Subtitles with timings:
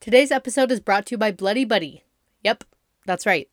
[0.00, 2.04] Today's episode is brought to you by Bloody Buddy.
[2.42, 2.64] Yep,
[3.04, 3.50] that's right.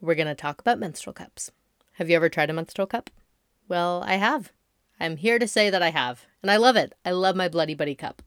[0.00, 1.50] We're going to talk about menstrual cups.
[1.96, 3.10] Have you ever tried a menstrual cup?
[3.68, 4.50] Well, I have.
[4.98, 6.94] I'm here to say that I have, and I love it.
[7.04, 8.22] I love my Bloody Buddy cup.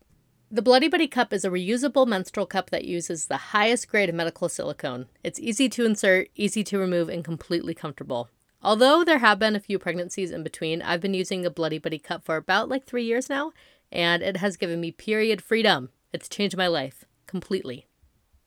[0.52, 4.14] The Bloody Buddy cup is a reusable menstrual cup that uses the highest grade of
[4.14, 5.08] medical silicone.
[5.24, 8.30] It's easy to insert, easy to remove, and completely comfortable.
[8.62, 11.98] Although there have been a few pregnancies in between, I've been using a Bloody Buddy
[11.98, 13.52] cup for about like three years now,
[13.92, 15.90] and it has given me period freedom.
[16.14, 17.88] It's changed my life completely.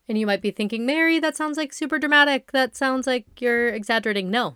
[0.07, 2.51] And you might be thinking, Mary, that sounds like super dramatic.
[2.51, 4.29] That sounds like you're exaggerating.
[4.29, 4.55] No.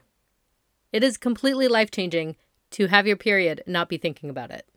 [0.91, 2.35] It is completely life changing
[2.71, 4.67] to have your period and not be thinking about it.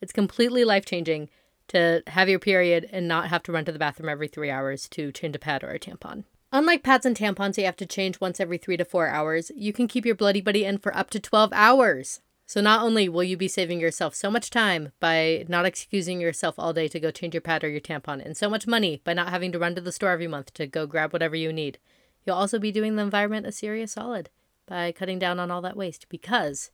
[0.00, 1.30] It's completely life changing
[1.68, 4.88] to have your period and not have to run to the bathroom every three hours
[4.90, 6.24] to change a pad or a tampon.
[6.52, 9.72] Unlike pads and tampons you have to change once every three to four hours, you
[9.72, 12.20] can keep your Bloody Buddy in for up to 12 hours.
[12.50, 16.56] So not only will you be saving yourself so much time by not excusing yourself
[16.58, 19.12] all day to go change your pad or your tampon, and so much money by
[19.12, 21.78] not having to run to the store every month to go grab whatever you need,
[22.26, 24.30] you'll also be doing the environment a serious solid
[24.66, 26.72] by cutting down on all that waste because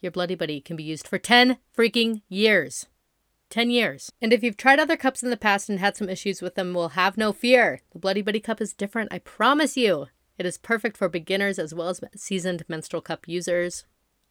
[0.00, 2.84] your Bloody Buddy can be used for 10 freaking years.
[3.48, 4.12] 10 years.
[4.20, 6.74] And if you've tried other cups in the past and had some issues with them,
[6.74, 7.80] well, have no fear.
[7.94, 10.08] The Bloody Buddy cup is different, I promise you.
[10.36, 13.86] It is perfect for beginners as well as seasoned menstrual cup users.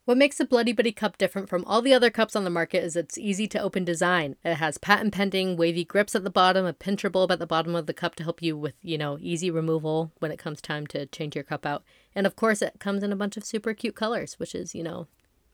[0.06, 2.84] What makes the Bloody Buddy cup different from all the other cups on the market
[2.84, 4.36] is its easy to open design.
[4.44, 7.74] It has patent pending wavy grips at the bottom, a pincher bulb at the bottom
[7.74, 10.86] of the cup to help you with, you know, easy removal when it comes time
[10.86, 11.82] to change your cup out.
[12.14, 14.84] And of course, it comes in a bunch of super cute colors, which is, you
[14.84, 15.08] know,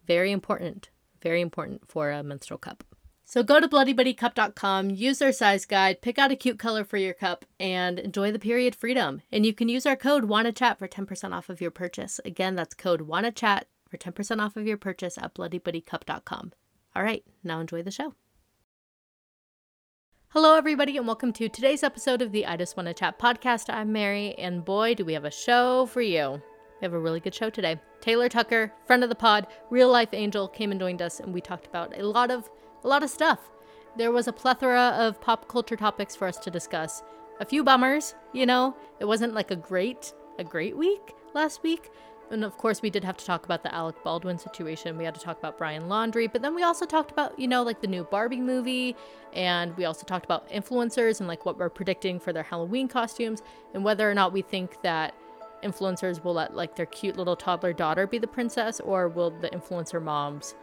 [0.07, 0.91] very important.
[1.23, 2.85] Very important for a menstrual cup.
[3.25, 7.15] So go to bloodybuddycup.com, use their size guide, pick out a cute color for your
[7.15, 9.23] cup, and enjoy the period freedom.
[9.33, 12.21] And you can use our code WANNACHAT for 10% off of your purchase.
[12.27, 16.53] Again, that's code WANNACHAT for 10% off of your purchase at bloodybuddycup.com.
[16.97, 18.15] All right, now enjoy the show.
[20.29, 23.69] Hello, everybody, and welcome to today's episode of the I Just Wanna Chat podcast.
[23.69, 26.41] I'm Mary, and boy, do we have a show for you.
[26.81, 27.79] We have a really good show today.
[28.01, 31.43] Taylor Tucker, friend of the pod, real life angel, came and joined us, and we
[31.43, 32.49] talked about a lot of
[32.85, 33.51] a lot of stuff.
[33.99, 37.03] There was a plethora of pop culture topics for us to discuss.
[37.41, 38.75] A few bummers, you know.
[39.01, 41.91] It wasn't like a great a great week last week,
[42.33, 44.97] and of course, we did have to talk about the Alec Baldwin situation.
[44.97, 47.63] We had to talk about Brian Laundrie, but then we also talked about, you know,
[47.63, 48.97] like the new Barbie movie,
[49.33, 53.43] and we also talked about influencers and like what we're predicting for their Halloween costumes,
[53.75, 55.15] and whether or not we think that
[55.63, 59.51] influencers will let like their cute little toddler daughter be the princess, or will the
[59.51, 60.55] influencer moms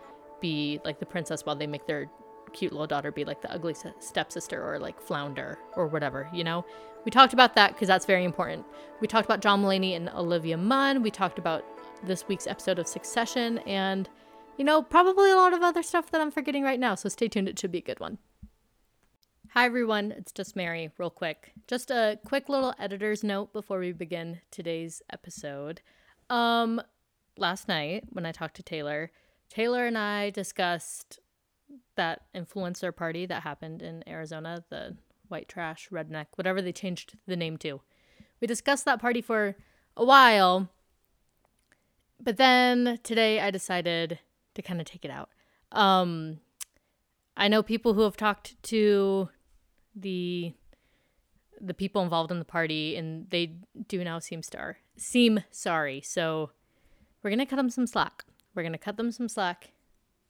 [0.41, 2.09] be like the princess while they make their
[2.49, 6.65] cute little daughter be like the ugly stepsister or like flounder or whatever, you know?
[7.05, 8.65] We talked about that because that's very important.
[8.99, 11.01] We talked about John Mulaney and Olivia Munn.
[11.01, 11.63] We talked about
[12.03, 14.09] this week's episode of Succession and,
[14.57, 16.95] you know, probably a lot of other stuff that I'm forgetting right now.
[16.95, 17.47] So stay tuned.
[17.47, 18.17] It should be a good one.
[19.53, 20.11] Hi, everyone.
[20.11, 21.53] It's just Mary, real quick.
[21.67, 25.81] Just a quick little editor's note before we begin today's episode.
[26.29, 26.81] Um,
[27.37, 29.11] last night when I talked to Taylor,
[29.49, 31.19] Taylor and I discussed
[31.95, 34.95] that influencer party that happened in Arizona, the
[35.27, 37.81] white trash, redneck, whatever they changed the name to.
[38.39, 39.55] We discussed that party for
[39.97, 40.69] a while,
[42.21, 44.19] but then today I decided
[44.55, 45.29] to kind of take it out.
[45.71, 46.39] Um,
[47.37, 49.29] I know people who have talked to
[49.95, 50.53] the
[51.61, 53.57] the people involved in the party, and they
[53.89, 56.01] do now seem star seem sorry.
[56.01, 56.51] So
[57.23, 58.25] we're gonna cut them some slack.
[58.53, 59.71] We're gonna cut them some slack,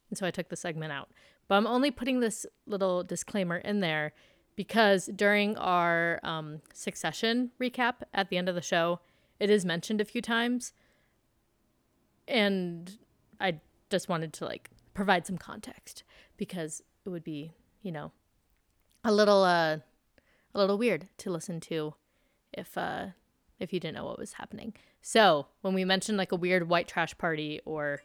[0.10, 1.10] and so I took the segment out.
[1.48, 4.14] But I'm only putting this little disclaimer in there
[4.56, 9.00] because during our um, succession recap at the end of the show,
[9.40, 10.74] it is mentioned a few times.
[12.28, 12.98] And
[13.40, 13.60] I
[13.90, 16.04] just wanted to like provide some context
[16.38, 18.12] because it would be, you know,
[19.04, 19.78] a little uh
[20.54, 21.94] a little weird to listen to
[22.52, 23.08] if uh
[23.60, 24.74] if you didn't know what was happening.
[25.02, 28.02] So, when we mentioned like a weird white trash party or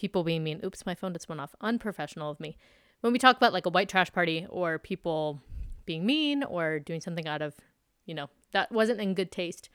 [0.00, 1.54] people being mean, oops, my phone just went off.
[1.60, 2.56] Unprofessional of me.
[3.02, 5.42] When we talk about like a white trash party or people
[5.84, 7.54] being mean or doing something out of,
[8.06, 9.68] you know, that wasn't in good taste,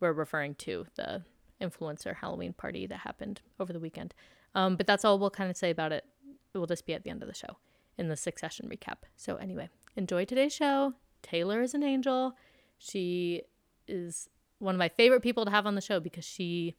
[0.00, 1.22] we're referring to the
[1.62, 4.12] influencer Halloween party that happened over the weekend.
[4.56, 6.04] Um, but that's all we'll kind of say about it.
[6.52, 7.56] It will just be at the end of the show
[7.96, 9.04] in the succession recap.
[9.16, 10.94] So, anyway, enjoy today's show.
[11.22, 12.34] Taylor is an angel.
[12.78, 13.42] She
[13.86, 14.28] is
[14.58, 16.74] one of my favorite people to have on the show because she,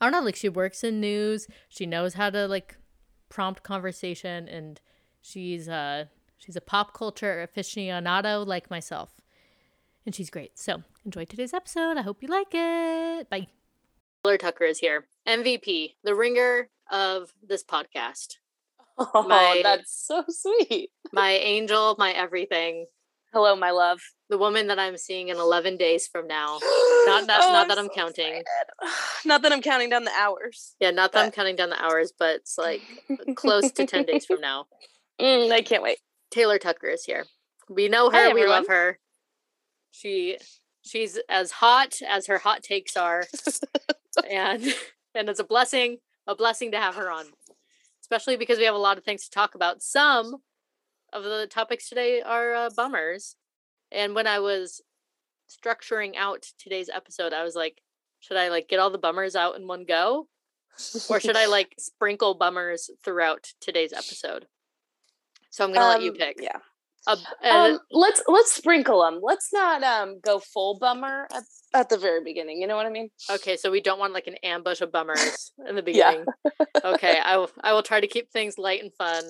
[0.00, 1.46] I don't know, like she works in news.
[1.68, 2.76] She knows how to like
[3.28, 4.80] prompt conversation and
[5.20, 6.06] she's uh
[6.38, 9.20] She's a pop culture aficionado like myself.
[10.04, 10.58] And she's great.
[10.58, 11.96] So enjoy today's episode.
[11.96, 13.28] I hope you like it.
[13.30, 13.48] Bye.
[14.22, 15.06] Taylor Tucker is here.
[15.26, 18.36] MVP, the ringer of this podcast.
[18.98, 20.88] Oh, my, that's so sweet.
[21.12, 22.86] my angel, my everything.
[23.32, 24.00] Hello, my love.
[24.30, 26.58] The woman that I'm seeing in 11 days from now.
[27.06, 28.42] Not that, Oh, not I'm that I'm so counting.
[29.24, 30.74] Not that I'm counting down the hours.
[30.80, 32.80] Yeah, not that I'm counting down the hours, but it's like
[33.34, 34.66] close to 10 days from now.
[35.20, 35.98] Mm, I can't wait.
[36.30, 37.24] Taylor Tucker is here.
[37.68, 38.34] We know Hi, her.
[38.34, 38.98] we love her.
[39.90, 40.38] She
[40.82, 43.24] she's as hot as her hot takes are,
[44.30, 44.62] and
[45.14, 47.24] and it's a blessing, a blessing to have her on,
[48.02, 49.82] especially because we have a lot of things to talk about.
[49.82, 50.36] Some
[51.24, 53.36] of the topics today are uh, bummers,
[53.90, 54.82] and when I was
[55.48, 57.80] structuring out today's episode, I was like,
[58.20, 60.28] should I like get all the bummers out in one go,
[61.08, 64.46] or should I like sprinkle bummers throughout today's episode?
[65.50, 66.36] So I'm gonna let you Um, pick.
[66.40, 66.58] Yeah.
[67.08, 69.20] A- Um, let's let's sprinkle them.
[69.22, 72.60] Let's not um go full bummer at, at the very beginning.
[72.60, 73.10] You know what I mean?
[73.30, 76.24] okay, so we don't want like an ambush of bummers in the beginning.
[76.84, 77.50] okay, I will.
[77.62, 79.22] I will try to keep things light and fun.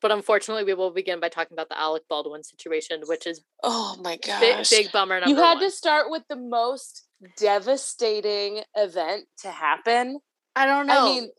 [0.00, 3.96] But unfortunately, we will begin by talking about the Alec Baldwin situation, which is Oh
[4.02, 4.22] my big,
[4.56, 4.70] gosh.
[4.70, 5.62] big bummer number you had one.
[5.64, 7.06] to start with the most
[7.36, 10.20] devastating event to happen.
[10.54, 11.00] I don't know.
[11.00, 11.30] I mean,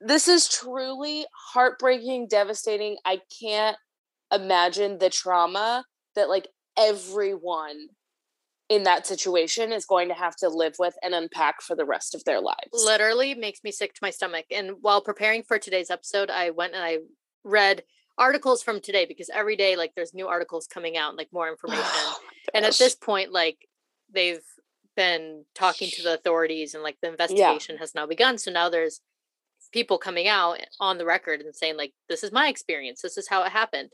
[0.00, 2.96] this is truly heartbreaking, devastating.
[3.04, 3.76] I can't
[4.32, 5.84] imagine the trauma
[6.14, 6.48] that like
[6.78, 7.88] everyone
[8.68, 12.14] in that situation is going to have to live with and unpack for the rest
[12.14, 12.58] of their lives.
[12.72, 14.44] literally makes me sick to my stomach.
[14.50, 16.98] And while preparing for today's episode, I went and I
[17.44, 17.84] read
[18.18, 21.48] articles from today because every day, like, there's new articles coming out, and, like more
[21.48, 21.84] information.
[22.54, 23.68] and at this point like
[24.12, 24.44] they've
[24.96, 28.38] been talking to the authorities and like the investigation has now begun.
[28.38, 29.00] So now there's
[29.72, 33.02] people coming out on the record and saying like this is my experience.
[33.02, 33.90] This is how it happened.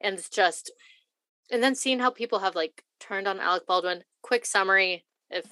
[0.00, 0.72] And it's just
[1.50, 5.46] and then seeing how people have like turned on alec baldwin quick summary if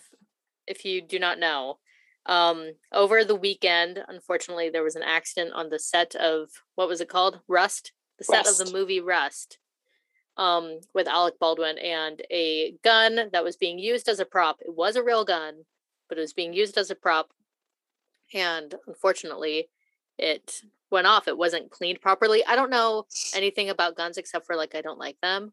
[0.67, 1.79] if you do not know
[2.27, 7.01] um over the weekend unfortunately there was an accident on the set of what was
[7.01, 9.59] it called rust the set of the movie rust
[10.41, 14.59] um, with Alec Baldwin and a gun that was being used as a prop.
[14.61, 15.67] It was a real gun,
[16.09, 17.31] but it was being used as a prop.
[18.33, 19.69] And unfortunately,
[20.19, 21.29] it went off.
[21.29, 22.43] It wasn't cleaned properly.
[22.47, 25.53] I don't know anything about guns except for like I don't like them.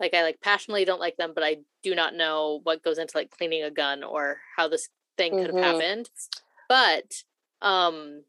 [0.00, 3.16] Like I like passionately don't like them, but I do not know what goes into
[3.16, 4.88] like cleaning a gun or how this
[5.22, 5.80] thing could have Mhm.
[5.80, 6.10] happened.
[6.68, 7.22] But
[7.60, 8.24] um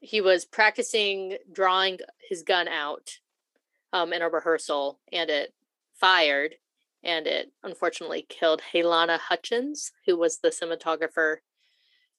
[0.00, 1.98] he was practicing drawing
[2.28, 3.18] his gun out
[3.92, 5.54] um, in a rehearsal and it
[5.94, 6.56] fired
[7.02, 11.36] and it unfortunately killed Helena Hutchins, who was the cinematographer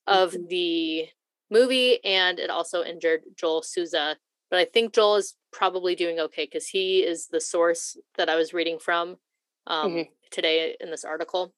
[0.08, 0.48] of Mhm.
[0.48, 1.10] the
[1.50, 4.18] movie, and it also injured Joel Souza.
[4.50, 8.36] But I think Joel is probably doing okay because he is the source that I
[8.36, 9.20] was reading from
[9.68, 10.12] um, Mhm.
[10.30, 11.54] today in this article.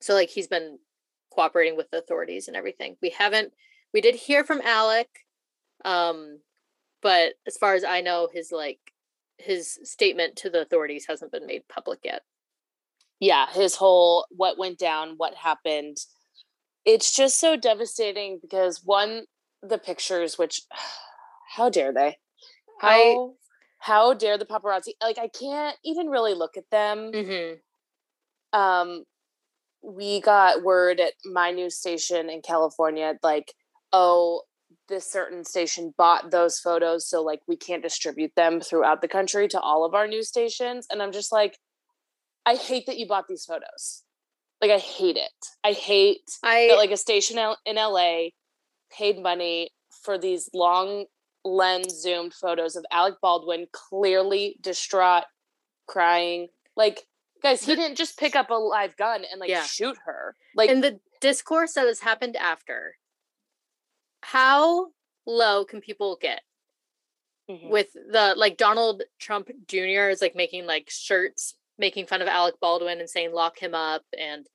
[0.00, 0.78] So like he's been
[1.30, 2.96] cooperating with the authorities and everything.
[3.02, 3.52] We haven't
[3.94, 5.08] we did hear from Alec,
[5.84, 6.40] um,
[7.02, 8.78] but as far as I know, his like
[9.38, 12.22] his statement to the authorities hasn't been made public yet.
[13.20, 15.96] yeah, his whole what went down, what happened.
[16.84, 19.24] It's just so devastating because one,
[19.62, 20.62] the pictures, which
[21.56, 22.18] how dare they?
[22.80, 23.28] How I-
[23.80, 24.94] how dare the paparazzi?
[25.00, 27.12] Like I can't even really look at them.
[27.12, 28.58] Mm-hmm.
[28.58, 29.04] Um,
[29.82, 33.54] we got word at my news station in California, like,
[33.92, 34.42] oh,
[34.88, 39.46] this certain station bought those photos, so like we can't distribute them throughout the country
[39.48, 40.86] to all of our news stations.
[40.90, 41.58] And I'm just like,
[42.46, 44.04] I hate that you bought these photos.
[44.60, 45.30] Like I hate it.
[45.62, 48.28] I hate I that like a station in LA
[48.90, 49.70] paid money
[50.02, 51.04] for these long
[51.44, 55.24] lens zoomed photos of Alec Baldwin clearly distraught,
[55.86, 56.48] crying.
[56.76, 57.04] Like,
[57.42, 59.64] guys, he The- didn't just pick up a live gun and like Yeah.
[59.64, 60.36] shoot her.
[60.54, 62.96] Like, in the discourse that has happened after.
[64.22, 64.92] How
[65.26, 66.42] low can people get
[67.48, 67.70] Mhm.
[67.70, 70.08] with the like Donald Trump Jr.
[70.10, 74.04] is like making like shirts making fun of Alec Baldwin and saying lock him up
[74.18, 74.46] and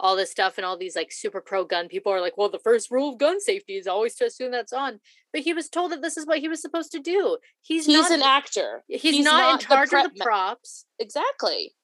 [0.00, 2.58] all this stuff and all these like super pro gun people are like, well, the
[2.58, 5.00] first rule of gun safety is always to assume that's on.
[5.32, 7.38] But he was told that this is what he was supposed to do.
[7.60, 8.82] He's, he's not an actor.
[8.88, 10.86] he's, not, in the charge prep of the ma- props.
[10.98, 11.76] exactly.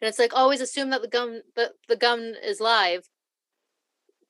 [0.00, 3.02] And it's like always assume that the gun the, the gun is live.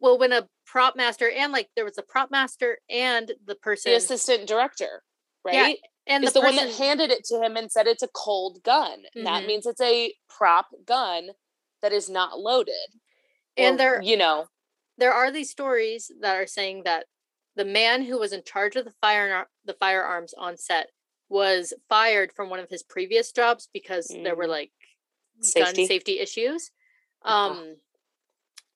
[0.01, 3.93] Well, when a prop master and like there was a prop master and the person
[3.93, 5.03] The assistant director,
[5.51, 5.77] Yeah, right?
[6.07, 8.09] and is the, the, one person that handed it to him and said it's a
[8.09, 9.03] cold gun.
[9.15, 11.29] And That means it's a prop gun
[11.83, 12.75] that is not loaded.
[13.57, 14.47] and Or, there you know,
[14.99, 17.07] there are these stories that are saying that
[17.57, 20.89] the man who was in charge of the fire the firearms on set
[21.29, 24.49] was fired from one of his previous jobs because there were Mm.
[24.49, 24.73] like
[25.43, 25.83] Safety.
[25.83, 26.71] gun safety issues.
[27.23, 27.51] Uh-huh.
[27.51, 27.77] Um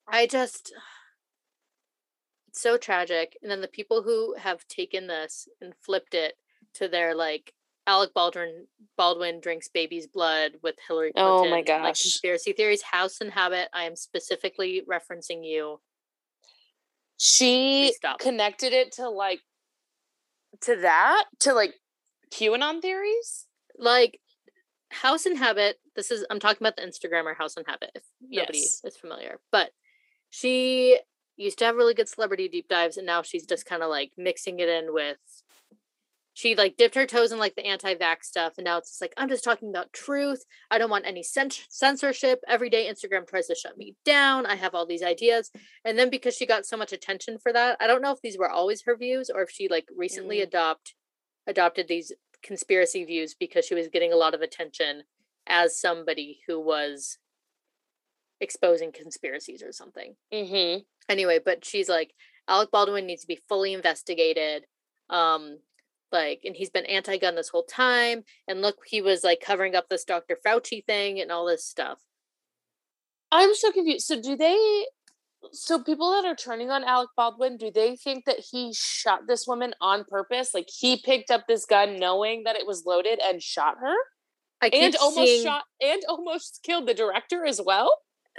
[0.07, 0.73] I just
[2.49, 6.35] it's so tragic and then the people who have taken this and flipped it
[6.75, 7.53] to their like
[7.87, 8.67] Alec Baldwin
[8.97, 11.33] Baldwin drinks baby's blood with Hillary Clinton.
[11.35, 12.03] Oh my Like gosh.
[12.03, 13.69] conspiracy theories, house of habit.
[13.75, 15.81] I am specifically referencing you.
[17.19, 19.41] She connected it to like
[20.63, 21.75] to that to like
[22.33, 23.47] QAnon theories.
[23.77, 24.21] Like
[24.95, 25.79] house of habit.
[25.97, 27.91] This is I'm talking about the Instagrammer house of habit.
[27.95, 28.81] If nobody Yes.
[28.85, 29.71] is familiar, but
[30.31, 30.99] she
[31.37, 34.13] used to have really good celebrity deep dives, and now she's just kind of like
[34.17, 35.19] mixing it in with.
[36.37, 39.15] She like dipped her toes in like the anti-vax stuff, and now it's just like
[39.17, 40.45] I'm just talking about truth.
[40.69, 42.41] I don't want any cens- censorship.
[42.49, 44.45] Every day Instagram tries to shut me down.
[44.45, 45.53] I have all these ideas,
[45.85, 48.37] and then because she got so much attention for that, I don't know if these
[48.37, 50.45] were always her views or if she like recently Mm.
[50.45, 50.95] adopt
[51.47, 52.11] adopted these
[52.45, 55.03] conspiracy views because she was getting a lot of attention
[55.47, 57.19] as somebody who was
[58.41, 60.15] exposing conspiracies or something.
[60.33, 60.81] Mm-hmm.
[61.09, 62.13] Anyway, but she's like
[62.49, 64.67] Alec Baldwin needs to be fully investigated.
[65.11, 65.59] Um
[66.13, 69.89] like and he's been anti-gun this whole time and look he was like covering up
[69.89, 70.39] this Dr.
[70.47, 71.99] Fauci thing and all this stuff.
[73.33, 74.07] I'm so confused.
[74.07, 74.87] So do they
[75.53, 79.47] so people that are turning on Alec Baldwin, do they think that he shot this
[79.47, 80.55] woman on purpose?
[80.55, 83.95] Like he picked up this gun knowing that it was loaded and shot her?
[84.61, 87.91] I keep And almost seeing, shot and almost killed the director as well?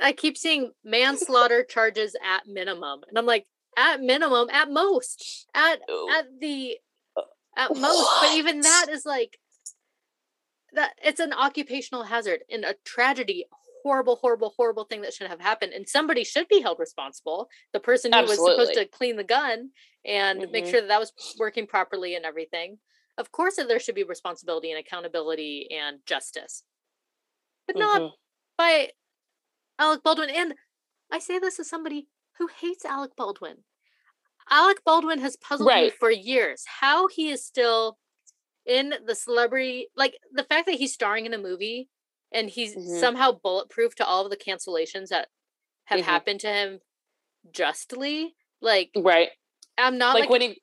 [0.02, 3.02] I keep seeing manslaughter charges at minimum.
[3.08, 3.46] And I'm like,
[3.78, 5.80] at minimum, at most, at
[6.18, 6.78] at the
[7.16, 7.22] uh,
[7.58, 8.10] at most.
[8.22, 9.38] But even that is like
[10.74, 13.46] that it's an occupational hazard and a tragedy,
[13.86, 15.72] horrible, horrible, horrible thing that should have happened.
[15.72, 17.48] And somebody should be held responsible.
[17.72, 19.70] The person who was supposed to clean the gun
[20.04, 20.72] and make Mhm.
[20.72, 22.80] sure that that was working properly and everything.
[23.20, 26.64] Of course, that there should be responsibility and accountability and justice,
[27.68, 28.14] but not Mhm.
[28.58, 28.94] by
[29.78, 30.32] Alec Baldwin.
[30.32, 30.56] And
[31.12, 33.66] I say this as somebody who hates Alec Baldwin.
[34.50, 36.66] Alec Baldwin has puzzled me for years.
[36.66, 38.00] How he is still
[38.66, 41.90] in the celebrity, like the fact that he's starring in a movie
[42.32, 43.00] and he's Mhm.
[43.00, 45.30] somehow bulletproof to all of the cancellations that
[45.86, 46.04] have Mhm.
[46.04, 46.82] happened to him
[47.52, 48.36] justly.
[48.62, 49.32] Like, Right.
[49.78, 50.62] I'm not like, like, when he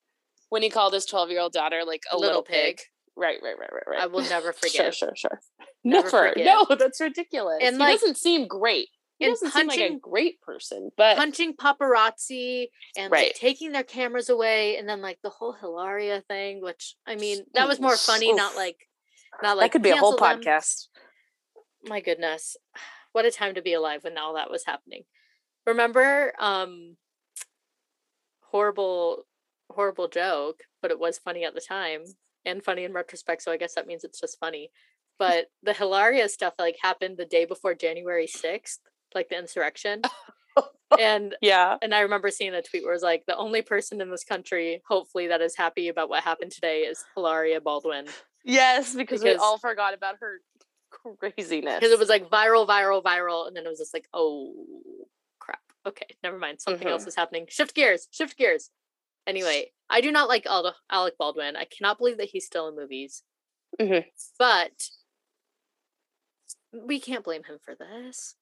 [0.48, 2.76] when he called his 12 year old daughter like a Little little, pig.
[2.76, 2.86] pig.
[3.16, 4.00] Right, right, right, right, right.
[4.02, 5.40] I will never forget Sure, sure, sure.
[5.82, 6.34] Never Never.
[6.44, 7.58] No, that's ridiculous.
[7.62, 8.88] And, he like- doesn't seem great.
[9.18, 13.84] He and doesn't seem like a great person, but punching paparazzi and like taking their
[13.84, 17.96] cameras away and then like the whole Hilaria thing, which I mean that was more
[17.96, 18.76] funny, not like
[19.42, 20.40] not like that could be a whole them.
[20.40, 20.88] podcast.
[21.84, 22.56] My goodness.
[23.12, 25.02] What a time to be alive when all that was happening.
[25.66, 26.96] Remember um
[28.40, 29.26] horrible
[29.70, 32.04] horrible joke, but it was funny at the time
[32.46, 34.70] and funny in retrospect, so I guess that means it's just funny.
[35.18, 38.78] But the Hilaria stuff like happened the day before January 6th,
[39.14, 40.00] like the insurrection.
[40.98, 41.76] and Yeah.
[41.82, 44.24] and I remember seeing a tweet where it was like, the only person in this
[44.24, 48.06] country, hopefully, that is happy about what happened today is Hilaria Baldwin.
[48.44, 50.40] Yes, because, Because- we all forgot about her
[51.18, 51.80] craziness.
[51.80, 53.46] Because it was like viral, viral, viral.
[53.46, 54.54] And then it was just like, oh,
[55.38, 55.60] crap.
[55.86, 56.60] Okay, never mind.
[56.60, 57.08] Something else Mhm.
[57.08, 57.46] is happening.
[57.48, 58.70] Shift gears, shift gears.
[59.26, 61.56] Anyway, I do not like Alec Baldwin.
[61.56, 63.22] I cannot believe that he's still in movies.
[63.80, 64.04] Mhm.
[64.38, 64.88] But
[66.72, 68.36] we can't blame him for this.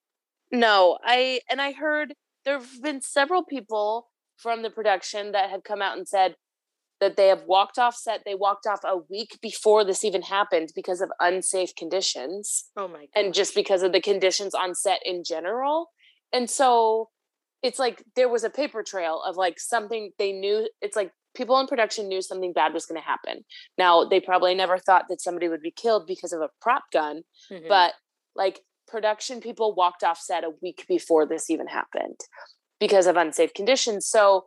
[0.50, 2.14] No, I and I heard
[2.44, 6.36] there have been several people from the production that have come out and said
[7.00, 8.22] that they have walked off set.
[8.24, 13.00] They walked off a week before this even happened because of unsafe conditions Oh my
[13.00, 13.08] god.
[13.14, 15.90] and just because of the conditions on set in general.
[16.32, 17.08] And so
[17.62, 20.68] it's like there was a paper trail of like something they knew.
[20.80, 23.44] It's like people in production knew something bad was going to happen.
[23.78, 27.22] Now, they probably never thought that somebody would be killed because of a prop gun,
[27.50, 27.68] Mhm.
[27.68, 27.94] but
[28.34, 32.18] like production people walked off set a week before this even happened
[32.80, 34.46] because of unsafe conditions so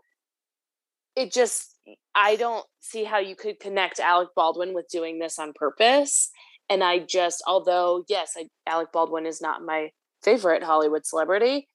[1.16, 1.73] it just
[2.16, 6.30] i don't see how you could connect alec baldwin with doing this on purpose
[6.70, 9.92] and i just although yes I, alec baldwin is not my
[10.24, 11.68] favorite hollywood celebrity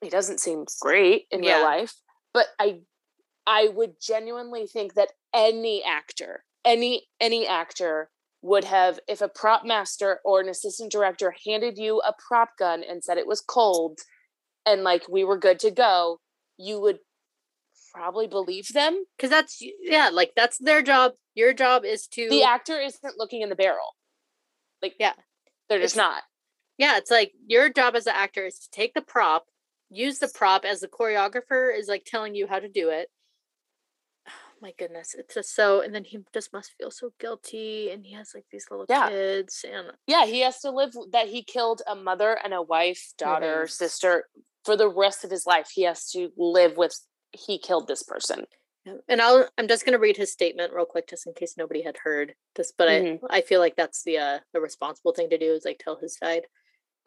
[0.00, 1.56] he doesn't seem great in Yeah.
[1.56, 1.94] real life
[2.32, 2.80] but i
[3.46, 8.10] i would genuinely think that any actor any any actor
[8.42, 12.82] would have if a prop master or an assistant director handed you a prop gun
[12.88, 13.98] and said it was cold
[14.64, 16.18] and like we were good to go
[16.56, 16.98] you would
[17.92, 22.42] probably believe them because that's yeah like that's their job your job is to the
[22.44, 23.96] actor isn't looking in the barrel
[24.82, 25.12] like Yeah.
[25.68, 26.22] they're just It's- not
[26.78, 29.46] yeah it's like your job as an actor is to take the prop
[29.90, 33.08] use the prop as the choreographer is like telling you how to do it
[34.28, 34.32] oh
[34.62, 38.12] my goodness it's just so and then he just must feel so guilty and he
[38.14, 39.08] has like these little Yeah.
[39.08, 43.12] kids and yeah he has to live that he killed a mother and a wife
[43.18, 43.70] daughter Mhm.
[43.70, 44.28] sister
[44.64, 46.94] for the rest of his life he has to live with
[47.32, 48.44] he killed this person
[49.08, 51.98] And I'll I'm just gonna read his statement real quick just in case nobody had
[51.98, 53.20] heard this, but Mhm.
[53.30, 55.96] I, I feel like that's the uh the responsible thing to do is like tell
[55.96, 56.46] his side.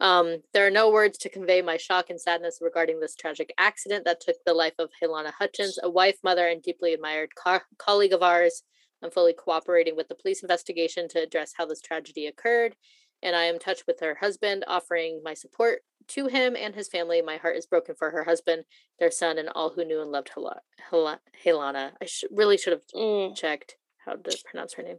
[0.00, 4.04] Um, there are no words to convey my shock and sadness regarding this tragic accident
[4.06, 8.12] that took the life of Helena Hutchins, a wife, mother, and deeply admired co- colleague
[8.12, 8.64] of ours.
[9.02, 12.76] I'm fully cooperating with the police investigation to address how this tragedy occurred,
[13.22, 16.88] and I am in touch with her husband, offering my support to him and his
[16.88, 17.22] family.
[17.22, 18.64] My heart is broken for her husband,
[18.98, 21.92] their son, and all who knew and loved Hel- Hel- Helena.
[22.00, 24.98] I sh- really should have Mm, checked how to pronounce her name.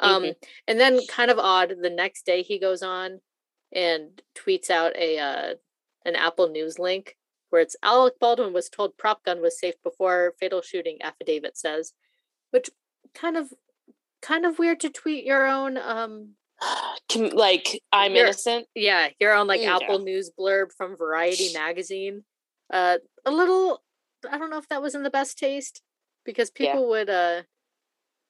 [0.00, 0.32] Um,
[0.66, 3.20] and then kind of odd, the next day he goes on
[3.72, 5.54] and tweets out a uh,
[6.04, 7.16] an Apple News link
[7.50, 11.92] where it's Alec Baldwin was told prop gun was safe before fatal shooting affidavit says,
[12.50, 12.70] which
[13.14, 13.52] kind of
[14.20, 16.30] kind of weird to tweet your own um
[17.32, 18.66] like I'm You're- innocent.
[18.74, 19.76] yeah your own like Yeah.
[19.76, 22.24] Apple News blurb from Variety magazine.
[22.72, 23.82] Uh, a little
[24.30, 25.82] I don't know if that was in the best taste
[26.24, 26.72] because Yeah.
[26.72, 27.42] people would uh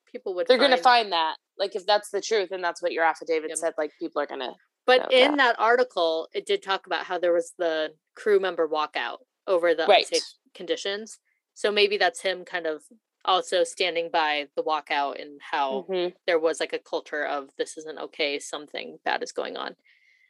[0.07, 1.37] people would They're gonna find- find that.
[1.59, 3.59] Like if that's the truth and that's what your affidavit Yep.
[3.59, 4.55] said, like people are gonna.
[4.87, 5.57] But in that.
[5.57, 9.87] that article, it did talk about how there was the crew member walkout over the
[9.87, 10.05] Right.
[10.05, 10.23] unsafe
[10.55, 11.19] conditions.
[11.55, 12.83] So maybe that's him kind of
[13.25, 17.77] also standing by the walkout and how Mhm, there was like a culture of this
[17.79, 19.77] isn't okay, something bad is going on.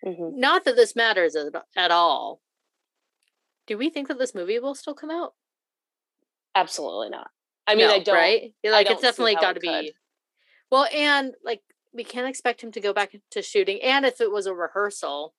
[0.04, 0.34] mhm.
[0.34, 1.34] Not that this matters
[1.76, 2.40] at, all.
[3.66, 5.34] Do we think that this movie will still come out?
[6.54, 7.30] Absolutely not.
[7.66, 8.14] I mean, I don't.
[8.14, 8.54] right?
[8.62, 9.68] Like don't it's definitely got to be.
[9.68, 9.94] could.
[10.70, 13.80] Well, and like we can't expect him to go back to shooting.
[13.82, 15.34] And if it was a rehearsal,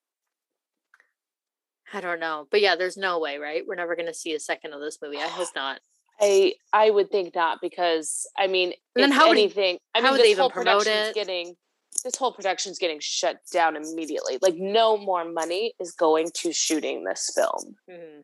[1.94, 2.48] I don't know.
[2.50, 3.64] But yeah, there's no way, right?
[3.68, 5.18] We're never going to see a second of this movie.
[5.18, 5.82] I hope not.
[6.22, 10.02] I I would think not because I mean, And then if how would anything, I
[10.02, 11.16] mean, would this whole promote production's it?
[11.16, 11.56] getting
[12.04, 14.38] this whole production's getting shut down immediately.
[14.42, 17.76] Like, no more money is going to shooting this film.
[17.90, 18.24] Mhm.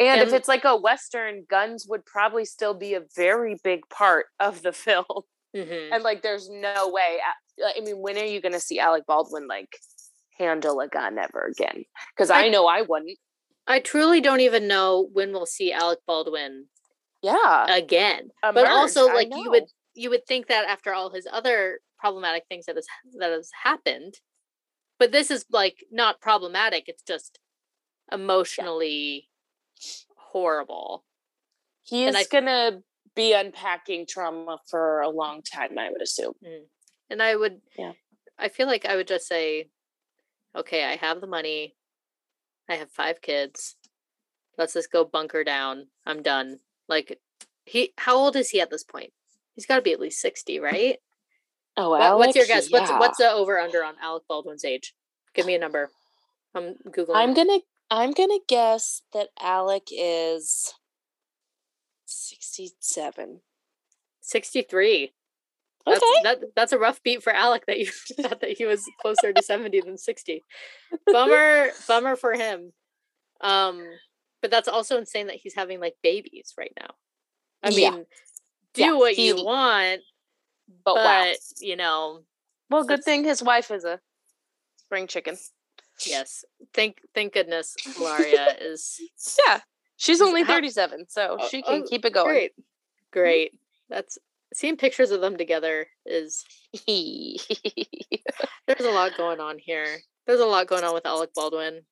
[0.00, 4.26] And, if it's like a western, guns would probably still be a very big part
[4.40, 5.04] of the film.
[5.54, 5.90] Mhm.
[5.92, 7.18] And like, there's no way.
[7.64, 9.68] I mean, when are you going to see Alec Baldwin like
[10.38, 11.84] handle a gun ever again?
[12.16, 13.18] Because I, I- know I wouldn't.
[13.68, 16.66] I truly don't even know when we'll see Alec Baldwin
[17.22, 18.30] Yeah, again.
[18.42, 22.66] but also, like you would you would think that after all his other problematic things
[22.66, 22.86] that has
[23.18, 24.14] that has happened,
[24.98, 26.84] but this is like not problematic.
[26.88, 27.38] It's just
[28.10, 29.28] emotionally
[30.16, 31.04] horrible.
[31.84, 32.82] He is I- gonna
[33.14, 35.78] be unpacking trauma for a long time.
[35.78, 36.34] I would assume.
[36.44, 36.64] Mm.
[37.10, 37.92] And I would, Yeah.
[38.38, 39.68] I feel like I would just say,
[40.56, 41.76] okay, I have the money.
[42.70, 43.76] I have five kids.
[44.56, 45.88] Let's just go bunker down.
[46.06, 46.60] I'm done.
[46.92, 47.18] Like,
[47.64, 49.12] he, how old is he at this point?
[49.54, 50.98] He's got to be at least 60, right?
[51.74, 52.70] Oh, What- what's your guess?
[52.70, 52.98] What's yeah.
[52.98, 54.94] what's the over under on Alec Baldwin's age?
[55.34, 55.88] Give me a number.
[56.54, 57.16] I'm googling.
[57.16, 60.74] I'm gonna I'm gonna guess that Alec is
[62.04, 63.40] sixty-seven.
[64.20, 65.12] 63.
[65.86, 66.22] That's, Okay.
[66.24, 67.86] that, that's a rough beat for Alec that you
[68.20, 70.44] thought that he was closer to 70 than 60.
[71.06, 72.72] Bummer, bummer for him.
[73.40, 73.82] Um,
[74.42, 76.94] but that's also insane that he's having like babies right now.
[77.62, 77.90] I Yeah.
[77.90, 78.06] mean,
[78.74, 80.02] do Yeah, what he- you want,
[80.84, 81.32] But, but wow.
[81.60, 82.24] you know,
[82.68, 84.00] Well, good thing his wife is a
[84.76, 85.38] spring chicken.
[86.04, 86.44] yes.
[86.74, 89.00] Thank thank goodness Hilaria is
[89.46, 89.60] Yeah.
[89.96, 92.26] She's only 37, so Oh, she oh, can oh, keep it going.
[92.26, 92.52] great.
[93.12, 93.58] Great.
[93.88, 94.18] That's
[94.52, 96.44] seeing pictures of them together is
[96.86, 100.02] there's a lot going on here.
[100.26, 101.82] There's a lot going on with Alec Baldwin.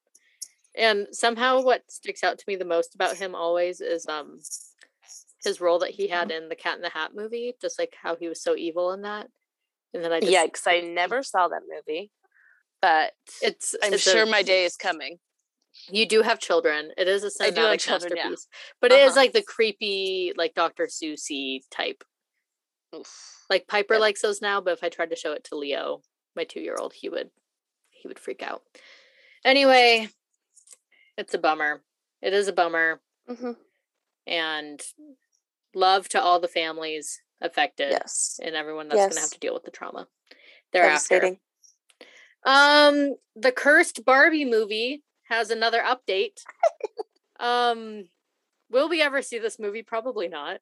[0.77, 4.39] And somehow what sticks out to me the most about him always is um
[5.45, 8.15] his role that he had in the Cat in the Hat movie, just like how
[8.17, 9.29] he was so evil in that.
[9.95, 12.11] And then I just because I never saw that movie.
[12.83, 15.19] But it's I'm it's sure a- my day is coming.
[15.91, 16.91] you do have children.
[16.97, 18.23] It is a I do have cinematic children, yeah.
[18.25, 18.49] masterpiece.
[18.81, 19.21] But it is Uh-huh.
[19.21, 20.87] like the creepy, like Dr.
[20.87, 22.05] Seussy type.
[22.95, 23.45] Oof.
[23.49, 24.01] Like Piper Yep.
[24.01, 26.03] likes those now, but if I tried to show it to Leo,
[26.37, 27.31] my two year old, he would
[27.91, 28.63] he would freak out.
[29.45, 30.09] Anyway,
[31.21, 31.83] it's a bummer.
[32.23, 33.01] It is a bummer.
[33.29, 33.57] Mhm.
[34.27, 34.83] And
[35.75, 38.41] love to all the families affected Yes.
[38.43, 40.09] and everyone that's gonna have to deal with the trauma
[40.73, 41.37] thereafter.
[42.43, 46.43] Um, the cursed Barbie movie has another update.
[47.39, 48.09] um,
[48.71, 49.83] will we ever see this movie?
[49.83, 50.61] Probably not.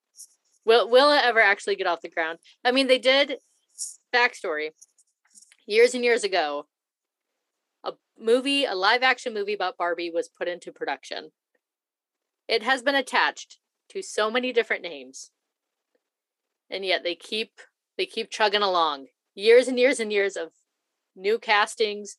[0.65, 2.41] Will Will it ever actually get off the ground?
[2.65, 3.41] I mean, they did.
[4.13, 4.73] Backstory:
[5.67, 6.67] years and years ago,
[8.21, 11.31] movie, a live action movie about Barbie, was put into production.
[12.49, 13.59] It has been attached
[13.91, 15.31] to so many different names,
[16.71, 17.53] and yet they keep
[17.97, 19.07] they keep chugging along.
[19.35, 20.51] Years and years and years of
[21.15, 22.17] new castings,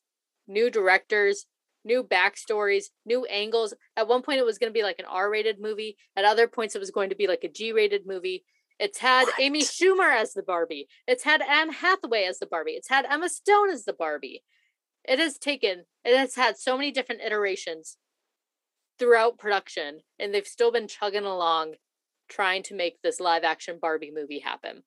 [0.48, 1.46] new directors,
[1.84, 3.74] new backstories, new angles.
[3.96, 5.98] At one point, it was going to be like an R rated movie.
[6.16, 8.44] At other points, it was going to be like a G rated movie.
[8.80, 9.40] It's had what?
[9.40, 10.88] Amy Schumer as the Barbie.
[11.08, 12.72] It's had Anne Hathaway as the Barbie.
[12.72, 14.44] It's had Emma Stone as the Barbie.
[15.06, 17.98] It has taken, it has had so many different iterations
[18.98, 21.76] throughout production, and they've still been chugging along
[22.28, 24.84] trying to make this live action Barbie movie happen.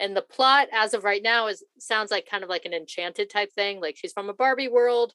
[0.00, 3.30] And the plot, as of right now, is sounds like kind of like an enchanted
[3.30, 3.80] type thing.
[3.80, 5.14] Like she's from a Barbie world,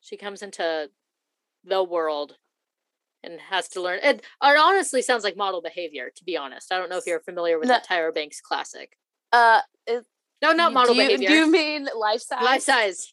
[0.00, 0.90] she comes into
[1.64, 2.36] the world
[3.22, 4.00] and has to learn.
[4.02, 6.72] It, it honestly sounds like model behavior, to be honest.
[6.72, 7.74] I don't know if you're familiar with no.
[7.74, 8.96] that Tyra Banks classic.
[9.32, 9.60] Uh,
[10.42, 11.28] no, not model do you, behavior.
[11.28, 12.44] Do you mean life size?
[12.44, 13.12] Life size.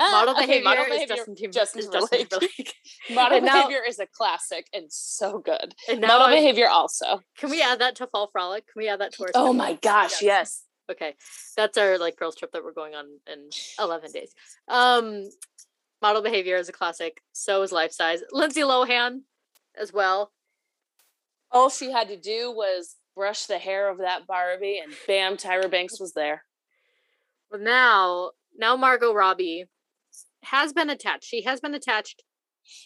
[0.00, 2.74] Model behavior model behavior Justin, Tim- Justin Timberlake.
[3.14, 5.74] model behavior is a classic and so good.
[5.88, 7.22] And model I'm, behavior also.
[7.36, 8.66] Can we add that to Fall Frolic?
[8.66, 9.30] Can we add that to our?
[9.34, 10.22] Oh my gosh, yes.
[10.22, 10.64] yes.
[10.90, 11.14] Okay,
[11.56, 14.34] that's our like girls trip that we're going on in eleven days.
[14.68, 15.28] Um,
[16.00, 17.20] model behavior is a classic.
[17.32, 18.20] So is life size.
[18.32, 19.20] Lindsay Lohan,
[19.78, 20.32] as well.
[21.50, 25.70] All she had to do was brush the hair of that Barbie, and bam, Tyra
[25.70, 26.44] Banks was there.
[27.50, 29.66] Well, now now Margot Robbie
[30.42, 31.24] has been attached.
[31.24, 32.22] She has been attached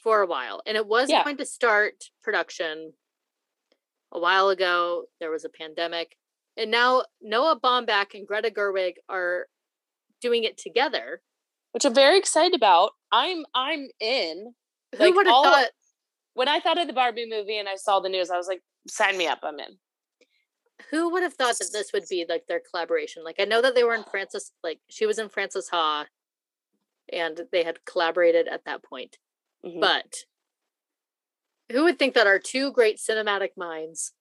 [0.03, 1.25] for a while, and it was yeah.
[1.25, 2.93] going to start production
[4.13, 5.05] a while ago.
[5.19, 6.17] There was a pandemic,
[6.57, 9.47] and now Noah Baumbach and Greta Gerwig are
[10.21, 11.23] doing it together,
[11.73, 12.93] which I'm very excited about.
[13.11, 14.55] I'm I'm in.
[14.97, 15.69] Who like, would have thought?
[16.35, 18.63] When I thought of the Barbie movie and I saw the news, I was like,
[18.89, 19.41] "Sign me up!
[19.43, 19.79] I'm in."
[20.91, 23.25] Who would have thought that this would be like their collaboration?
[23.25, 26.07] Like I know that they were in Frances, like she was in Frances Ha,
[27.13, 29.19] and they had collaborated at that point.
[29.65, 29.81] Mm-hmm.
[29.81, 30.15] But
[31.71, 34.13] who would think that our two great cinematic minds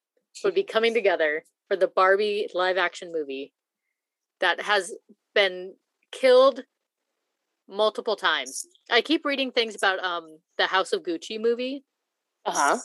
[0.43, 3.53] would be coming together for the Barbie live action movie
[4.39, 4.93] that has
[5.33, 5.73] been
[6.11, 6.63] killed
[7.67, 8.65] multiple times.
[8.89, 11.83] I keep reading things about um the House of Gucci movie.
[12.45, 12.77] Uh-huh.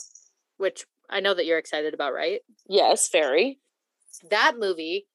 [0.59, 2.41] Which I know that you're excited about, right?
[2.69, 3.59] Yes, very
[4.31, 5.07] that movie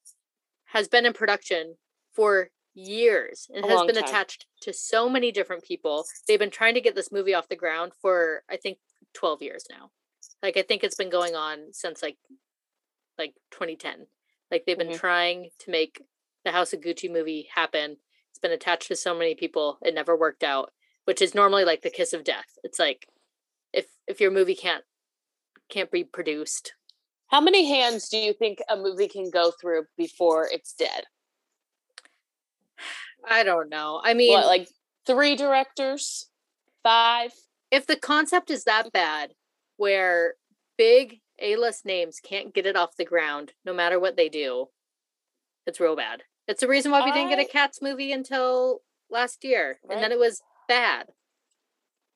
[0.66, 1.76] has been in production
[2.14, 4.04] for years and has been time.
[4.04, 6.06] attached to so many different people.
[6.28, 8.78] They've been trying to get this movie off the ground for I think
[9.14, 9.92] 12 years now.
[10.42, 12.18] Like I think it's been going on since like
[13.18, 14.08] like 2010.
[14.50, 14.98] Like they've been mm-hmm.
[14.98, 16.02] trying to make
[16.44, 17.98] the House of Gucci movie happen.
[18.30, 19.78] It's been attached to so many people.
[19.82, 20.72] It never worked out,
[21.06, 22.58] which is normally like the kiss of death.
[22.64, 23.08] It's like
[23.74, 24.84] if if your movie can't
[25.70, 26.74] can't be produced
[27.32, 31.06] how many hands do you think a movie can go through before it's dead?
[33.28, 34.02] I don't know.
[34.04, 34.68] I mean, what, like
[35.08, 36.28] three directors,
[36.84, 37.32] five.
[37.72, 39.32] If the concept is that bad,
[39.78, 40.36] where
[40.78, 44.68] big A-list names can't get it off the ground, no matter what they do,
[45.66, 46.24] it's real bad.
[46.48, 47.14] It's the reason why we I...
[47.14, 49.96] didn't get a Cats movie until last year, right.
[49.96, 51.08] and then it was bad.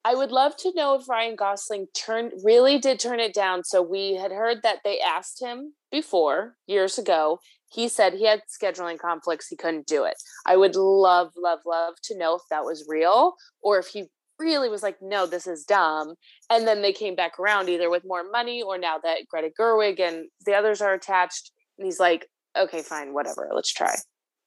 [0.06, 3.64] I would love to know if Ryan Gosling turned really did turn it down.
[3.64, 7.40] So we had heard that they asked him before years ago.
[7.74, 10.14] He said he had scheduling conflicts, he couldn't do it.
[10.46, 14.04] I would love, love, love to know if that was real or if he
[14.38, 16.14] really was like, no, this is dumb.
[16.52, 20.00] And then they came back around either with more money or now that Greta Gerwig
[20.00, 21.52] and the others are attached.
[21.80, 23.96] And he's like, okay, fine, whatever, let's try.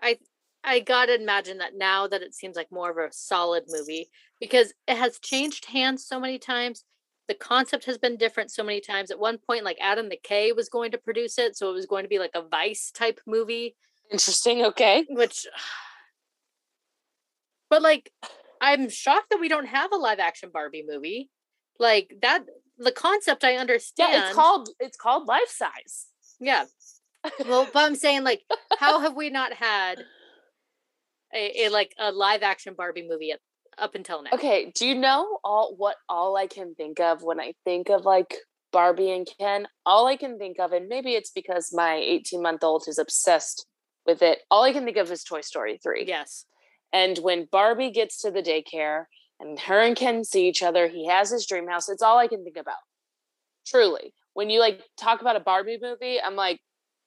[0.01, 0.19] I
[0.65, 4.73] I gotta imagine that now that it seems like more of a solid movie because
[4.87, 6.85] it has changed hands so many times.
[7.29, 9.11] The concept has been different so many times.
[9.11, 12.05] At one point, like Adam McKay was going to produce it, so it was going
[12.05, 13.77] to be like a Vice type movie.
[14.11, 14.65] Interesting.
[14.65, 15.05] Okay.
[15.11, 15.47] Which,
[17.71, 18.11] but like,
[18.61, 21.31] I'm shocked that we don't have a live action Barbie movie.
[21.79, 22.45] Like that,
[22.79, 24.13] the concept I understand.
[24.13, 26.07] Yeah, it's called it's called life size.
[26.41, 26.65] Yeah.
[27.47, 28.43] Well, but I'm saying like,
[28.79, 30.05] how have we not had
[31.35, 33.41] a, a like a live action Barbie movie at,
[33.77, 34.31] up until now.
[34.33, 38.05] Okay, do you know all what all I can think of when I think of
[38.05, 38.35] like
[38.73, 39.67] Barbie and Ken?
[39.87, 43.67] All I can think of, and maybe it's because my 18 month old is obsessed
[44.07, 44.41] with it.
[44.51, 46.05] All I can think of is Toy Story 3.
[46.07, 46.45] Yes.
[46.93, 49.05] And when Barbie gets to the daycare
[49.39, 51.89] and her and Ken see each other, he has his dream house.
[51.89, 52.77] It's all I can think about.
[53.67, 54.15] Truly.
[54.33, 56.61] When you like talk about a Barbie movie, I'm like,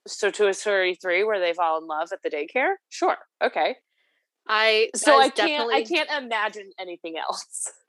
[0.07, 2.73] so Toy Story 3 where they fall in love at the daycare?
[2.89, 3.17] Sure.
[3.43, 3.75] Okay.
[4.47, 7.71] I so I can't I can't imagine anything else.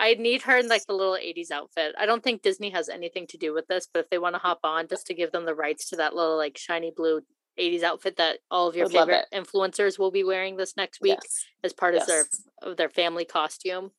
[0.00, 1.94] I need her in like the little 80s outfit.
[1.98, 4.40] I don't think Disney has anything to do with this, but if they want to
[4.40, 7.22] hop on just to give them the rights to that little like shiny blue
[7.58, 11.44] 80s outfit that all of your favorite influencers will be wearing this next week yes.
[11.64, 12.02] as part yes.
[12.02, 12.24] of their
[12.62, 13.90] of their family costume.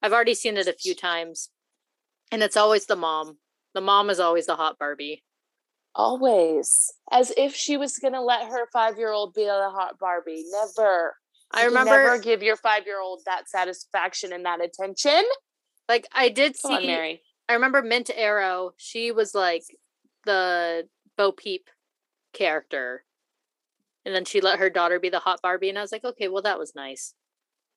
[0.00, 1.50] I've already seen it a few times.
[2.30, 3.38] And it's always the mom.
[3.74, 5.24] The mom is always the hot Barbie.
[5.98, 6.92] Always.
[7.10, 10.44] As if she was going to let her five year old be a hot Barbie.
[10.48, 11.16] Never.
[11.50, 15.24] I remember never give your five year old that satisfaction and that attention.
[15.88, 17.22] like I did Come on, see Mary.
[17.48, 19.64] I remember Mint Arrow, she was like
[20.24, 21.68] the Bo Peep
[22.32, 23.04] character.
[24.04, 25.68] And then she let her daughter be the hot Barbie.
[25.68, 27.12] And I was like, okay, well, that was nice.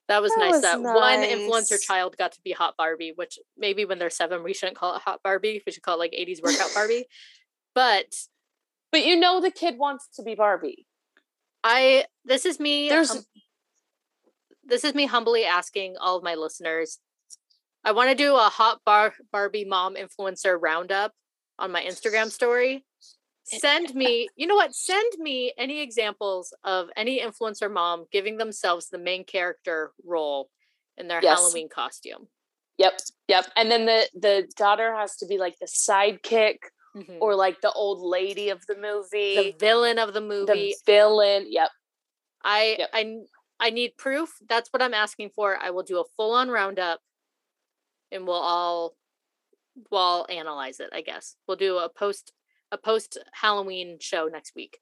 [0.07, 3.39] That was That nice was that one influencer child got to be hot Barbie, which
[3.57, 5.63] maybe when they're seven, we shouldn't call it hot Barbie.
[5.65, 7.05] We should call it like 80s workout Barbie.
[7.73, 8.05] But
[8.91, 10.85] But you know the kid wants to be Barbie.
[11.63, 12.89] I, this is me.
[12.89, 13.25] There's- hum-
[14.63, 16.99] this is me humbly asking all of my listeners.
[17.83, 21.13] I want to do a hot bar Barbie mom influencer roundup
[21.59, 22.85] on my Instagram story.
[23.43, 24.73] Send me, you know what?
[24.75, 30.49] Send me any examples of any influencer mom giving themselves the main character role
[30.97, 31.39] in their Yes.
[31.39, 32.27] Halloween costume.
[32.77, 33.47] Yep, yep.
[33.57, 36.57] And then the the daughter has to be like the sidekick
[36.95, 37.17] Mhm.
[37.21, 41.45] or like the old lady of the movie, the villain of the movie, the, villain.
[41.49, 41.69] Yep.
[42.43, 42.89] I Yep.
[42.93, 43.17] I
[43.59, 44.33] I need proof.
[44.49, 45.57] That's what I'm asking for.
[45.57, 46.99] I will do a full on roundup
[48.11, 48.95] and we'll all
[49.89, 51.35] we'll all analyze it, I guess.
[51.47, 52.33] We'll do a post
[52.71, 54.79] a post Halloween show next week.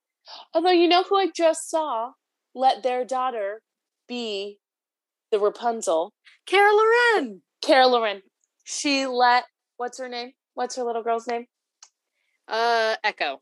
[0.54, 2.14] Although you know who I just saw
[2.56, 3.62] let their daughter
[4.08, 4.60] be
[5.32, 6.14] the Rapunzel,
[6.48, 7.44] Cara Loren.
[7.62, 8.24] Carol Loren.
[8.64, 9.46] She let
[9.78, 10.34] what's her name?
[10.56, 11.46] What's her little girl's name?
[12.50, 13.42] Uh Echo.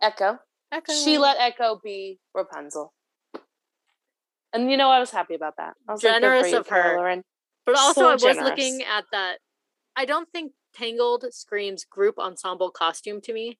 [0.00, 0.38] Echo.
[0.72, 0.92] Echo.
[0.92, 2.92] She let Echo be Rapunzel.
[4.52, 5.74] And you know, I was happy about that.
[5.88, 6.96] I was Generous you, of her.
[6.96, 7.24] Loren.
[7.66, 8.48] But also so I was generous.
[8.48, 9.38] looking at that.
[9.96, 13.58] I don't think Tangled screams group ensemble costume to me.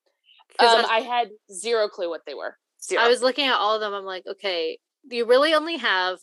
[0.58, 2.58] Um, I- I had zero clue what they were.
[2.82, 3.02] Zero.
[3.02, 3.94] I was looking at all of them.
[3.94, 4.78] I'm like, okay,
[5.10, 6.18] you really only have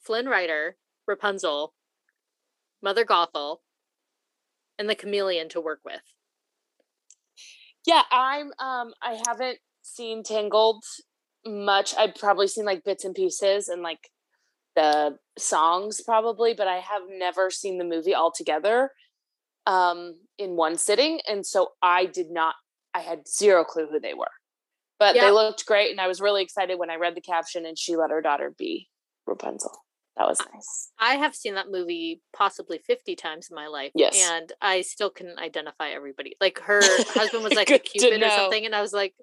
[0.00, 1.74] Flynn Rider, Rapunzel,
[2.82, 3.58] Mother Gothel,
[4.78, 6.02] and the Chameleon to work with.
[7.88, 10.84] Yeah, I'm um I haven't seen Tangled
[11.46, 11.94] much.
[11.96, 14.10] I've probably seen like bits and pieces and like
[14.76, 18.90] the songs probably, but I have never seen the movie altogether
[19.64, 22.56] um in one sitting and so I did not
[22.92, 24.26] I had zero clue who they were.
[24.98, 25.22] But Yeah.
[25.22, 27.96] they looked great and I was really excited when I read the caption and she
[27.96, 28.90] let her daughter be
[29.26, 29.72] Rapunzel.
[30.18, 30.90] That was nice.
[30.98, 33.92] I have seen that movie possibly 50 times in my life.
[33.94, 34.20] Yes.
[34.32, 36.34] And I still couldn't identify everybody.
[36.40, 38.66] Like her husband was like a Cupid or something.
[38.66, 39.14] And I was like,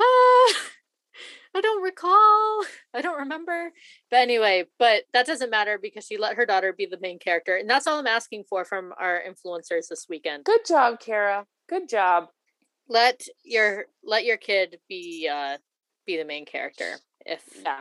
[0.00, 0.04] ah,
[1.56, 2.62] I don't recall.
[2.94, 3.72] I don't remember.
[4.12, 7.56] But anyway, but that doesn't matter because she let her daughter be the main character.
[7.56, 10.44] And that's all I'm asking for from our influencers this weekend.
[10.44, 11.46] Good job, Cara.
[11.68, 12.26] Good job.
[12.88, 15.58] Let your let your kid be uh
[16.06, 16.94] be the main character
[17.26, 17.80] if Yeah.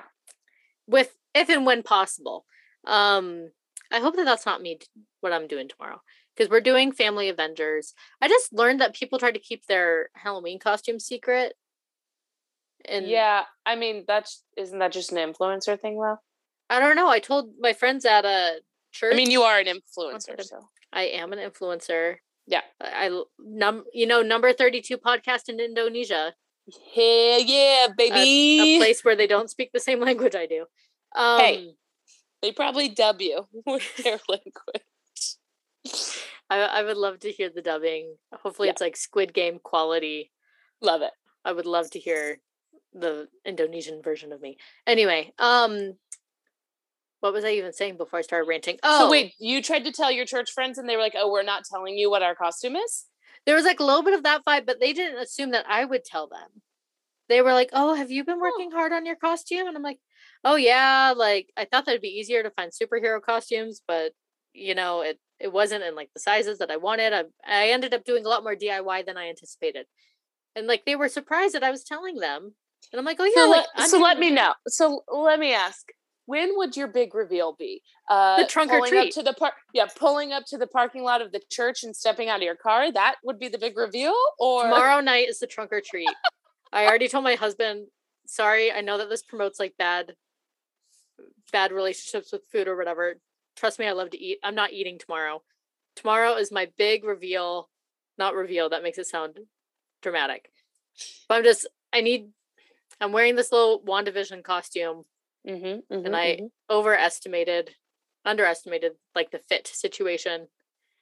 [0.88, 2.46] with if and when possible.
[2.86, 3.50] Um,
[3.92, 4.80] I hope that that's not me
[5.22, 6.02] what I'm doing tomorrow
[6.36, 7.94] because we're doing Family Avengers.
[8.22, 11.54] I just learned that people try to keep their Halloween costume secret.
[12.86, 16.18] And yeah, I mean that's isn't that just an influencer thing though?
[16.70, 17.10] I don't know.
[17.10, 19.14] I told my friends at a church.
[19.14, 22.18] I mean, you are an influencer, so I am an influencer.
[22.46, 22.62] Yeah.
[22.80, 26.34] I num you know number thirty two podcast in Indonesia.
[26.96, 28.12] hell yeah, baby!
[28.12, 28.78] a baby.
[28.78, 30.66] place where they don't speak the same language I do.
[31.16, 31.74] Um, Hey.
[32.42, 34.84] they probably dub you with their language.
[36.50, 38.16] I, I would love to hear the dubbing.
[38.34, 38.72] Hopefully, Yeah.
[38.74, 40.32] it's like Squid Game quality.
[40.82, 41.12] Love it.
[41.44, 42.40] I would love to hear
[42.94, 44.58] the Indonesian version of me.
[44.86, 45.94] Anyway, um,
[47.20, 48.78] what was I even saying before I started ranting?
[48.84, 51.32] Oh, So wait, you tried to tell your church friends, and they were like, "Oh,
[51.32, 53.06] we're not telling you what our costume is."
[53.46, 55.86] there was like a little bit of that vibe, but they didn't assume that I
[55.86, 56.62] would tell them.
[57.30, 60.00] They were like, "Oh, have you been working hard on your costume?" And I'm like,
[60.44, 64.14] "Oh yeah, like I thought that'd be easier to find superhero costumes, but
[64.54, 67.14] you know, it it wasn't in like the sizes that I wanted.
[67.14, 69.86] I I ended up doing a lot more DIY than I anticipated."
[70.56, 72.56] And like they were surprised that I was telling them.
[72.92, 74.54] And I'm like, "Oh yeah, so like, let, so let me know.
[74.68, 75.86] So let me ask.
[76.28, 77.82] When would your big reveal be?
[78.10, 79.08] Uh, the trunk or treat.
[79.08, 81.96] Up to the par- yeah, pulling up to the parking lot of the church and
[81.96, 82.92] stepping out of your car.
[82.92, 84.14] That would be the big reveal.
[84.38, 86.10] Or Tomorrow night is the trunk or treat.
[86.74, 87.88] I already told my husband,
[88.26, 90.16] sorry, I know that this promotes like bad
[91.52, 93.16] bad relationships with food or whatever.
[93.56, 94.40] Trust me, I love to eat.
[94.44, 95.42] I'm not eating tomorrow.
[95.96, 97.70] Tomorrow is my big reveal.
[98.18, 99.40] Not reveal, that makes it sound
[100.02, 100.52] dramatic.
[101.28, 102.30] But I'm just I need
[103.00, 105.06] I'm wearing this little WandaVision costume.
[105.48, 106.52] Mhm, mhm, And I- mhm.
[106.70, 107.76] Overestimated,
[108.26, 110.48] underestimated like the fit situation.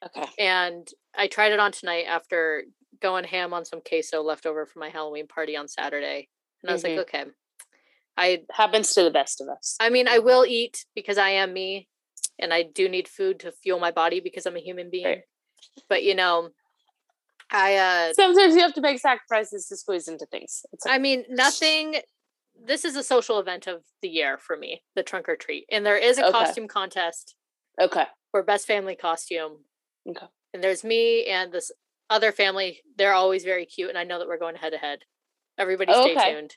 [0.06, 0.25] okay.
[0.38, 2.65] and I tried it on tonight after
[3.01, 6.28] going ham on some queso left over from my Halloween party on Saturday.
[6.62, 7.25] And I was like, okay.
[8.17, 9.75] I Happens to the best of us.
[9.80, 11.88] I mean, I will eat because I am me
[12.39, 15.06] and I do need food to fuel my body because I'm a human being.
[15.06, 15.21] Right.
[15.89, 16.49] But you know,
[17.51, 20.65] I uh Sometimes you have to make sacrifices to squeeze into things.
[20.73, 21.97] It's I mean, nothing
[22.65, 25.65] this is a social event of the year for me, the trunk or treat.
[25.69, 26.32] And there is a Okay.
[26.32, 27.36] costume contest
[27.82, 28.06] Okay.
[28.32, 29.65] for best family costume.
[30.10, 30.28] Okay.
[30.54, 31.71] And there's me and this
[32.10, 32.82] other family.
[32.97, 34.99] They're always very cute, and I know that we're going head to head.
[35.57, 36.33] Everybody oh, stay Okay.
[36.33, 36.55] tuned.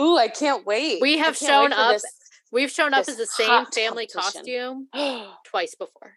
[0.00, 1.00] Ooh, I can't wait.
[1.00, 2.04] We have shown up- this.
[2.52, 4.88] We've shown up as the same family costume
[5.44, 6.14] twice before.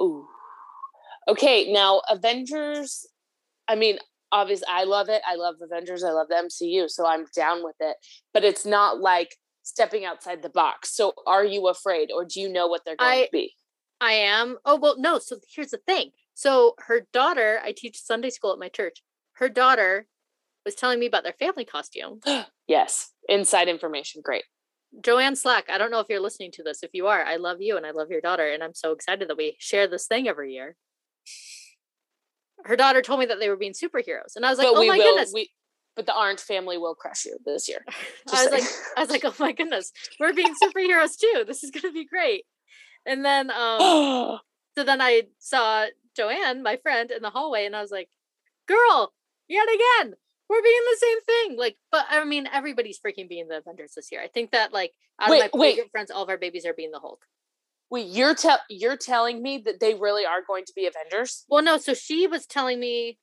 [0.00, 0.26] Ooh.
[1.28, 3.06] Okay, now Avengers.
[3.66, 3.98] I mean,
[4.30, 5.22] obviously, I love it.
[5.26, 6.04] I love Avengers.
[6.04, 7.96] I love the MCU, so I'm down with it.
[8.32, 10.94] But it's not like stepping outside the box.
[10.94, 13.52] So, are you afraid, or do you know what they're going I- to be?
[14.00, 14.58] I am.
[14.64, 15.18] Oh, well, no.
[15.18, 16.10] So here's the thing.
[16.34, 19.02] So her daughter, I teach Sunday school at my church.
[19.36, 20.06] Her daughter
[20.66, 22.20] was telling me about their family costume.
[22.68, 24.22] Yes, inside information.
[24.24, 24.42] Great.
[25.00, 26.82] Joanne Slack, I don't know if you're listening to this.
[26.82, 28.48] If you are, I love you and I love your daughter.
[28.48, 30.74] And I'm so excited that we share this thing every year.
[32.64, 34.34] Her daughter told me that they were being superheroes.
[34.34, 35.04] And I was like, but oh my will.
[35.04, 35.30] goodness.
[35.32, 35.50] We,
[35.94, 37.84] but the Orange family will crush you this year.
[38.32, 38.64] I was like.
[38.96, 41.44] I was like, oh my goodness, we're being superheroes too.
[41.46, 42.44] This is gonna be great.
[43.06, 43.78] And then um
[44.76, 48.08] so then I saw Joanne, my friend, in the hallway, and I was like,
[48.66, 49.12] girl,
[49.46, 50.16] yet again,
[50.48, 51.58] we're being the same thing.
[51.58, 54.22] Like, but I mean, everybody's freaking being the Avengers this year.
[54.22, 55.90] I think that like out Wait, of my wait.
[55.90, 57.24] friends, all of our babies are being the Hulk.
[57.90, 61.44] Wait, you're tell you're telling me that they really are going to be Avengers?
[61.48, 63.18] Well, no, so she was telling me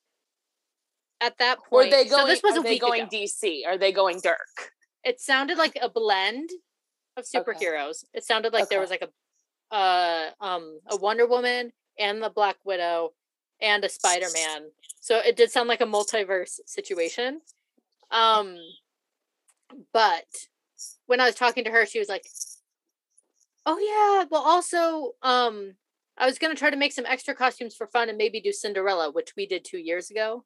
[1.21, 1.87] at that point.
[1.87, 2.21] are they going?
[2.21, 3.09] so this was a week going ago.
[3.13, 3.61] DC?
[3.67, 4.71] Are they going Dirk?
[5.03, 6.49] it sounded like a blend
[7.17, 7.39] of Okay.
[7.43, 8.05] superheroes.
[8.13, 12.57] It sounded like there was like a uh um a Wonder Woman and the Black
[12.63, 13.11] Widow
[13.61, 14.69] and a Spider-Man.
[14.99, 17.41] So it did sound like a multiverse situation.
[18.11, 18.57] Um
[19.91, 20.25] but
[21.07, 22.25] when I was talking to her she was like
[23.65, 25.75] Oh yeah, well also um
[26.17, 28.51] I was going to try to make some extra costumes for fun and maybe do
[28.51, 30.45] Cinderella, which we did 2 years ago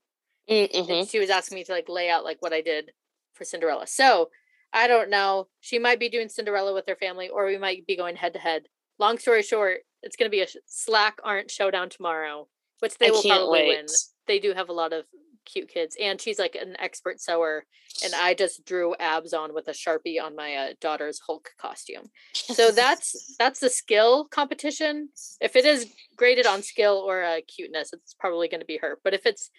[0.50, 0.92] Mm-hmm.
[0.92, 2.92] and she was asking me to like lay out like what I did
[3.34, 3.86] for Cinderella.
[3.86, 4.30] So
[4.74, 5.48] I don't know.
[5.60, 8.40] She might be doing Cinderella with her family, or we might be going head to
[8.40, 8.64] head.
[9.00, 12.48] Long story short, it's going to be a Slack aren't showdown tomorrow,
[12.80, 13.78] which they I will probably wait.
[13.78, 13.86] win.
[14.28, 15.06] They do have a lot of
[15.46, 17.66] cute kids, and she's like an expert sewer.
[18.04, 22.12] And I just drew abs on with a sharpie on my uh, daughter's Hulk costume.
[22.34, 25.10] So that's that's the skill competition.
[25.42, 29.00] If it is graded on skill or uh, cuteness, it's probably going to be her.
[29.04, 29.50] But if it's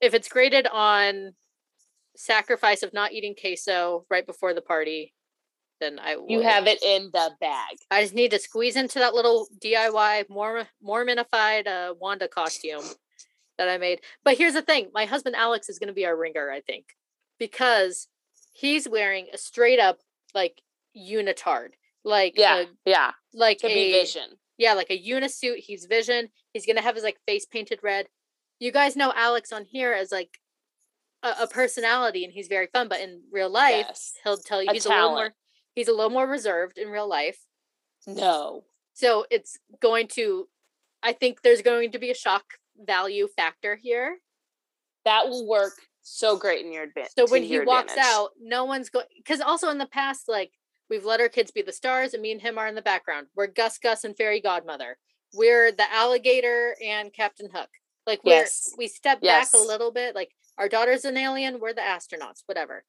[0.00, 1.34] if it's graded on
[2.16, 5.14] sacrifice of not eating queso right before the party,
[5.80, 7.76] then I you have it in the bag.
[7.90, 12.82] I just need to squeeze into that little DIY Mormon Mormonified uh, Wanda costume
[13.58, 14.00] that I made.
[14.24, 16.86] But here's the thing: my husband Alex is going to be our ringer, I think,
[17.38, 18.08] because
[18.52, 19.98] he's wearing a straight up
[20.34, 20.60] like
[20.96, 21.70] unitard,
[22.04, 23.10] like Yeah, a, yeah.
[23.32, 24.30] like To a Vision.
[24.56, 25.60] yeah, like a unisuit.
[25.60, 26.28] He's Vision.
[26.52, 28.06] He's gonna have his like face painted red.
[28.58, 30.38] You guys know Alex on here as like
[31.22, 32.88] a, personality, and he's very fun.
[32.88, 34.14] But in real life, Yes.
[34.24, 35.34] he'll tell you A he's a little more talent.
[35.78, 37.38] He's a little more reserved in real life.
[38.06, 38.64] No.
[38.94, 40.48] So it's going to,
[41.02, 42.44] I think there's going to be a shock
[42.76, 44.18] value factor here.
[45.04, 47.12] That will work so great in your advantage.
[47.16, 50.50] So when he walks out, no one's going because also in the past, like
[50.90, 53.28] we've let our kids be the stars, and me and him are in the background.
[53.36, 54.98] We're Gus Gus and Fairy Godmother.
[55.34, 57.68] We're the alligator and Captain Hook.
[58.06, 58.74] Like we're Yes.
[58.76, 59.52] we step Yes.
[59.52, 60.14] back a little bit.
[60.14, 62.84] Like our daughter's an alien, we're the astronauts, whatever.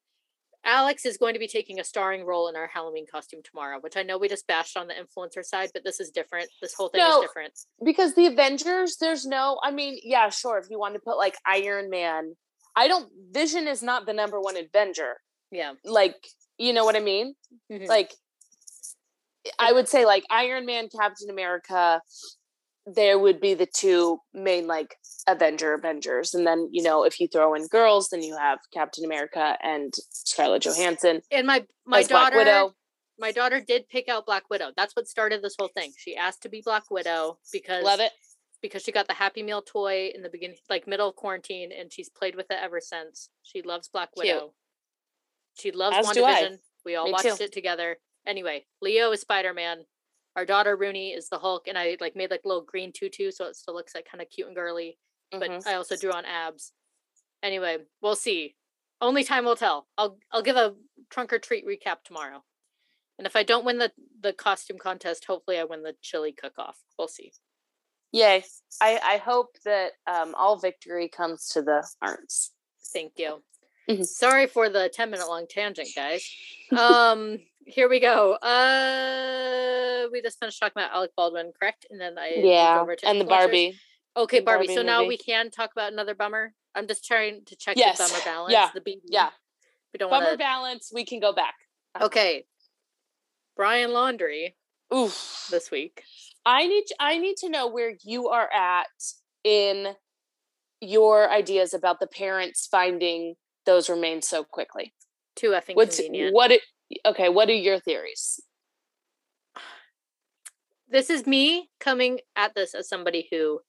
[0.64, 3.96] Alex is going to be taking a starring role in our Halloween costume tomorrow, which
[3.96, 6.48] I know we just bashed on the influencer side, but this is different.
[6.60, 7.20] This whole thing No.
[7.22, 7.52] is different.
[7.84, 9.58] because the Avengers, there's no.
[9.62, 10.58] I mean, yeah, sure.
[10.58, 12.34] If you want to put like Iron Man,
[12.76, 13.10] I don't.
[13.30, 15.16] Vision is not the number one Avenger.
[15.50, 15.72] Yeah.
[15.84, 16.16] Like,
[16.58, 17.34] you know what I mean?
[17.72, 17.88] Mhm.
[17.88, 18.12] Like,
[19.58, 22.02] I would say like Iron Man, Captain America.
[22.94, 24.96] There would be the two main like
[25.28, 29.04] Avenger Avengers, and then you know if you throw in girls, then you have Captain
[29.04, 32.74] America and Scarlett Johansson and my my as Black daughter Widow.
[33.18, 34.70] my daughter did pick out Black Widow.
[34.76, 35.92] That's what started this whole thing.
[35.96, 38.12] She asked to be Black Widow because Love it.
[38.62, 41.92] because she got the Happy Meal toy in the beginning, like middle of quarantine, and
[41.92, 43.28] she's played with it ever since.
[43.42, 44.34] She loves Black Cute.
[44.34, 44.54] Widow.
[45.58, 46.06] She loves As.
[46.06, 46.58] WandaVision.
[46.84, 47.44] We all Me watched too.
[47.44, 47.98] it together.
[48.26, 49.84] Anyway, Leo is Spider Man.
[50.36, 53.46] Our daughter Rooney is the Hulk, and I like made like little green tutu, so
[53.46, 54.98] it still looks like kind of cute and girly.
[55.32, 55.66] But Mhm.
[55.66, 56.72] I also drew on abs.
[57.42, 58.56] Anyway, we'll see.
[59.00, 59.88] Only time will tell.
[59.98, 60.76] I'll I'll give a
[61.10, 62.44] trunk or treat recap tomorrow.
[63.18, 66.58] And if I don't win the the costume contest, hopefully I win the chili cook
[66.58, 66.82] off.
[66.98, 67.32] We'll see.
[68.12, 68.44] Yay!
[68.80, 72.52] I I hope that um, all victory comes to the arts.
[72.92, 73.42] Thank you.
[73.98, 74.06] Mhm.
[74.06, 76.28] Sorry for the 10 minute long tangent, guys.
[76.76, 78.32] Um, here we go.
[78.34, 81.86] Uh, we just finished talking about Alec Baldwin, correct?
[81.90, 83.24] And then I Yeah, over to and the.
[83.24, 83.78] Barbie.
[84.16, 84.66] Okay, Barbie.
[84.66, 85.08] Barbie So now movie.
[85.08, 86.54] we can talk about another bummer.
[86.74, 88.52] I'm just trying to check Yes, the bummer balance.
[88.52, 89.00] yeah, The BB.
[89.06, 89.30] Yeah,
[89.92, 90.38] We don't Bummer want to.
[90.38, 90.90] balance.
[90.92, 91.54] We can go back.
[92.00, 92.46] Okay.
[93.56, 94.54] Brian Laundrie
[94.94, 95.48] Oof.
[95.50, 96.02] this week.
[96.46, 98.86] I need I need to know where you are at
[99.44, 99.94] in
[100.80, 103.34] your ideas about the parents finding
[103.70, 104.92] those remains so quickly.
[105.36, 106.34] Too effing What's convenient.
[106.34, 106.60] what it,
[107.06, 108.40] okay, what are your theories?
[110.88, 113.60] This is me coming at this as somebody who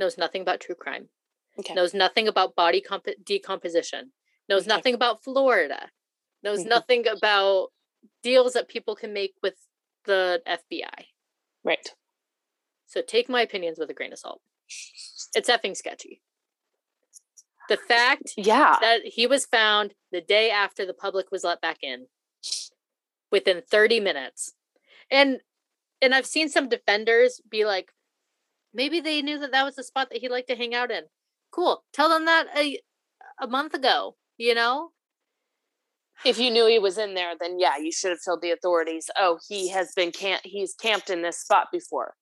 [0.00, 1.08] knows nothing about true crime,
[1.56, 1.72] Okay.
[1.72, 4.12] knows nothing about body comp- decomposition,
[4.48, 4.74] knows Okay.
[4.74, 5.92] nothing about Florida,
[6.42, 6.68] knows Mhm.
[6.68, 7.72] nothing about
[8.22, 9.56] deals that people can make with
[10.02, 11.12] the FBI.
[11.62, 11.94] Right.
[12.86, 14.42] So take my opinions with a grain of salt.
[15.36, 16.23] It's effing sketchy.
[17.68, 18.76] The fact Yeah.
[18.80, 22.06] that he was found the day after the public was let back in
[23.30, 24.52] within 30 minutes.
[25.10, 25.40] And
[26.02, 27.90] and I've seen some defenders be like
[28.74, 31.04] maybe they knew that that was the spot that he liked to hang out in.
[31.50, 31.84] Cool.
[31.92, 32.80] Tell them that a
[33.40, 34.90] a month ago, you know?
[36.24, 39.10] if you knew he was in there, then yeah, you should have told the authorities,
[39.18, 42.14] oh, he has been camp he's camped in this spot before.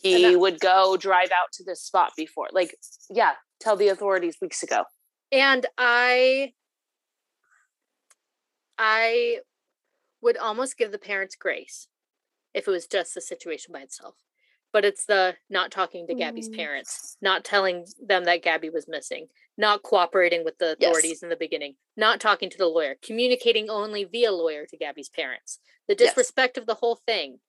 [0.00, 2.48] He would go drive out to this spot before.
[2.52, 2.74] Like,
[3.10, 4.84] yeah, tell the authorities weeks ago.
[5.32, 6.52] And I
[8.78, 9.40] I
[10.20, 11.88] would almost give the parents grace
[12.54, 14.16] if it was just the situation by itself.
[14.72, 16.56] But it's the not talking to Gabby's Mm.
[16.56, 20.90] parents, not telling them that Gabby was missing, not cooperating with the Yes.
[20.90, 25.08] authorities in the beginning, not talking to the lawyer, communicating only via lawyer to Gabby's
[25.08, 25.58] parents.
[25.86, 26.10] The Yes.
[26.10, 27.40] disrespect of the whole thing.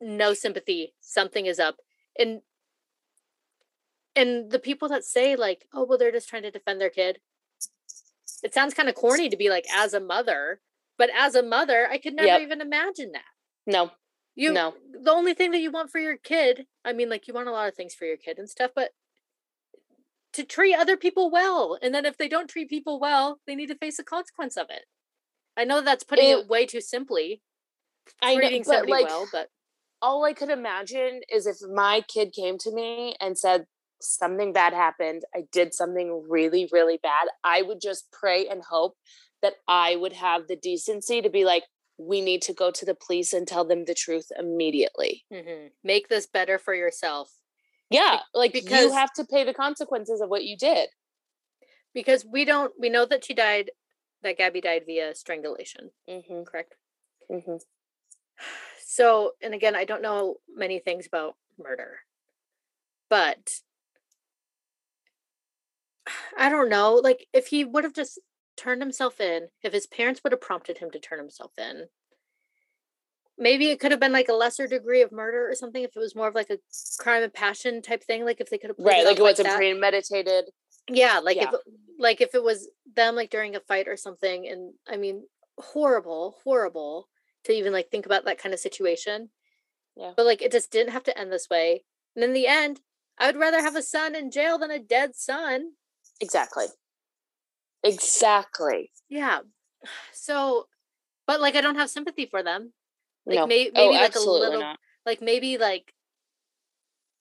[0.00, 0.94] No sympathy.
[1.00, 1.76] Something is up.
[2.18, 2.42] And
[4.16, 7.20] and the people that say like, "Oh, well, they're just trying to defend their kid,"
[8.42, 10.60] it sounds kind of corny to be like, as a mother,
[10.96, 12.40] but as a mother, I could never Yep.
[12.42, 13.24] even imagine that.
[13.66, 13.92] No.
[14.34, 14.76] You No.
[14.90, 17.52] the only thing that you want for your kid, I mean, like you want a
[17.52, 18.94] lot of things for your kid and stuff, but
[20.32, 23.66] to treat other people well, and then if they don't treat people well, they need
[23.68, 24.86] to face the consequence of it.
[25.56, 27.42] I know that's putting it, It- way too simply.
[28.22, 29.50] I know, treating but somebody like well, but
[30.00, 33.66] all I could imagine is if my kid came to me and said
[34.00, 38.94] something bad happened, I did something really, really bad, I would just pray and hope
[39.42, 41.64] that I would have the decency to be like,
[41.96, 45.24] we need to go to the police and tell them the truth immediately.
[45.32, 47.32] mhm, make this better for yourself.
[47.90, 50.90] Yeah, like because you have to pay the consequences of what you did.
[51.94, 53.70] Because we don't we know that she died
[54.22, 56.74] that Gabby died via strangulation, Mm-hmm, correct?
[57.30, 57.56] mm-hmm.
[58.98, 62.00] So, and again, I don't know many things about murder,
[63.08, 63.60] but
[66.36, 66.94] I don't know.
[66.94, 68.18] Like, if he would have just
[68.56, 71.84] turned himself in, if his parents would have prompted him to turn himself in,
[73.38, 75.84] maybe it could have been like a lesser degree of murder or something.
[75.84, 76.58] If it was more of like a
[76.98, 79.58] crime of passion type thing, like if they could have Right, like it wasn't that.
[79.58, 80.46] premeditated.
[80.88, 81.52] Yeah, like Yeah.
[81.52, 81.60] if
[82.00, 85.22] like if it was them like during a fight or something and I mean
[85.56, 87.08] horrible, horrible
[87.44, 89.30] to even like think about that kind of situation.
[89.96, 90.12] Yeah.
[90.16, 91.84] But like it just didn't have to end this way.
[92.14, 92.80] And in the end,
[93.18, 95.72] I would rather have a son in jail than a dead son.
[96.20, 96.66] Exactly.
[97.82, 98.90] Exactly.
[99.08, 99.40] Yeah.
[100.12, 100.66] So
[101.26, 102.72] but like I don't have sympathy for them.
[103.26, 103.46] Like no.
[103.46, 104.78] may- maybe oh, like a little not.
[105.06, 105.94] like maybe like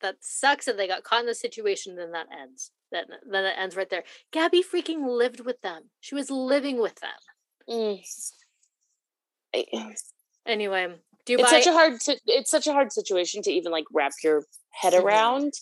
[0.01, 3.55] that sucks that they got caught in the situation then that ends then then it
[3.57, 7.09] ends right there gabby freaking lived with them she was living with them
[7.69, 7.99] Mm.
[10.45, 10.95] Anyway
[11.27, 13.71] do you it's buy such a hard si- it's such a hard situation to even
[13.71, 15.53] like wrap your head around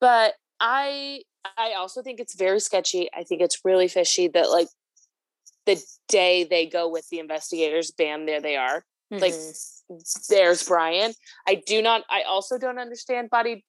[0.00, 1.20] but i
[1.58, 3.10] i also think it's very sketchy.
[3.14, 4.68] I think it's really fishy that like
[5.66, 5.78] the
[6.08, 8.84] day they go with the investigators bam there they are.
[9.10, 10.26] Like Mhm.
[10.28, 11.12] there's brian.
[11.46, 13.64] I do not i also don't understand body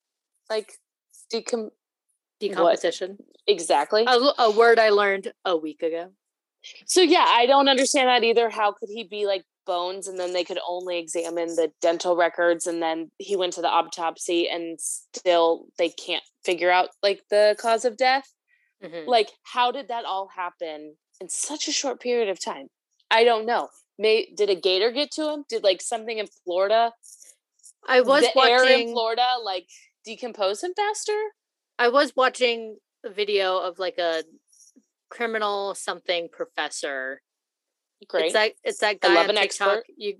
[0.50, 0.72] like
[1.34, 1.72] decom
[2.40, 3.18] decomposition.
[3.46, 4.06] Exactly.
[4.08, 6.12] A word i learned a week ago.
[6.86, 8.50] So yeah, I don't understand that either.
[8.50, 12.68] How could he be like bones and then they could only examine the dental records
[12.68, 17.56] and then he went to the autopsy and still they can't figure out like the
[17.60, 18.34] cause of death?
[18.84, 19.08] Mhm.
[19.08, 22.68] Like how did that all happen in such a short period of time?
[23.10, 23.70] I don't know.
[23.98, 25.46] May did a gator get to him?
[25.50, 26.94] Did like something in Florida,
[27.88, 29.68] i was the air in Florida like
[30.04, 31.20] decompose him faster?
[31.80, 34.24] i was watching a video of like a
[35.10, 37.22] criminal something professor
[38.08, 38.26] Great.
[38.26, 39.44] It's that it's that guy on TikTok.
[39.44, 39.84] expert.
[39.98, 40.18] You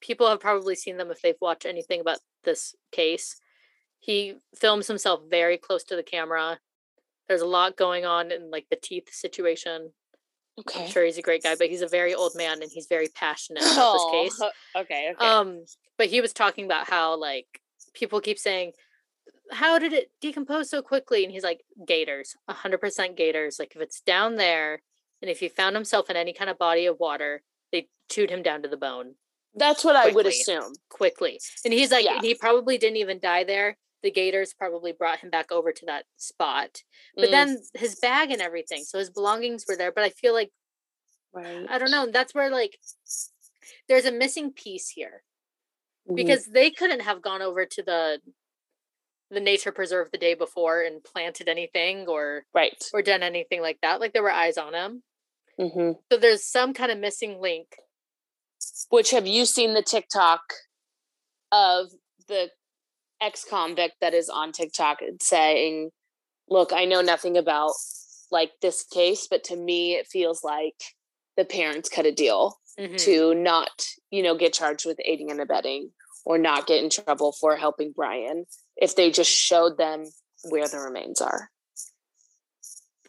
[0.00, 3.40] people have probably seen them if they've watched anything about this case.
[3.98, 6.60] He films himself very close to the camera.
[7.26, 9.92] There's a lot going on in like the teeth situation.
[10.60, 10.84] okay.
[10.84, 13.08] I'm sure he's a great guy, but he's a very old man and he's very
[13.08, 14.40] passionate about this case.
[14.40, 14.50] Oh,
[14.80, 15.26] okay, okay.
[15.26, 15.64] Um,
[15.96, 17.60] but he was talking about how like
[17.92, 18.72] people keep saying,
[19.50, 23.58] "How did it decompose so quickly?" And he's like, "Gators, hundred percent gators.
[23.58, 24.82] Like if it's down there,
[25.22, 27.42] and if he found himself in any kind of body of water,
[27.72, 29.14] they chewed him down to the bone.
[29.54, 30.74] That's what I would assume.
[30.88, 31.40] quickly.
[31.64, 32.20] And he's like, Yeah.
[32.20, 33.76] he probably didn't even die there.
[34.02, 36.82] The Gators probably brought him back over to that spot.
[37.16, 39.90] But Mm, then his bag and everything, so his belongings were there.
[39.90, 40.50] But I feel like,
[41.32, 41.66] right.
[41.68, 42.78] I don't know, that's where like
[43.88, 45.24] there's a missing piece here
[46.08, 46.16] Mhm.
[46.16, 48.22] because they couldn't have gone over to the
[49.30, 52.82] the nature preserve the day before and planted anything or right.
[52.94, 55.02] or done anything like that like there were eyes on him
[55.58, 57.68] hmm so there's some kind of missing link
[58.90, 60.40] Which have you seen the TikTok
[61.52, 61.90] of
[62.28, 62.50] the
[63.20, 65.90] ex convict that is on TikTok saying,
[66.48, 67.72] "Look, I know nothing about
[68.30, 70.76] like this case, but to me, it feels like
[71.36, 72.98] the parents cut a deal Mhm.
[73.04, 75.92] to not, you know, get charged with aiding and abetting
[76.24, 78.46] or not get in trouble for helping Brian
[78.76, 80.04] if they just showed them
[80.50, 81.50] where the remains are."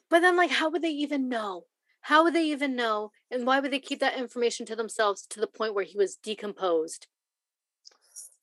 [0.10, 1.66] But then, like, how would they even know?
[2.02, 3.12] How would they even know?
[3.32, 6.16] And why would they keep that information to themselves to the point where he was
[6.16, 7.08] decomposed?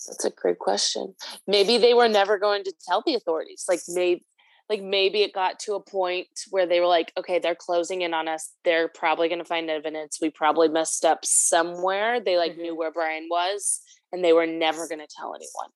[0.07, 1.14] That's a great question.
[1.46, 3.64] Maybe they were never going to tell the authorities.
[3.68, 4.24] Like maybe
[4.68, 8.12] like maybe it got to a point where they were like, okay, they're closing in
[8.12, 8.50] on us.
[8.64, 10.18] They're probably going to find evidence.
[10.20, 12.18] We probably messed up somewhere.
[12.20, 12.76] They like knew Mhm.
[12.76, 13.80] where Brian was
[14.12, 15.70] and they were never going to tell anyone.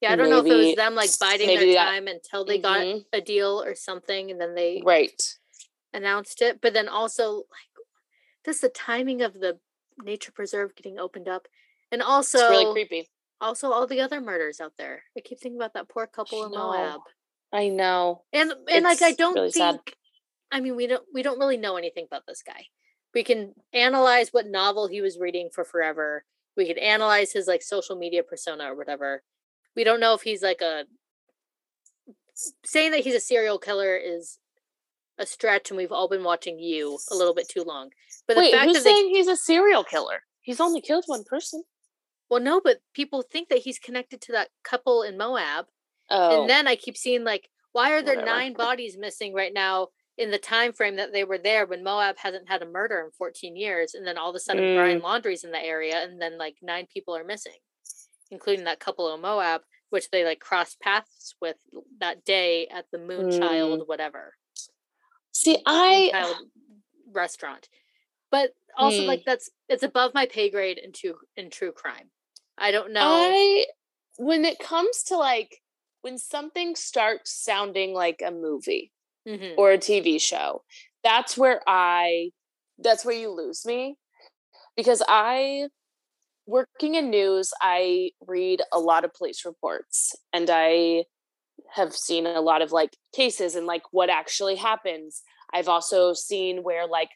[0.00, 2.44] Yeah, I don't know if it was them like biding their they got- time until
[2.44, 3.06] they got Mhm.
[3.12, 5.22] a deal or something, and then they right.
[5.96, 6.60] Announced it.
[6.60, 7.72] But then also, like,
[8.44, 9.58] just the timing of the
[10.02, 11.48] nature preserve getting opened up,
[11.90, 13.08] and also It's really creepy.
[13.40, 15.02] also all the other murders out there.
[15.16, 16.52] I keep thinking about that poor couple in.
[16.52, 17.00] Moab.
[17.52, 18.22] I know.
[18.32, 19.76] and and like i don't really sad.
[19.76, 19.96] think
[20.52, 22.66] i mean we don't we don't really know anything about this guy
[23.14, 26.24] we can analyze what novel he was reading for forever
[26.56, 29.22] we could analyze his like social media persona or whatever
[29.76, 30.84] we don't know if he's like a
[32.64, 34.38] saying that he's a serial killer is
[35.18, 37.90] a stretch and we've all been watching you a little bit too long
[38.26, 40.22] but Wait, the fact who's that they saying he's a serial killer?
[40.42, 41.64] He's only killed one person.
[42.30, 45.66] well no but people think that he's connected to that couple in moab
[46.08, 48.36] Oh, and then I keep seeing like, why are there Whatever.
[48.38, 52.16] nine bodies missing right now in the time frame that they were there when Moab
[52.18, 54.76] hasn't had a murder in 14 years, and then all of a sudden Mm.
[54.76, 57.58] Brian Laundrie's in the area, and then like nine people are missing,
[58.30, 61.56] including that couple in Moab, which they like crossed paths with
[61.98, 64.34] that day at the Moonchild whatever
[65.40, 66.34] see, I
[67.12, 67.68] restaurant.
[68.30, 69.08] But also Hmm.
[69.08, 72.10] like that's it's above my pay grade in true in true crime.
[72.58, 73.02] I don't know.
[73.02, 73.66] I
[74.18, 75.62] when it comes to like
[76.02, 78.92] when something starts sounding like a movie
[79.26, 79.54] Mhm.
[79.56, 80.64] or a TV show,
[81.04, 82.30] that's where I
[82.78, 83.96] that's where you lose me
[84.76, 85.68] because I
[86.46, 91.04] working in news, I read a lot of police reports and I
[91.74, 95.22] have seen a lot of like cases and like what actually happens.
[95.52, 97.10] I've also seen where like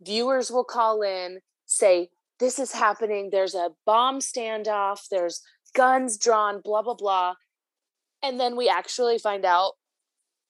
[0.00, 5.40] viewers will call in, say, this is happening, there's a bomb standoff, there's
[5.74, 7.34] guns drawn, blah, blah, blah.
[8.22, 9.72] And then we actually find out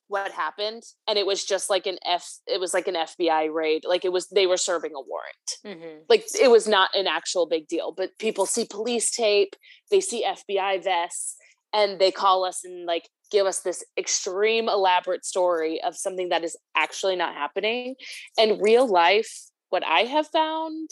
[0.08, 0.82] what happened.
[1.08, 3.84] And it was just like an F, it was like an FBI raid.
[3.84, 6.02] Like it was, they were serving a warrant Mhm.
[6.08, 9.54] like it was not an actual big deal but people see police tape
[9.90, 11.36] they see fbi vests
[11.72, 16.44] and they call us and like give us this extreme elaborate story of something that
[16.44, 17.94] is actually not happening
[18.38, 20.90] and real life what i have found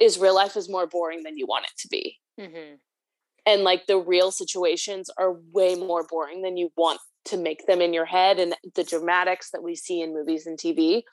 [0.00, 2.78] is real life is more boring than you want it to be Mhm.
[3.46, 7.80] and like the real situations are way more boring than you want to make them
[7.80, 11.04] in your head and the dramatics that we see in movies and TV.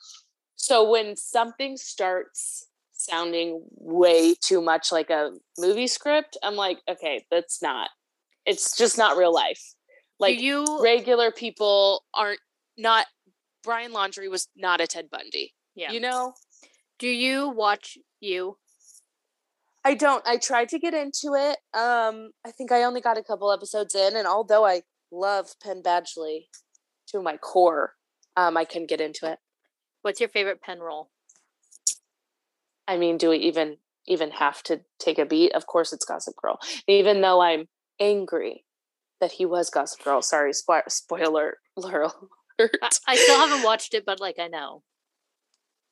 [0.56, 7.24] So when something starts sounding way too much like a movie script, I'm like, okay,
[7.30, 7.88] that's not.
[8.44, 9.74] It's just not real life.
[10.22, 12.40] Like Do you regular people aren't
[12.78, 13.06] not
[13.62, 15.54] Brian Laundrie was not a Ted Bundy.
[15.74, 15.92] yeah.
[15.92, 16.34] You know?
[16.98, 18.58] Do you watch you?
[19.84, 20.24] I don't.
[20.26, 21.58] I tried to get into it.
[21.76, 25.82] Um, I think I only got a couple episodes in, and although I love Penn
[25.82, 26.46] Badgley
[27.08, 27.94] to my core,
[28.36, 29.40] um, I couldn't get into it.
[30.02, 31.10] What's your favorite Penn role?
[32.86, 35.52] I mean, do we even even have to take a beat?
[35.52, 36.60] Of course, it's Gossip Girl.
[36.86, 37.66] Even though I'm
[37.98, 38.64] angry
[39.22, 40.20] that he was Gossip Girl.
[40.20, 42.12] Sorry, spo- spoiler alert.
[42.60, 42.68] I,
[43.08, 44.82] I still haven't watched it, but like I know.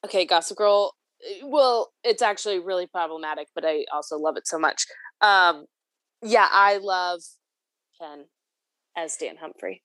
[0.04, 0.92] okay, Gossip Girl.
[1.26, 4.84] eh, Well, it's actually really problematic, but I also love it so much.
[5.22, 5.64] Um,
[6.22, 7.20] yeah, I love
[7.98, 8.26] Ken
[8.96, 9.82] as Dan Humphrey.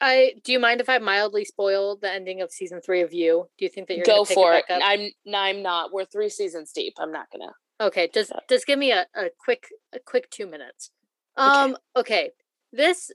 [0.00, 3.46] I do you mind if I mildly spoil the ending of season three of you?
[3.58, 4.68] Do you think that you're Go for it it.
[4.68, 4.82] back up?
[4.84, 5.92] I'm I'm not.
[5.92, 6.94] We're three seasons deep.
[6.98, 7.52] I'm not gonna.
[7.80, 8.40] Okay, just Yeah.
[8.48, 10.90] just give me a, a quick a quick two minutes.
[11.38, 11.48] Okay.
[11.48, 12.30] Um, okay.
[12.72, 13.10] This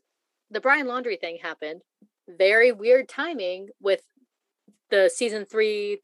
[0.49, 1.82] the Brian Laundrie thing happened.
[2.28, 4.01] Very weird timing with
[4.89, 6.01] the season three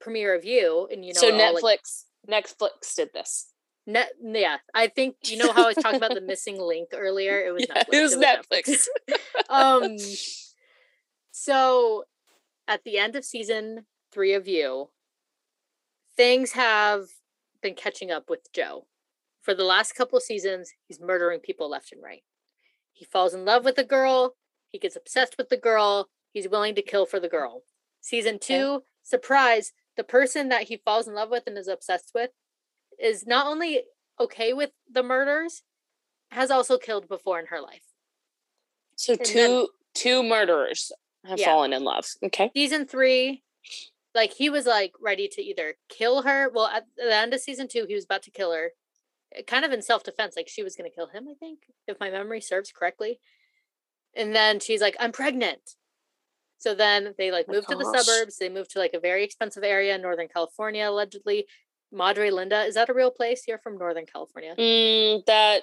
[0.00, 3.48] premiere of You, and you know, so all, like, Netflix Netflix did this.
[3.86, 7.38] Net, yeah, I think you know how I was talking about the missing link earlier.
[7.40, 7.92] It was Yeah, Netflix.
[7.92, 8.86] it was Netflix.
[9.48, 9.96] um,
[11.30, 12.04] so
[12.66, 14.90] at the end of season three of You,
[16.16, 17.04] things have
[17.62, 18.86] been catching up with Joe.
[19.46, 22.24] For the last couple seasons, he's murdering people left and right.
[22.92, 24.34] He falls in love with a girl.
[24.72, 26.08] He gets obsessed with the girl.
[26.32, 27.62] He's willing to kill for the girl.
[28.00, 32.30] Season two, surprise, the person that he falls in love with and is obsessed with
[32.98, 33.84] is not only
[34.18, 35.62] okay with the murders,
[36.32, 37.84] has also killed before in her life.
[38.96, 40.90] So And two then- two murderers
[41.24, 41.46] have Yeah.
[41.46, 42.08] fallen in love.
[42.20, 42.50] Okay.
[42.52, 43.44] Season three,
[44.12, 46.48] like he was like ready to either kill her.
[46.48, 48.72] Well, at the end of season two, he was about to kill her,
[49.46, 50.34] kind of in self defense.
[50.36, 53.20] Like she was going to kill him, I think, if my memory serves correctly.
[54.14, 55.76] And then she's like, "I'm pregnant."
[56.58, 58.38] So then they like move to the suburbs.
[58.38, 61.46] They move to like a very expensive area in Northern California, allegedly.
[61.92, 63.44] Madre Linda, is that a real place?
[63.46, 64.54] You're from Northern California.
[64.58, 65.62] Mm, that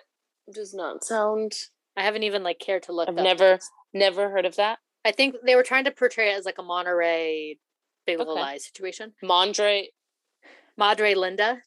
[0.53, 1.53] does not sound.
[1.97, 3.09] I haven't even like cared to look.
[3.09, 4.79] I've up never because never heard of that.
[5.05, 7.57] I think they were trying to portray it as like a Monterey
[8.05, 8.41] Big Little Okay.
[8.41, 9.13] Lies situation.
[9.23, 9.87] Mondre.
[10.77, 11.61] Madre Linda.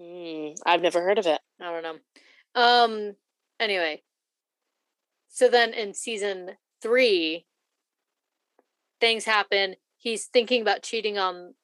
[0.00, 1.40] Mm, I've never heard of it.
[1.60, 2.60] I don't know.
[2.60, 3.16] Um.
[3.58, 4.02] Anyway,
[5.28, 6.50] so then in season
[6.82, 7.46] three,
[9.00, 9.76] things happen.
[9.96, 11.54] He's thinking about cheating on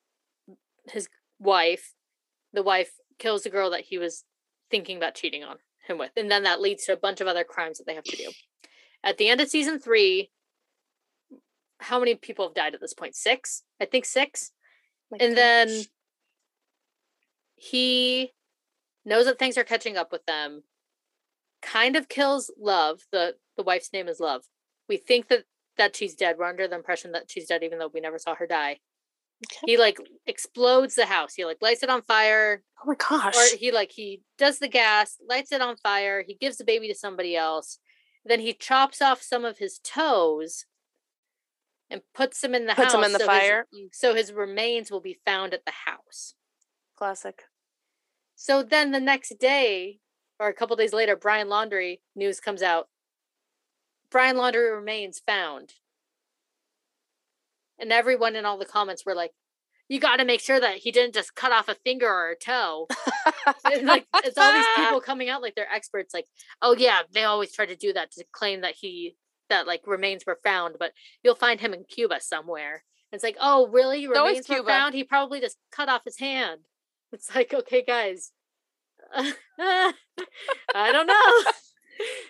[0.91, 1.09] his
[1.39, 1.95] wife.
[2.53, 4.25] The wife kills the girl that he was
[4.71, 5.57] thinking about cheating on
[5.87, 8.05] him with, and then that leads to a bunch of other crimes that they have
[8.05, 8.31] to do.
[9.05, 10.31] At the end of season three,
[11.79, 13.15] how many people have died at this point?
[13.15, 14.53] Six, I think six.
[15.11, 15.87] My and then gosh.
[17.63, 18.33] He
[19.05, 20.65] knows that things are catching up with them
[21.63, 24.43] kind of kills love the the wife's name is love
[24.89, 25.45] we think that
[25.79, 28.35] that she's dead we're under the impression that she's dead even though we never saw
[28.35, 28.79] her die
[29.45, 29.73] Okay.
[29.73, 33.35] he like explodes the house he like lights it on fire oh my gosh.
[33.37, 36.87] or he like he does the gas lights it on fire he gives the baby
[36.89, 37.79] to somebody else
[38.25, 40.67] then he chops off some of his toes
[41.91, 43.67] and puts them in the Puts house them in the so fire.
[43.75, 46.35] Mm, so his remains will be found at the house
[46.97, 47.43] Classic.
[48.43, 50.01] So then the next day,
[50.41, 52.89] or a couple days later, Brian Laundrie news comes out.
[54.11, 55.75] Brian Laundrie remains found.
[57.79, 59.31] And everyone in all the comments were like,
[59.89, 62.37] you got to make sure that he didn't just cut off a finger or a
[62.37, 62.89] toe.
[63.85, 66.27] Like, it's all these people coming out like they're experts, like,
[66.61, 69.17] oh yeah, they always try to do that to claim that he,
[69.51, 72.83] that like remains were found, but you'll find him in Cuba somewhere.
[73.13, 74.09] It's like, oh, really?
[74.09, 74.95] Remains were found?
[74.95, 76.63] He probably just cut off his hand.
[77.13, 78.33] It's like, okay, guys.
[79.15, 79.93] I
[80.75, 81.53] don't know.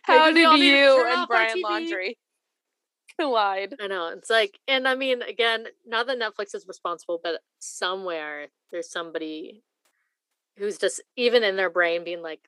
[0.03, 2.16] How Maybe did all need to you and Brian Laundrie
[3.18, 3.74] collide?
[3.80, 4.09] I know.
[4.09, 9.62] It's like, and I mean, again, not that Netflix is responsible, but somewhere there's somebody
[10.59, 12.41] who's just even in their brain being like,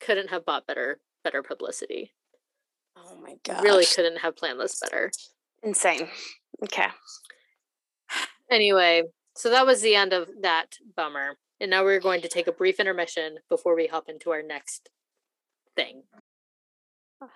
[0.00, 2.12] couldn't have bought better, better publicity.
[2.98, 3.64] Oh my god.
[3.64, 5.10] Really couldn't have planned this better.
[5.62, 6.08] insane.
[6.62, 6.88] Okay.
[8.50, 9.02] Anyway,
[9.34, 11.36] so that was the end of that bummer.
[11.60, 14.90] And now we're going to take a brief intermission before we hop into our next
[15.74, 16.02] thing.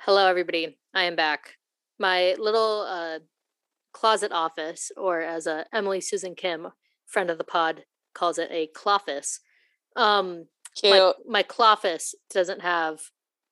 [0.01, 0.79] Hello, everybody.
[0.93, 1.55] I am back.
[1.99, 3.21] My little uh,
[3.93, 6.69] closet office, or as uh, Emily Susan Kim,
[7.07, 9.41] friend of the pod, calls it a cloffice.
[9.97, 10.47] Um,
[10.77, 10.93] Cute.
[10.93, 13.01] my, my cloffice doesn't have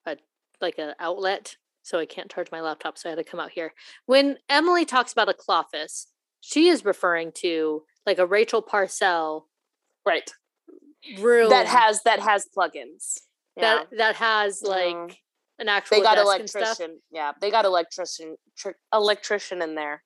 [0.07, 0.16] a
[0.61, 2.99] like an outlet, so I can't charge my laptop.
[2.99, 3.73] So I had to come out here.
[4.05, 6.09] When Emily talks about a cloffice,
[6.43, 9.49] she is referring to like a Rachel Parcell
[10.05, 10.31] right.
[11.18, 13.18] Room That has that has plugins.
[13.57, 13.62] Yeah.
[13.62, 15.16] that that has like Mhm.
[15.59, 16.62] an actual they got desk and stuff.
[16.80, 17.01] electrician.
[17.11, 20.03] Yeah, they got electrician tr- electrician in there.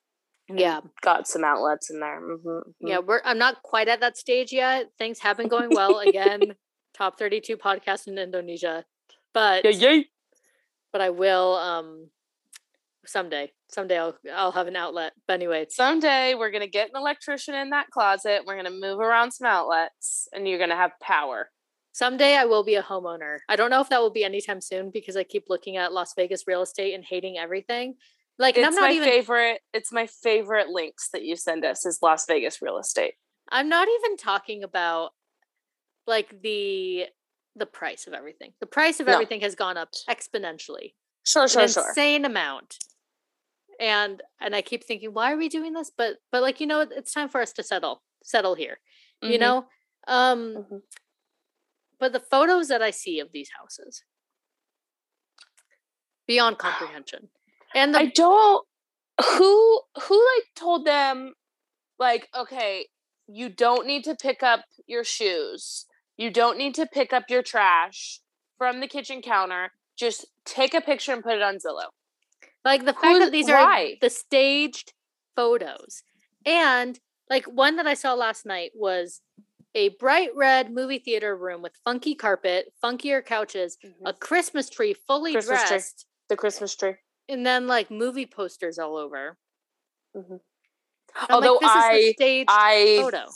[0.49, 2.21] Yeah, Got some outlets in there.
[2.21, 2.99] hmm yeah.
[2.99, 4.91] We're I'm not quite at that stage yet.
[4.99, 5.99] Things have been going well.
[6.01, 6.55] Again,
[6.95, 8.85] top 32 podcast in Indonesia,
[9.33, 10.03] but Yeah, yeah.
[10.93, 12.11] but I will um
[13.07, 13.53] someday.
[13.71, 15.13] Someday I'll I'll have an outlet.
[15.27, 18.43] But anyway, Someday we're gonna get an electrician in that closet.
[18.47, 21.51] We're gonna move around some outlets, and you're gonna have power.
[21.95, 23.39] someday I will be a homeowner.
[23.49, 26.15] I don't know if that will be anytime soon because I keep looking at Las
[26.15, 27.97] Vegas real estate and hating everything.
[28.39, 29.61] Like, It's I'm not my even favorite.
[29.75, 33.15] It's my favorite links that you send us is Las Vegas real estate.
[33.51, 35.11] I'm not even talking about
[36.07, 37.07] like the
[37.55, 38.55] the price of everything.
[38.61, 39.13] The price of No.
[39.13, 40.95] everything has gone up exponentially.
[41.25, 41.89] Sure, sure, an sure.
[41.91, 42.79] insane amount.
[43.81, 45.91] And and I keep thinking, why are we doing this?
[45.97, 48.79] But but like you know, it's time for us to settle settle here.
[49.23, 49.67] You Mhm, know,
[50.09, 50.83] um, mhm.
[51.99, 54.05] but the photos that I see of these houses
[56.27, 57.29] beyond comprehension,
[57.75, 58.67] and the I don't.
[59.39, 61.35] who who like told them
[61.99, 62.87] like okay
[63.29, 67.43] you don't need to pick up your shoes you don't need to pick up your
[67.43, 68.21] trash
[68.59, 71.91] from the kitchen counter just take a picture and put it on zillow
[72.65, 73.99] Like the fact Who's- that these are why?
[74.01, 74.93] the staged
[75.37, 76.03] photos.
[76.47, 76.99] And
[77.31, 79.21] like one that I saw last night was
[79.75, 85.33] a bright red movie theater room with funky carpet, funkier couches, a Christmas tree fully
[85.33, 85.69] Christmas tree.
[85.69, 86.95] dressed, the christmas tree
[87.29, 89.39] and then like movie posters all over.
[90.17, 90.41] Mhm.
[91.31, 93.27] Although like, this is the i staged i photo.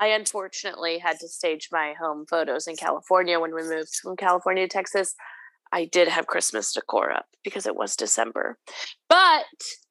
[0.00, 4.64] I unfortunately had to stage my home photos in California when we moved from California
[4.64, 5.14] to Texas.
[5.72, 8.58] I did have Christmas decor up because it was December.
[9.08, 9.44] But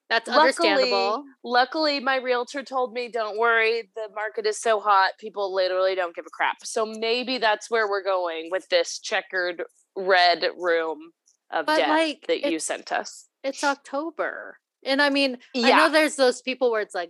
[0.10, 1.24] That's understandable.
[1.44, 6.16] luckily my realtor told me, don't worry, the market is so hot, people literally don't
[6.16, 6.58] give a crap.
[6.64, 9.64] So maybe that's where we're going with this checkered
[9.96, 11.12] red room
[11.52, 13.28] of But, death like, that you sent us.
[13.44, 14.58] It's October.
[14.84, 15.76] And I mean, I Yeah.
[15.78, 17.10] know there's those people where it's like,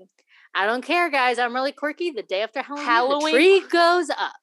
[0.56, 1.38] I don't care, guys.
[1.38, 2.10] I'm really quirky.
[2.12, 4.34] The day after Halloween, Halloween- the tree goes up.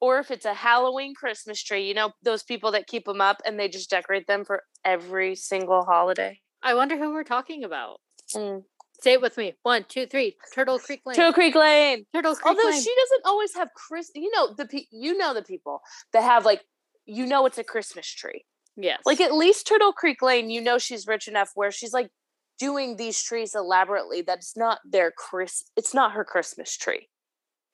[0.00, 3.42] Or if it's a Halloween Christmas tree, you know, those people that keep them up
[3.44, 6.40] and they just decorate them for every single holiday.
[6.62, 8.00] I wonder who we're talking about.
[8.34, 8.62] Mm.
[9.00, 9.54] Say it with me.
[9.62, 10.36] One, two, three.
[10.54, 11.16] Turtle Creek Lane.
[11.16, 12.04] Turtle Creek Lane.
[12.14, 12.56] Turtle Creek Lane.
[12.56, 12.82] Although Lane.
[12.82, 15.80] she doesn't always have Chris, you know the pe- you know the people
[16.12, 16.62] that have like
[17.06, 18.44] you know it's a Christmas tree.
[18.76, 19.00] yes.
[19.06, 22.10] Like at least Turtle Creek Lane, you know she's rich enough where she's like
[22.58, 24.22] doing these trees elaborately.
[24.22, 25.64] That's not their Chris.
[25.76, 27.08] It's not her Christmas tree,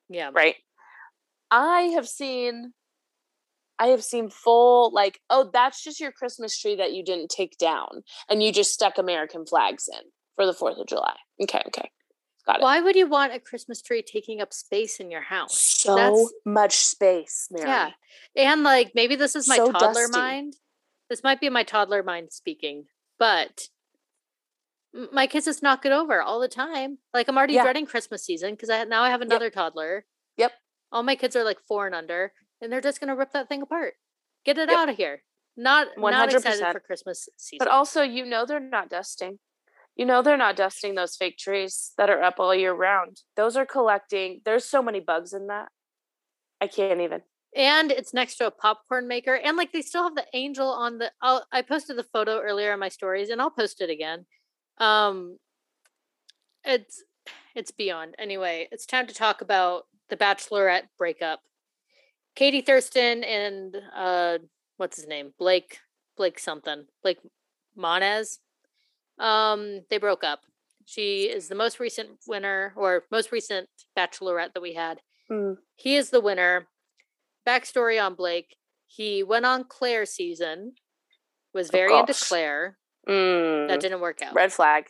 [0.09, 0.29] yeah.
[0.33, 0.55] right?
[1.51, 2.73] I have seen,
[3.79, 7.57] I have seen full like oh that's just your Christmas tree that you didn't take
[7.57, 10.01] down and you just stuck American flags in
[10.35, 11.15] for the Fourth of July.
[11.41, 11.91] Okay, okay,
[12.45, 12.63] got it.
[12.63, 15.59] Why would you want a Christmas tree taking up space in your house?
[15.61, 17.69] So That's- much space, Mary.
[17.69, 17.91] Yeah.
[18.35, 20.17] And like maybe this is my So toddler dusty.
[20.19, 20.53] mind.
[21.09, 22.85] This might be my toddler mind speaking,
[23.19, 23.61] but
[25.13, 26.97] my kids just knock it over all the time.
[27.13, 27.63] Like I'm already Yeah.
[27.63, 30.05] dreading Christmas season because I now I have another toddler.
[30.37, 30.51] Yep.
[30.91, 33.61] All my kids are like four and under, and they're just gonna rip that thing
[33.61, 33.95] apart.
[34.45, 34.77] Get it Yep.
[34.77, 35.23] out of here.
[35.55, 36.71] Not not excited 100%.
[36.71, 37.57] for Christmas season.
[37.65, 39.39] But also, you know, they're not dusting.
[39.95, 43.21] You know, they're not dusting those fake trees that are up all year round.
[43.35, 44.41] Those are collecting.
[44.45, 45.69] There's so many bugs in that.
[46.61, 47.23] I can't even.
[47.55, 50.97] and it's next to a popcorn maker and like they still have the angel on
[50.97, 54.25] the I'll, i posted the photo earlier in my stories and i'll post it again
[54.79, 55.37] um
[56.65, 57.03] it's
[57.55, 61.41] it's beyond anyway it's time to talk about the bachelorette breakup
[62.35, 64.37] katie thurston and uh
[64.77, 65.79] what's his name blake
[66.15, 67.19] blake something blake
[67.77, 68.39] Moynes
[69.19, 70.41] um they broke up
[70.85, 74.99] she is the most recent winner or most recent bachelorette that we had
[75.29, 75.57] Mm.
[75.75, 76.67] he is the winner.
[77.45, 78.55] Backstory on Blake:
[78.87, 80.73] He went on Claire season,
[81.53, 82.13] was very into.
[82.13, 82.77] Claire.
[83.07, 83.67] Mm.
[83.67, 84.33] That didn't work out.
[84.33, 84.85] Red flag.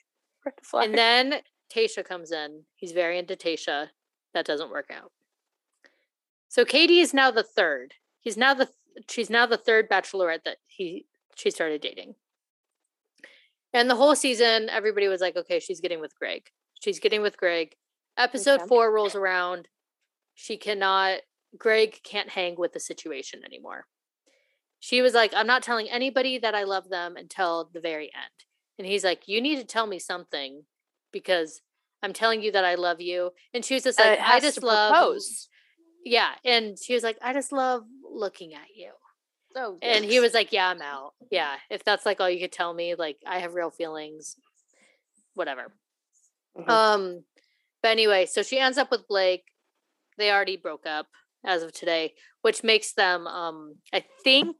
[0.45, 0.89] Red flag.
[0.89, 1.41] And then
[1.73, 2.63] Tasha comes in.
[2.75, 3.87] He's very into Tasha.
[4.37, 5.11] That doesn't work out.
[6.47, 7.95] So Katie is now the third.
[8.21, 8.69] He's now the
[9.09, 12.13] she's now the third bachelorette that he she started dating.
[13.73, 16.51] And the whole season, everybody was like, okay, she's getting with Greg.
[16.79, 17.73] She's getting with Greg.
[18.15, 18.67] Episode Okay.
[18.67, 19.69] four rolls around.
[20.35, 21.21] She cannot,
[21.57, 23.87] Greg can't hang with the situation anymore.
[24.79, 28.45] She was like, I'm not telling anybody that I love them until the very end.
[28.77, 30.65] And he's like, You need to tell me something
[31.11, 31.61] because
[32.03, 33.31] I'm telling you that I love you.
[33.53, 34.91] And she was just like, I just love.
[34.93, 35.49] propose.
[36.05, 36.29] Yeah.
[36.45, 38.91] And she was like, I just love looking at you.
[39.55, 41.13] Oh, And he was like, Yeah, I'm out.
[41.31, 41.55] Yeah.
[41.71, 44.35] If that's like all you could tell me, like I have real feelings,
[45.33, 45.73] whatever.
[46.57, 46.69] Mhm.
[46.69, 47.23] Um,
[47.81, 49.43] but anyway, so she ends up with Blake.
[50.17, 51.07] They already broke up
[51.45, 54.55] as of today, which makes them, um, I think,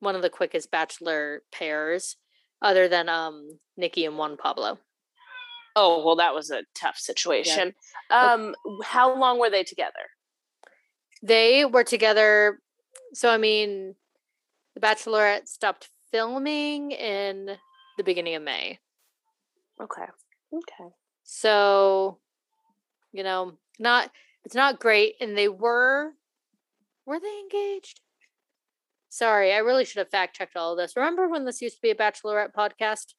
[0.00, 2.16] one of the quickest bachelor pairs,
[2.62, 4.78] other than um Nikki and Juan Pablo.
[5.76, 7.74] Oh well, that was a tough situation.
[8.10, 8.54] Um,
[8.84, 10.10] how long were they together?
[11.22, 12.60] They were together.
[13.12, 13.94] So I mean,
[14.74, 17.56] The Bachelorette stopped filming in
[17.96, 18.78] the beginning of May.
[19.80, 20.04] Okay.
[20.52, 20.90] Okay.
[21.24, 22.18] So,
[23.12, 24.10] you know, not
[24.44, 25.14] it's not great.
[25.20, 26.12] And they were
[27.06, 28.00] were they engaged?
[29.08, 30.96] Sorry, I really should have fact checked all of this.
[30.96, 33.14] Remember when this used to be a bachelorette podcast?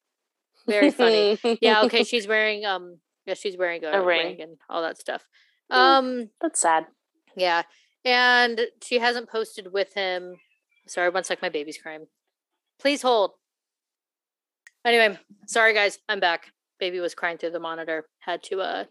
[0.66, 1.38] Very funny.
[1.60, 4.26] yeah, okay, she's wearing um yeah, she's wearing a, A ring.
[4.26, 4.40] ring.
[4.42, 5.24] and all that stuff.
[5.72, 5.76] Mm.
[5.76, 6.86] Um That's sad.
[7.36, 7.62] yeah.
[8.04, 10.36] And she hasn't posted with him.
[10.86, 12.06] Sorry, one sec, my baby's crying.
[12.80, 13.32] Please hold.
[14.84, 16.52] Anyway, sorry guys, I'm back.
[16.78, 18.06] Baby was crying through the monitor.
[18.20, 18.84] Had to uh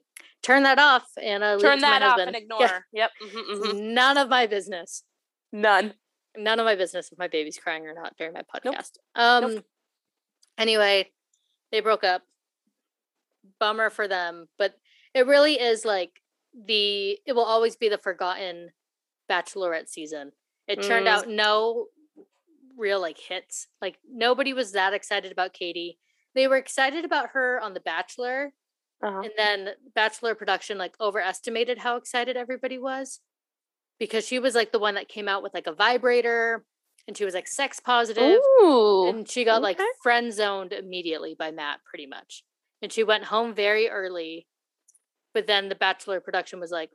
[0.44, 2.36] turn that off and uh Turn that off husband.
[2.36, 2.60] and ignore.
[2.62, 3.12] Yeah, Yep.
[3.32, 3.82] mhm, mhm.
[3.94, 5.04] None of my business.
[5.54, 5.94] None.
[6.38, 8.76] None of my business if my baby's crying or not during my Nope.
[8.76, 8.92] podcast.
[9.16, 9.64] Um
[10.58, 11.10] anyway,
[11.72, 12.24] they broke up.
[13.60, 14.74] bummer for them, but
[15.14, 16.22] it really is like
[16.66, 18.72] the it will always be the forgotten
[19.30, 20.32] bachelorette season.
[20.68, 21.10] It turned Mm.
[21.12, 21.88] out no
[22.76, 23.68] real like hits.
[23.82, 26.00] Like nobody was that excited about Katie.
[26.34, 28.54] They were excited about her on The Bachelor,
[29.04, 29.20] Uh-huh.
[29.22, 33.22] and then Bachelor production like overestimated how excited everybody was
[34.00, 36.66] because she was like the one that came out with like a vibrator
[37.08, 39.08] and she was like sex positive Ooh.
[39.08, 42.44] and she got like friend zoned immediately by Matt pretty much.
[42.82, 44.48] And she went home very early.
[45.34, 46.92] But then the Bachelor production was like,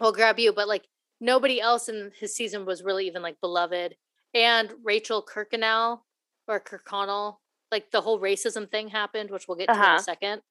[0.00, 0.52] we'll grab you.
[0.52, 0.84] But like
[1.20, 3.94] nobody else in his season was really even like beloved.
[4.34, 6.00] And Rachel Kirkconnell
[6.48, 7.36] or Kirkconnell,
[7.70, 9.96] like the whole racism thing happened, which we'll get to in Uh-huh.
[10.00, 10.42] a second.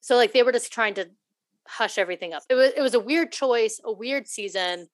[0.00, 1.10] So like they were just trying to
[1.66, 2.42] hush everything up.
[2.48, 4.88] It was it was a weird choice, a weird season,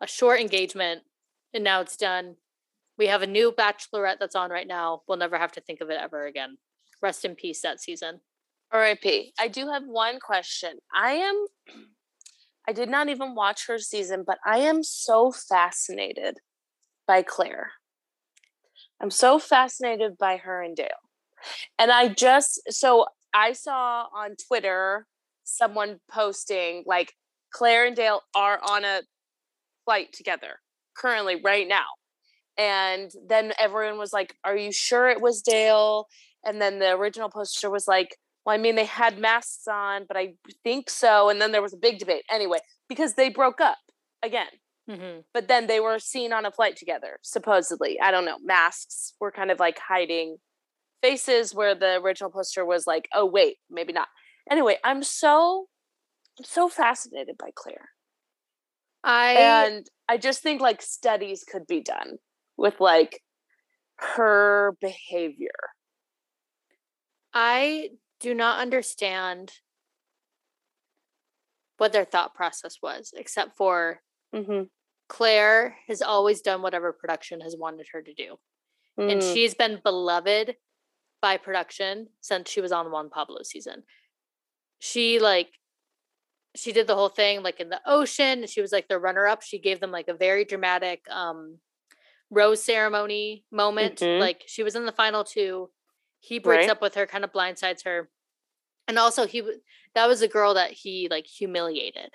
[0.00, 1.02] a short engagement,
[1.54, 2.34] and now it's done.
[2.98, 5.02] We have a new bachelorette that's on right now.
[5.08, 6.58] We'll never have to think of it ever again.
[7.00, 8.20] Rest in peace that season.
[8.72, 9.32] R.I.P.
[9.38, 10.78] I do have one question.
[10.92, 11.46] I am.
[12.68, 16.38] I did not even watch her season, but I am so fascinated
[17.06, 17.72] by Claire.
[19.00, 20.88] I'm so fascinated by her and Dale.
[21.78, 25.06] And I just, so I saw on Twitter
[25.42, 27.12] someone posting like
[27.52, 29.02] Claire and Dale are on a
[29.84, 30.60] flight together
[30.96, 31.86] currently, right now.
[32.56, 36.06] And then everyone was like, Are you sure it was Dale?
[36.44, 40.16] And then the original poster was like, Well, I mean, they had masks on, but
[40.16, 41.28] I think so.
[41.28, 43.78] And then there was a big debate anyway, because they broke up
[44.22, 44.48] again
[44.90, 45.20] Mm-hmm.
[45.32, 49.32] but then they were seen on a flight together supposedly i don't know masks were
[49.32, 50.36] kind of like hiding
[51.00, 54.08] faces where the original poster was like oh wait maybe not
[54.50, 55.68] anyway i'm so
[56.38, 57.88] i'm so fascinated by claire
[59.04, 62.16] I and i just think like studies could be done
[62.56, 63.20] with like
[63.96, 65.50] her behavior
[67.34, 67.90] I
[68.20, 69.52] do not understand
[71.78, 74.00] what their thought process was, except for
[74.32, 74.62] mm-hmm.
[75.08, 78.36] Claire has always done whatever production has wanted her to do.
[78.96, 79.34] And Mm.
[79.34, 80.56] she's been beloved
[81.20, 83.82] by production since she was on Juan Pablo season.
[84.78, 85.50] She like
[86.56, 89.42] she did the whole thing like in the ocean she was like the runner up.
[89.42, 91.58] She gave them like a very dramatic um
[92.30, 93.98] rose ceremony moment.
[94.00, 94.20] Mhm.
[94.20, 95.70] Like she was in the final two.
[96.20, 96.70] He breaks Right.
[96.70, 98.10] up with her, kind of blindsides her.
[98.88, 99.42] And also he
[99.94, 102.10] that was a girl that he like humiliated.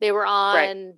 [0.00, 0.94] They were on Right.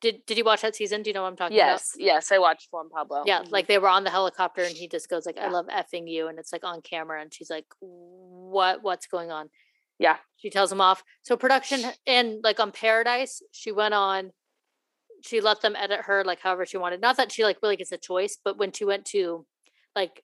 [0.00, 1.02] did did you watch that season?
[1.02, 1.80] Do you know what I'm talking about?
[1.80, 3.52] yes yes i watched juan pablo Yeah, Mhm.
[3.52, 5.52] like they were on the helicopter and he just goes like, "I Yeah.
[5.52, 8.82] love effing you," and it's like on camera, and she's like, "What?
[8.82, 9.50] What's going on?"
[9.98, 11.02] Yeah She tells him off.
[11.22, 14.32] So production and like on Paradise, she went on.
[15.22, 17.00] She let them edit her like however she wanted.
[17.00, 19.46] Not that she like really gets a choice, but when she went to
[19.96, 20.22] like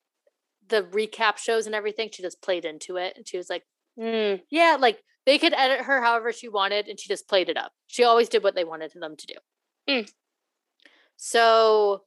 [0.69, 3.65] the recap shows and everything, she just played into it, and she was like,
[3.99, 7.57] Mm, "Yeah, like they could edit her however she wanted," and she just played it
[7.57, 7.73] up.
[7.87, 9.35] She always did what they wanted them to do.
[9.89, 10.13] Mm.
[11.17, 12.05] So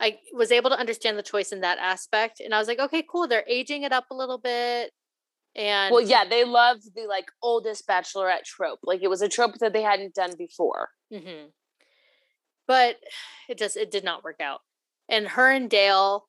[0.00, 2.40] I was able to understand the choice in that aspect.
[2.40, 3.26] And I was like, okay, cool.
[3.26, 4.92] They're aging it up a little bit.
[5.56, 9.54] And well yeah they loved the like oldest bachelorette trope like it was a trope
[9.60, 11.46] that they hadn't done before hmm
[12.66, 12.96] But
[13.48, 14.60] it just it did not work out.
[15.08, 16.26] And her and Dale,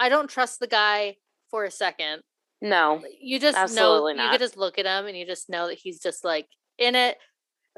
[0.00, 1.16] I don't trust the guy
[1.50, 2.22] for a second.
[2.60, 4.32] no You just know Absolutely you not.
[4.32, 6.46] could just look at him and you just know that he's just like
[6.78, 7.16] in it.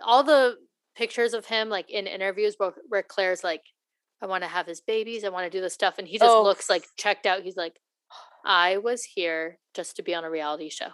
[0.02, 0.56] All the
[0.96, 3.62] pictures of him like in interviews where, where Claire's like,
[4.22, 6.30] I want to have his babies, I want to do this stuff, and he just
[6.34, 6.42] Oh.
[6.42, 7.42] looks like checked out.
[7.42, 7.74] He's like,
[8.46, 10.88] I was here just to be on a reality show.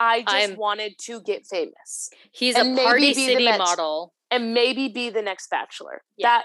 [0.00, 4.14] I just I'm- wanted to get famous He's And a party city next- model.
[4.30, 6.02] and maybe be the next bachelor.
[6.16, 6.28] Yeah.
[6.38, 6.44] That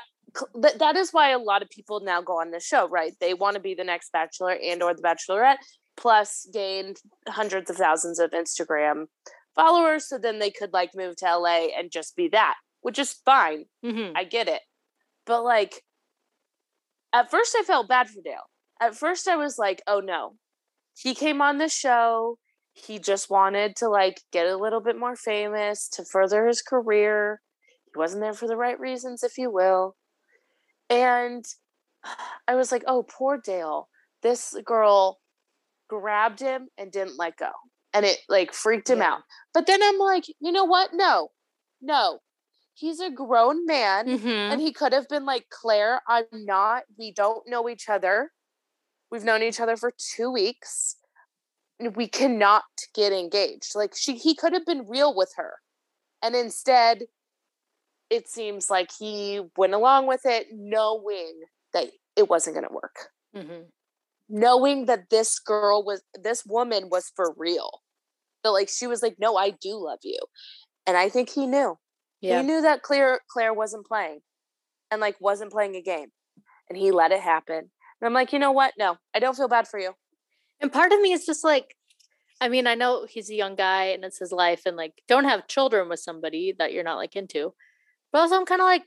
[0.62, 3.14] that that is why a lot of people now go on this show, right?
[3.20, 5.58] They want to be the next bachelor and or the bachelorette
[5.96, 6.94] plus gain
[7.28, 9.08] hundreds of thousands of Instagram
[9.56, 13.14] followers so then they could like move to LA and just be that, which is
[13.26, 13.66] fine.
[13.82, 14.62] hmm I get it.
[15.26, 15.82] But like
[17.14, 18.50] at first I felt bad for Dale.
[18.80, 20.38] At first I was like, "Oh no.
[20.98, 22.40] He came on the show.
[22.74, 27.42] He just wanted to like get a little bit more famous to further his career.
[27.86, 29.96] He wasn't there for the right reasons, if you will."
[30.90, 31.46] And
[32.48, 33.90] I was like, "Oh, poor Dale.
[34.24, 35.22] This girl
[35.90, 37.52] grabbed him and didn't let go."
[37.94, 39.04] And it like freaked him Yeah.
[39.04, 39.24] out.
[39.54, 40.94] But then I'm like, "You know what?
[40.94, 41.32] No.
[41.82, 42.20] No.
[42.76, 47.12] He's a grown man." hmm And he could have been like, Claire, I'm not, we
[47.14, 48.32] don't know each other.
[49.12, 50.98] We've known each other for two weeks.
[51.80, 53.74] and We cannot get engaged.
[53.76, 55.56] Like she he could have been real with her.
[56.22, 57.04] And instead,
[58.10, 61.42] it seems like he went along with it, knowing
[61.74, 63.10] that it wasn't gonna work.
[63.36, 63.64] hmm
[64.30, 67.82] knowing that this girl was this woman was for real.
[68.44, 70.20] But like she was like, no, I do love you.
[70.86, 71.78] And I think he knew.
[72.22, 72.42] Yeah.
[72.42, 74.20] He knew that Claire Claire wasn't playing
[74.92, 76.10] and like wasn't playing a game.
[76.70, 77.72] And he let it happen.
[78.02, 78.74] And I'm like, you know what?
[78.78, 79.94] No, I don't feel bad for you.
[80.60, 81.76] And part of me is just like,
[82.40, 85.26] I mean, I know he's a young guy and it's his life, and like, don't
[85.26, 87.54] have children with somebody that you're not like into.
[88.12, 88.84] But also, I'm kind of like,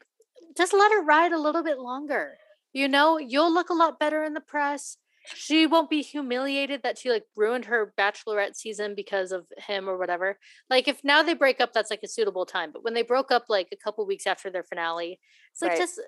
[0.56, 2.38] just let her ride a little bit longer.
[2.72, 4.96] You know, you'll look a lot better in the press.
[5.34, 9.98] She won't be humiliated that she like ruined her bachelorette season because of him or
[9.98, 10.38] whatever.
[10.70, 12.70] Like, if now they break up, that's like a suitable time.
[12.72, 15.20] But when they broke up like a couple weeks after their finale,
[15.52, 15.78] it's like Right.
[15.78, 16.00] just,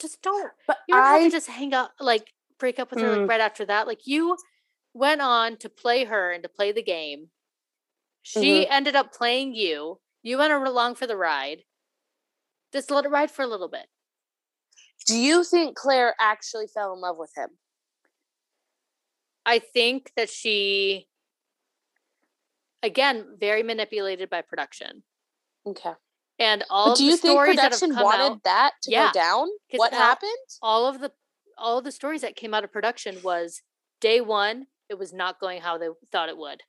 [0.00, 0.52] just don't.
[0.66, 3.20] But You don't have I to just hang up, like break up with her Mm.
[3.20, 3.86] like right after that.
[3.86, 4.36] Like you
[4.94, 7.30] went on to play her and to play the game.
[8.22, 8.72] She Mm-hmm.
[8.72, 10.00] ended up playing you.
[10.22, 11.64] You went along for the ride.
[12.72, 13.86] Just let it ride for a little bit.
[15.06, 17.50] do you think Clare actually fell in love with him?
[19.44, 21.06] I think that she,
[22.82, 25.04] again, very manipulated by production.
[25.64, 25.92] Okay.
[26.40, 28.72] And all But of do the you think stories that have production wanted out, that
[28.82, 29.06] to Yeah.
[29.08, 29.48] go down?
[29.76, 30.32] What happened?
[30.60, 31.12] all of the
[31.58, 33.62] all the stories that came out of production was
[34.00, 36.62] day one, it was not going how they thought it would.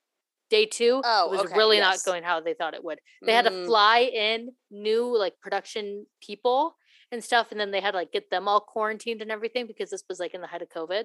[0.49, 2.05] Day two, Oh, it was okay, really yes.
[2.05, 2.99] not going how they thought it would.
[3.21, 6.77] They had to Mm, fly in new like production people
[7.11, 9.89] and stuff, and then they had to like get them all quarantined and everything because
[9.89, 11.03] this was like in the height of COVID.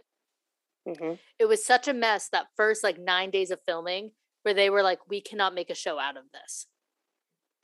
[0.87, 1.19] mhm.
[1.39, 4.13] It was such a mess that first like nine days of filming
[4.43, 6.67] where they were like, we cannot make a show out of this.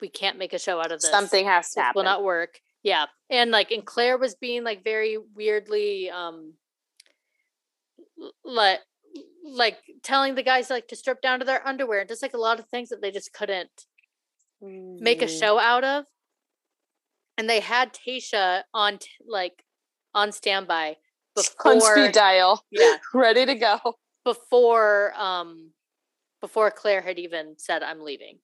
[0.01, 1.09] We can't make a show out of this.
[1.09, 1.99] Something has to this happen.
[1.99, 2.59] will not work.
[2.83, 3.05] Yeah.
[3.29, 6.53] And like and Clare was being like very weirdly um
[8.43, 8.79] like
[9.43, 12.37] like telling the guys like to strip down to their underwear and just like a
[12.37, 13.85] lot of things that they just couldn't
[14.61, 15.39] make a Mm.
[15.39, 16.05] show out of.
[17.37, 19.63] And they had Tayshia on t- like
[20.13, 20.97] on standby
[21.35, 23.79] before on speed dial, yeah, ready to go.
[24.25, 25.71] before um
[26.41, 28.39] before Clare had even said I'm leaving.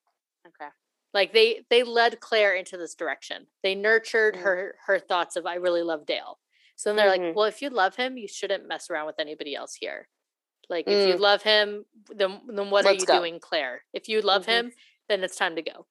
[0.48, 0.70] Okay.
[1.16, 3.48] Like they they led Clare into this direction.
[3.64, 4.42] They nurtured Mm.
[4.42, 6.40] her her thoughts of I really love Dale.
[6.76, 7.28] So then they're Mhm.
[7.30, 10.10] like, well, if you love him, you shouldn't mess around with anybody else here.
[10.70, 11.20] Like if you Mm.
[11.20, 13.20] love him, then then what Let's are you go.
[13.20, 13.86] doing, Clare?
[13.94, 14.50] If you love Mhm.
[14.50, 14.74] him,
[15.08, 15.88] then it's time to go.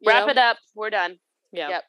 [0.00, 0.30] You Wrap know?
[0.30, 0.58] it up.
[0.74, 1.20] We're done.
[1.52, 1.68] Yeah.
[1.68, 1.84] Yep.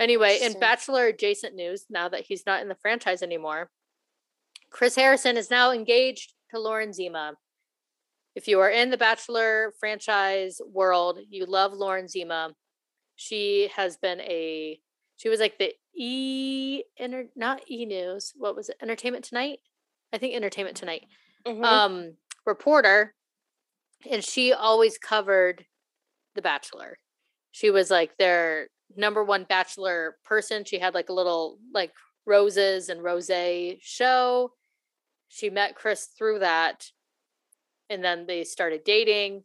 [0.00, 3.70] Anyway, in Bachelor adjacent news, now that he's not in the franchise anymore,
[4.70, 7.38] Chris Harrison is now engaged to Lauren Zima.
[8.36, 12.54] If you are in the Bachelor franchise world, you love Lauren Zima.
[13.16, 14.78] She has been a
[15.16, 18.34] she was like the E inter not E News.
[18.36, 18.76] What was it?
[18.82, 19.60] Entertainment Tonight?
[20.12, 21.06] I think Entertainment Tonight.
[21.46, 21.64] Mhm.
[21.64, 23.14] Um reporter
[24.08, 25.64] and she always covered
[26.34, 26.98] The Bachelor.
[27.52, 30.66] She was like their number one bachelor person.
[30.66, 31.92] She had like a little like
[32.26, 33.30] roses and rose
[33.80, 34.52] show.
[35.28, 36.90] She met Chris through that.
[37.88, 39.44] And then they started dating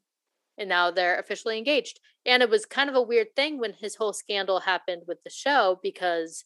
[0.57, 1.99] and now they're officially engaged.
[2.25, 5.29] And it was kind of a weird thing when his whole scandal happened with the
[5.29, 6.45] show because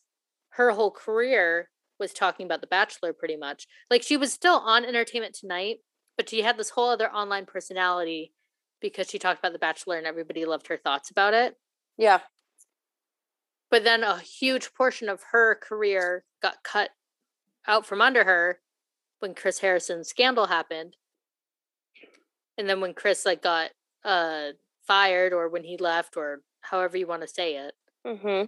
[0.51, 1.69] her whole career
[1.99, 3.67] was talking about The Bachelor pretty much.
[3.89, 5.77] Like she was still on Entertainment Tonight,
[6.17, 8.33] but she had this whole other online personality
[8.81, 11.55] because she talked about The Bachelor and everybody loved her thoughts about it.
[11.97, 12.19] yeah.
[13.71, 16.91] But then a huge portion of her career got cut
[17.67, 18.59] out from under her
[19.19, 20.95] when Chris Harrison's scandal happened.
[22.57, 23.71] And then when Chris like got
[24.03, 24.51] uh
[24.87, 27.73] fired or when he left or however you want to say it.
[28.05, 28.45] Mm-hmm.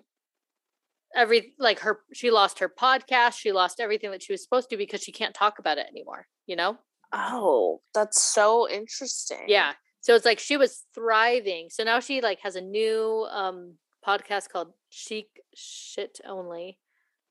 [1.15, 4.77] Every like her she lost her podcast, she lost everything that she was supposed to
[4.77, 6.77] because she can't talk about it anymore, you know?
[7.13, 9.45] Oh, that's so interesting.
[9.47, 9.73] Yeah.
[10.01, 11.69] So it's like she was thriving.
[11.69, 16.79] So now she like has a new um podcast called Chic Shit Only.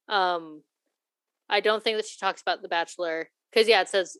[0.08, 0.62] Um
[1.48, 4.16] I don't think that she talks about The Bachelor cuz yeah, it says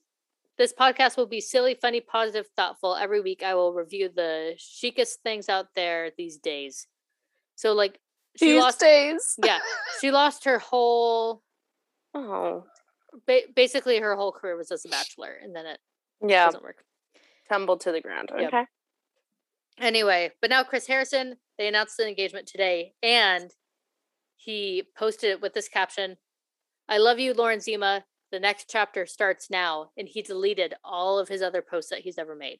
[0.59, 2.95] this podcast will be silly, funny, positive, thoughtful.
[2.97, 6.87] Every week I will review the chicest things out there these days.
[7.57, 7.99] So like
[8.37, 9.35] she These lost days.
[9.45, 9.59] yeah,
[10.01, 11.43] she lost her whole
[12.15, 12.65] Oh,
[13.27, 15.79] ba- basically her whole career was as a bachelor and then it
[16.27, 16.47] yeah.
[16.47, 16.85] doesn't work.
[17.49, 18.31] Tumbled to the ground.
[18.37, 18.49] Yep.
[18.49, 18.65] Okay.
[19.79, 23.51] Anyway, but now Chris Harrison, they announced the engagement today and
[24.37, 26.17] he posted it with this caption
[26.89, 28.05] I love you, Lauren Zima.
[28.33, 29.91] The next chapter starts now.
[29.97, 32.59] And he deleted all of his other posts that he's ever made.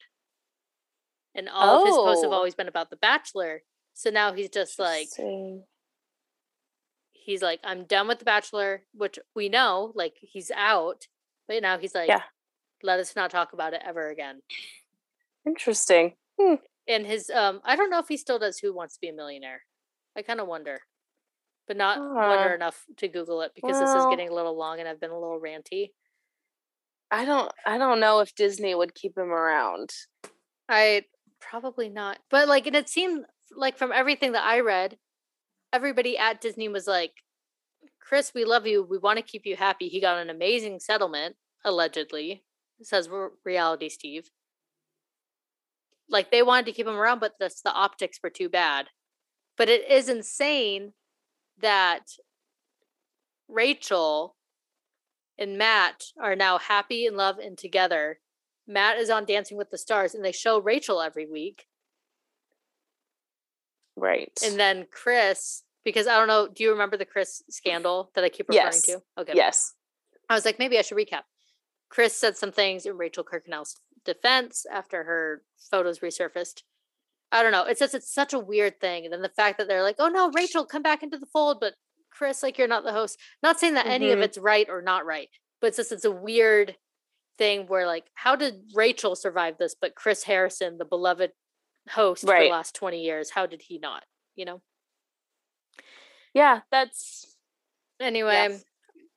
[1.35, 2.35] And all of his posts have Oh.
[2.35, 3.63] always been about The Bachelor.
[3.93, 5.07] So now he's just like,
[7.13, 11.07] he's like, I'm done with The Bachelor, which we know, like, he's out.
[11.47, 12.23] But now he's like, Yeah.
[12.83, 14.41] let us not talk about it ever again.
[15.45, 16.15] Interesting.
[16.87, 19.13] and his um i don't know if he still does who wants to be a
[19.13, 19.61] millionaire
[20.15, 20.79] i kind of wonder
[21.67, 22.55] but not wonder Ah.
[22.55, 25.19] enough to google it because this is getting a little long and i've been a
[25.19, 25.91] little ranty
[27.09, 29.91] I don't I don't know if Disney would keep him around.
[30.67, 31.05] I
[31.39, 32.19] probably not.
[32.29, 33.23] But like and it seemed
[33.55, 34.97] like from everything that I read,
[35.71, 37.13] everybody at Disney was like,
[38.01, 38.83] Chris, we love you.
[38.83, 39.87] We want to keep you happy.
[39.87, 42.43] He got an amazing settlement, allegedly,
[42.81, 43.09] says
[43.45, 44.29] Reality Steve.
[46.09, 48.87] Like they wanted to keep him around, but the, the optics were too bad.
[49.57, 50.91] But it is insane
[51.61, 52.11] that
[53.47, 54.35] Rachel
[55.37, 58.19] and Matt are now happy in love and together.
[58.67, 61.67] Matt is on Dancing with the Stars, and they show Rachel every week.
[63.95, 64.37] Right.
[64.45, 68.29] And then Chris, because I don't know, do you remember the Chris scandal that I
[68.29, 68.81] keep referring yes.
[68.83, 69.01] to?
[69.17, 69.33] Okay.
[69.35, 69.73] Yes.
[70.29, 71.23] I was like, maybe I should recap.
[71.89, 76.63] Chris said some things in Rachel Kirkconnell's defense after her photos resurfaced.
[77.31, 77.63] I don't know.
[77.63, 79.03] It's just it's such a weird thing.
[79.03, 81.57] And then the fact that they're like, oh no, Rachel, come back into the fold,
[81.59, 81.73] but
[82.11, 83.19] Chris, like you're not the host.
[83.43, 83.93] Not saying that mm-hmm.
[83.93, 84.23] any of mm-hmm.
[84.23, 85.29] it's right or not right,
[85.61, 86.75] but it's just it's a weird
[87.37, 91.31] thing where like, how did Rachel survive this, but Chris Harrison, the beloved
[91.89, 92.39] host right.
[92.39, 94.03] for the last 20 years, how did he not?
[94.35, 94.61] You know?
[96.33, 97.35] Yeah, that's
[97.99, 98.47] anyway.
[98.49, 98.63] Yes.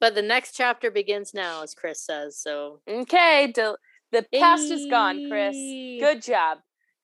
[0.00, 2.38] But the next chapter begins now, as Chris says.
[2.38, 3.76] So okay, del-
[4.12, 4.74] the past hey.
[4.74, 5.54] is gone, Chris.
[5.54, 6.58] Good job.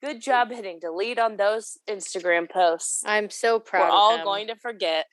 [0.06, 3.02] Good job hitting delete on those Instagram posts.
[3.04, 3.88] I'm so proud.
[3.88, 5.06] We're all going to forget.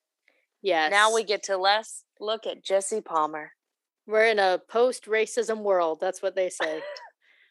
[0.62, 0.92] Yes.
[0.92, 3.54] Now we get to less look at Jesse Palmer.
[4.06, 5.98] We're in a post racism world.
[6.00, 6.82] That's what they say.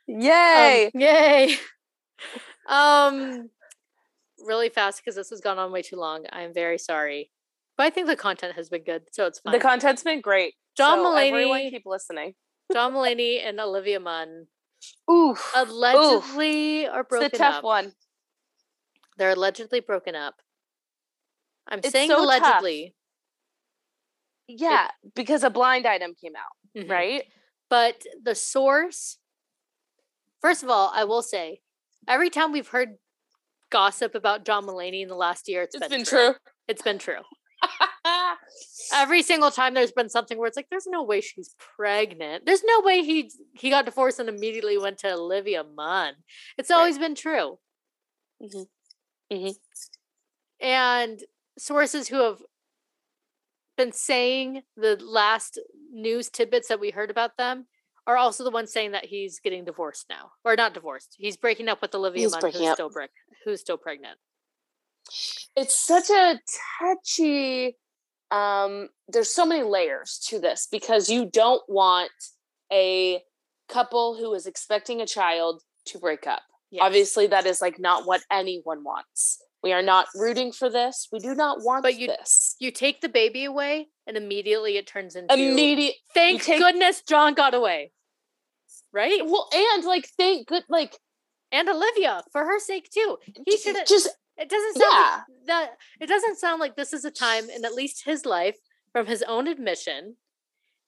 [0.07, 0.93] yay!
[0.95, 1.57] Um, yay!
[2.69, 3.51] um,
[4.47, 6.27] really fast because this has gone on way too long.
[6.31, 7.33] I'm very sorry,
[7.77, 9.53] but I think the content has been good, so it's fine.
[9.53, 10.55] The content's been great.
[10.77, 12.35] John so Mulaney, everyone keep listening.
[12.73, 14.47] John Mulaney and Olivia Munn.
[15.11, 17.65] Ooh, allegedly are broken it's a tough up.
[17.65, 17.93] one.
[19.19, 20.35] They're allegedly broken up.
[21.69, 22.95] I'm it's saying so allegedly.
[24.49, 24.61] Tough.
[24.61, 26.91] Yeah, it, because a blind item came out, mm-hmm.
[26.91, 27.25] right?
[27.71, 29.19] But the source,
[30.41, 31.61] first of all, I will say,
[32.09, 32.97] every time we've heard
[33.71, 36.27] gossip about John Mulaney in the last year, it's, it's been, been true.
[36.33, 36.35] true.
[36.69, 37.23] It's been true.
[38.93, 42.65] Every single time there's been something where it's like there's no way she's pregnant there's
[42.65, 46.15] no way he he got divorced and immediately went to olivia munn
[46.59, 47.03] it's always right.
[47.03, 47.59] been true
[48.43, 49.35] mm-hmm.
[49.35, 50.67] Mm-hmm.
[50.67, 51.21] and
[51.59, 52.39] sources who have
[53.77, 55.59] been saying the last
[55.93, 57.67] news tidbits that we heard about them
[58.07, 61.15] are also the ones saying that he's getting divorced now, or not divorced.
[61.19, 63.05] He's breaking up with Olivia Munn, who's still bre-
[63.45, 64.19] who's still pregnant.
[65.57, 66.41] It's such a
[66.81, 67.77] touchy.
[68.33, 72.11] Um, there's so many layers to this because you don't want
[72.73, 73.21] a
[73.69, 76.43] couple who is expecting a child to break up.
[76.71, 76.83] Yes.
[76.85, 79.43] Obviously, that is like not what anyone wants.
[79.63, 81.09] We are not rooting for this.
[81.13, 82.57] We do not want but you, this.
[82.59, 85.95] You take the baby away, and immediately it turns into immediate.
[86.15, 87.93] Thank take, goodness John got away.
[88.93, 89.21] Right.
[89.25, 90.97] Well, and like thank good like
[91.53, 93.19] and Olivia for her sake too.
[93.47, 94.09] He should just.
[94.37, 95.21] It doesn't sound yeah.
[95.29, 95.71] like that.
[96.01, 98.57] It doesn't sound like this is a time in at least his life,
[98.93, 100.17] from his own admission,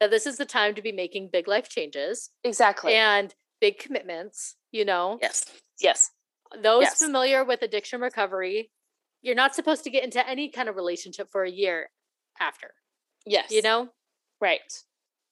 [0.01, 2.31] that this is the time to be making big life changes.
[2.43, 2.95] Exactly.
[2.95, 4.57] And big commitments.
[4.73, 5.19] You know.
[5.21, 5.47] Yes.
[5.81, 6.11] Yes
[6.63, 6.99] those yes.
[6.99, 8.71] familiar with addiction recovery,
[9.23, 11.91] you're not supposed to get into any kind of relationship for a year
[12.41, 12.75] after.
[13.27, 13.51] Yes.
[13.51, 13.89] You know?
[14.41, 14.61] Right.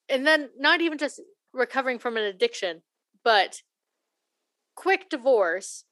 [0.08, 1.20] And then not even just
[1.52, 2.82] recovering from an addiction,
[3.24, 3.62] but
[4.74, 5.84] quick divorce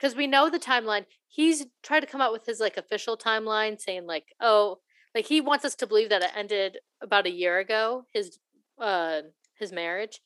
[0.00, 1.04] because we know the timeline.
[1.28, 4.78] He's tried to come out with his like official timeline saying like, "Oh,
[5.14, 8.38] like he wants us to believe that it ended about a year ago his
[8.80, 9.22] uh
[9.58, 10.20] his marriage."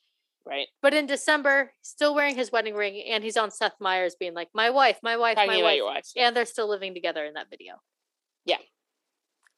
[0.46, 0.68] Right.
[0.82, 4.48] But in December, still wearing his wedding ring, and he's on Seth Meyers being like,
[4.54, 5.80] "My wife, my wife, Talking my wife.
[5.82, 7.80] wife," and they're still living together in that video.
[8.44, 8.58] Yeah.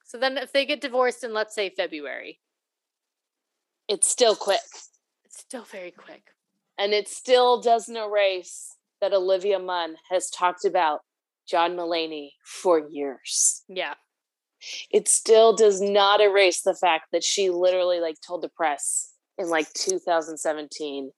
[0.05, 2.39] So then, if they get divorced in, let's say February,
[3.89, 4.61] it's still quick.
[5.25, 6.31] It's still very quick,
[6.77, 11.01] and it still doesn't erase that Olivia Munn has talked about
[11.47, 13.63] John Mulaney for years.
[13.67, 13.93] Yeah.
[14.91, 19.49] It still does not erase the fact that she literally like told the press in
[19.49, 21.11] like 2017,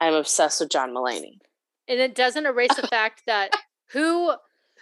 [0.00, 1.38] I'm obsessed with John Mulaney.
[1.86, 3.50] And it doesn't erase the fact that
[3.92, 4.34] who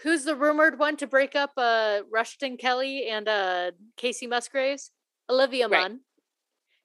[0.03, 4.93] who's the rumored one to break up uh Ruston Kelly and uh Kacey Musgraves?
[5.29, 5.83] Olivia right.
[5.91, 6.01] Munn.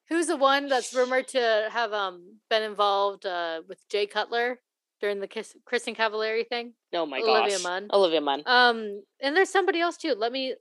[0.10, 4.60] Who's the one that's rumored to have um been involved uh with Jay Cutler
[5.06, 6.74] during the Kiss, Kristin Cavallari thing?
[6.92, 7.52] Oh my Olivia gosh.
[7.52, 7.88] Olivia Munn.
[7.94, 8.44] Olivia Munn.
[8.48, 10.16] Um and there's somebody else too.
[10.18, 10.56] Let me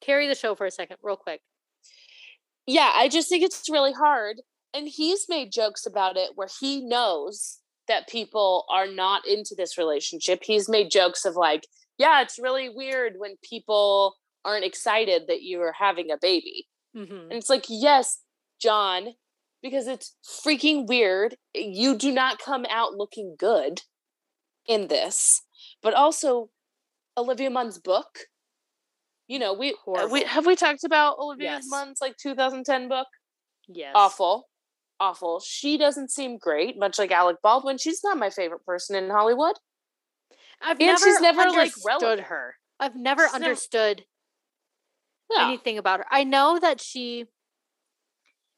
[0.00, 1.40] carry the show for a second, real quick.
[2.66, 4.38] Yeah, I just think it's really hard
[4.74, 9.78] and he's made jokes about it where he knows that people are not into this
[9.78, 10.40] relationship.
[10.42, 11.62] He's made jokes of like,
[11.96, 16.66] yeah, it's really weird when people aren't excited that you are having a baby.
[16.96, 17.30] Mm-hmm.
[17.30, 18.18] And it's like, yes,
[18.60, 19.10] John,
[19.66, 21.36] because it's freaking weird.
[21.54, 23.82] You do not come out looking good
[24.68, 25.42] in this,
[25.82, 26.50] but also
[27.16, 28.20] Olivia Munn's book.
[29.26, 31.64] You know, we, uh, we have we talked about Olivia yes.
[31.68, 33.08] Munn's like 2010 book.
[33.66, 34.48] Yes, awful,
[35.00, 35.40] awful.
[35.40, 37.76] She doesn't seem great, much like Alec Baldwin.
[37.76, 39.56] She's not my favorite person in Hollywood.
[40.62, 42.54] I've and never she's never understood like, her.
[42.78, 44.04] I've never she's understood
[45.34, 45.48] yeah.
[45.48, 46.06] anything about her.
[46.08, 47.24] I know that she,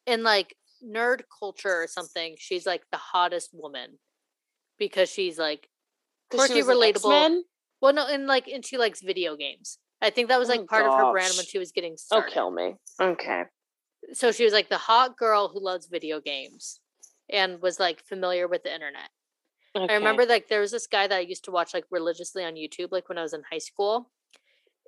[0.07, 0.55] in like
[0.85, 3.99] nerd culture or something, she's like the hottest woman
[4.79, 5.69] because she's like
[6.31, 7.41] quirky, relatable.
[7.81, 9.79] Well, no, and like, and she likes video games.
[10.01, 10.93] I think that was like oh, part gosh.
[10.93, 12.29] of her brand when she was getting started.
[12.31, 12.75] Oh, kill me.
[13.01, 13.45] Okay.
[14.13, 16.81] So she was like the hot girl who loves video games
[17.31, 19.11] and was like familiar with the internet.
[19.77, 19.93] Okay.
[19.93, 22.55] I remember like there was this guy that I used to watch like religiously on
[22.55, 24.11] YouTube, like when I was in high school,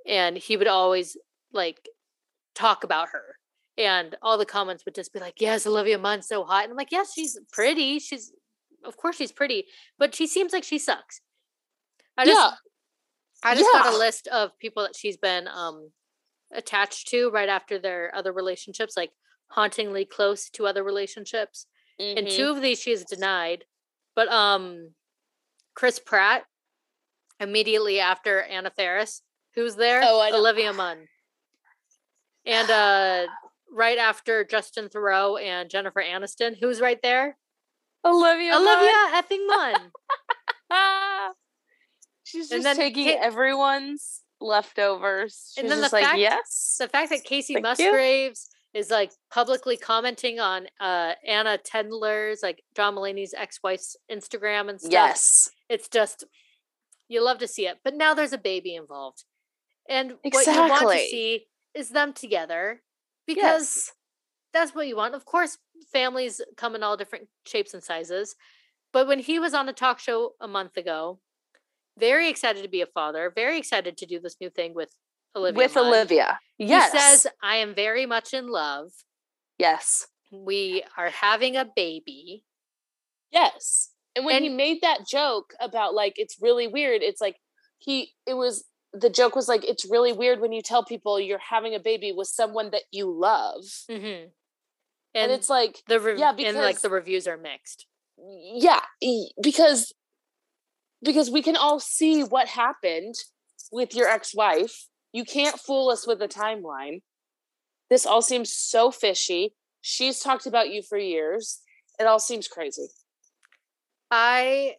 [0.07, 1.17] and he would always
[1.53, 1.89] like
[2.55, 3.37] talk about her,
[3.79, 6.77] and all the comments would just be like, "Yes, Olivia Munn's so hot," and I'm
[6.77, 7.99] like, "Yes, she's pretty.
[7.99, 8.33] She's
[8.85, 9.67] of course she's pretty,
[9.99, 11.21] but she seems like she sucks."
[12.17, 13.51] I just, yeah.
[13.51, 13.83] I just yeah.
[13.83, 15.91] got a list of people that she's been um
[16.53, 19.13] attached to right after their other relationships, like
[19.49, 21.67] hauntingly close to other relationships.
[22.01, 22.19] Mm-hmm.
[22.19, 23.65] And two of these she has denied.
[24.15, 24.91] But um
[25.75, 26.45] Chris Pratt
[27.39, 29.23] immediately after Anna Faris,
[29.55, 30.03] who's there?
[30.05, 31.07] Oh, Olivia Munn.
[32.45, 33.27] And uh
[33.73, 37.37] right after Justin Theroux and Jennifer Aniston, who's right there?
[38.05, 39.23] Olivia Olivia Munn.
[39.23, 39.91] effing Munn.
[42.25, 45.53] She's just then taking Kate, everyone's leftovers.
[45.55, 46.77] She's and then the fact, like, yes.
[46.79, 48.81] The fact that Kacey Musgraves you.
[48.81, 54.93] is like publicly commenting on uh Anna Tendler's, like John Mulaney's ex-wife's Instagram and stuff.
[54.93, 55.51] Yes.
[55.69, 56.25] It's just
[57.09, 57.79] you love to see it.
[57.85, 59.25] But now there's a baby involved.
[59.89, 60.53] And exactly.
[60.55, 62.83] what you want to see is them together
[63.35, 63.93] because yes.
[64.53, 65.15] that's what you want.
[65.15, 65.59] Of course,
[65.93, 68.35] families come in all different shapes and sizes.
[68.93, 71.21] But when he was on a talk show a month ago,
[71.99, 74.91] very excited to be a father, very excited to do this new thing with
[75.37, 75.57] Olivia.
[75.57, 75.87] With Munn.
[75.87, 76.41] Olivia.
[76.59, 76.93] Yes.
[76.93, 78.91] He says, I am very much in love.
[79.59, 80.07] Yes.
[80.33, 82.45] We are having a baby.
[83.31, 83.91] Yes.
[84.17, 87.37] And when and, he made that joke about like it's really weird, it's like
[87.79, 91.39] he it was the joke was like it's really weird when you tell people you're
[91.39, 93.63] having a baby with someone that you love.
[93.91, 94.29] Mm-hmm.
[95.13, 97.87] And, and, it's like the re- yeah, because, and like the reviews are mixed.
[98.19, 98.81] Yeah,
[99.43, 99.93] because
[101.03, 103.15] because we can all see what happened
[103.73, 104.87] with your ex-wife.
[105.13, 107.01] You can't fool us with a timeline.
[107.89, 109.55] This all seems so fishy.
[109.81, 111.61] She's talked about you for years.
[111.99, 112.89] It all seems crazy.
[114.11, 114.77] I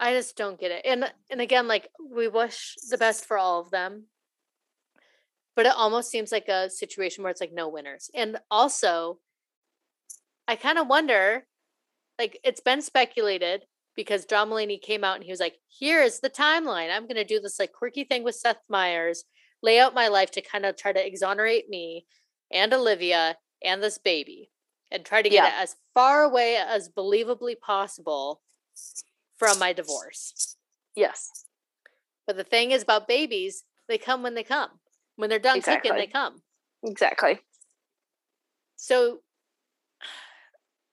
[0.00, 0.82] I just don't get it.
[0.86, 4.06] And and again like we wish the best for all of them.
[5.54, 8.10] But it almost seems like a situation where it's like no winners.
[8.14, 9.18] And also
[10.48, 11.46] I kind of wonder
[12.18, 13.64] like it's been speculated
[13.94, 16.90] because John Mulaney came out and he was like, "Here is the timeline.
[16.90, 19.24] I'm going to do this like quirky thing with Seth Meyers,
[19.62, 22.06] lay out my life to kind of try to exonerate me
[22.50, 24.50] and Olivia and this baby,
[24.90, 25.60] and try to get yeah.
[25.60, 28.40] it as far away as believably possible
[29.40, 30.56] from my divorce."
[30.94, 31.28] Yes.
[32.26, 34.70] But the thing is about babies, they come when they come.
[35.16, 35.90] When they're done exactly.
[35.90, 36.42] cooking, they come.
[36.84, 37.40] Exactly.
[38.76, 39.20] So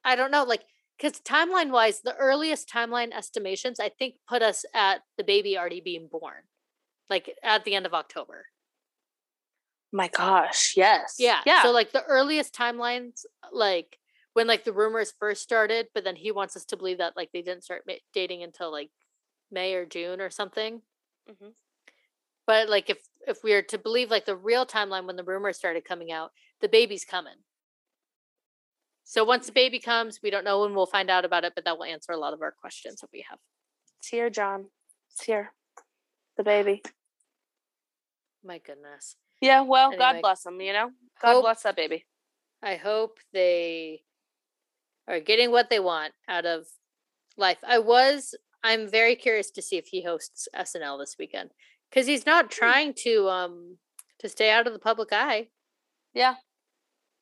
[0.04, 0.64] I don't know, like
[0.98, 5.82] because timeline wise, the earliest timeline estimations I think put us at the baby already
[5.82, 6.44] being born,
[7.10, 8.46] like at the end of October.
[9.94, 11.62] My gosh, yes, yeah, yeah.
[11.62, 14.00] So like the earliest timelines, like
[14.38, 17.32] when like the rumors first started, but then he wants us to believe that like
[17.34, 17.82] they didn't start
[18.14, 18.92] dating until like
[19.50, 20.84] May or June or something.
[21.28, 21.48] Mm-hmm.
[22.46, 25.58] But like if if we are to believe like the real timeline when the rumors
[25.58, 27.34] started coming out, the baby's coming.
[29.06, 31.66] So once the baby comes, we don't know when we'll find out about it, but
[31.66, 33.40] that will answer a lot of our questions that we have.
[33.98, 34.66] It's here, John.
[35.14, 35.52] It's here.
[36.38, 36.84] The baby.
[38.44, 39.16] My goodness.
[39.42, 40.92] Yeah, well, anyway, God bless them, you know?
[41.24, 42.06] God hope, bless that baby.
[42.62, 44.04] I hope they
[45.08, 46.68] are getting what they want out of
[47.38, 47.60] life.
[47.68, 51.52] I was I'm very curious to see if he hosts SNL this weekend
[51.92, 53.78] cuz he's not trying to um
[54.20, 55.50] to stay out of the public eye.
[56.14, 56.36] Yeah.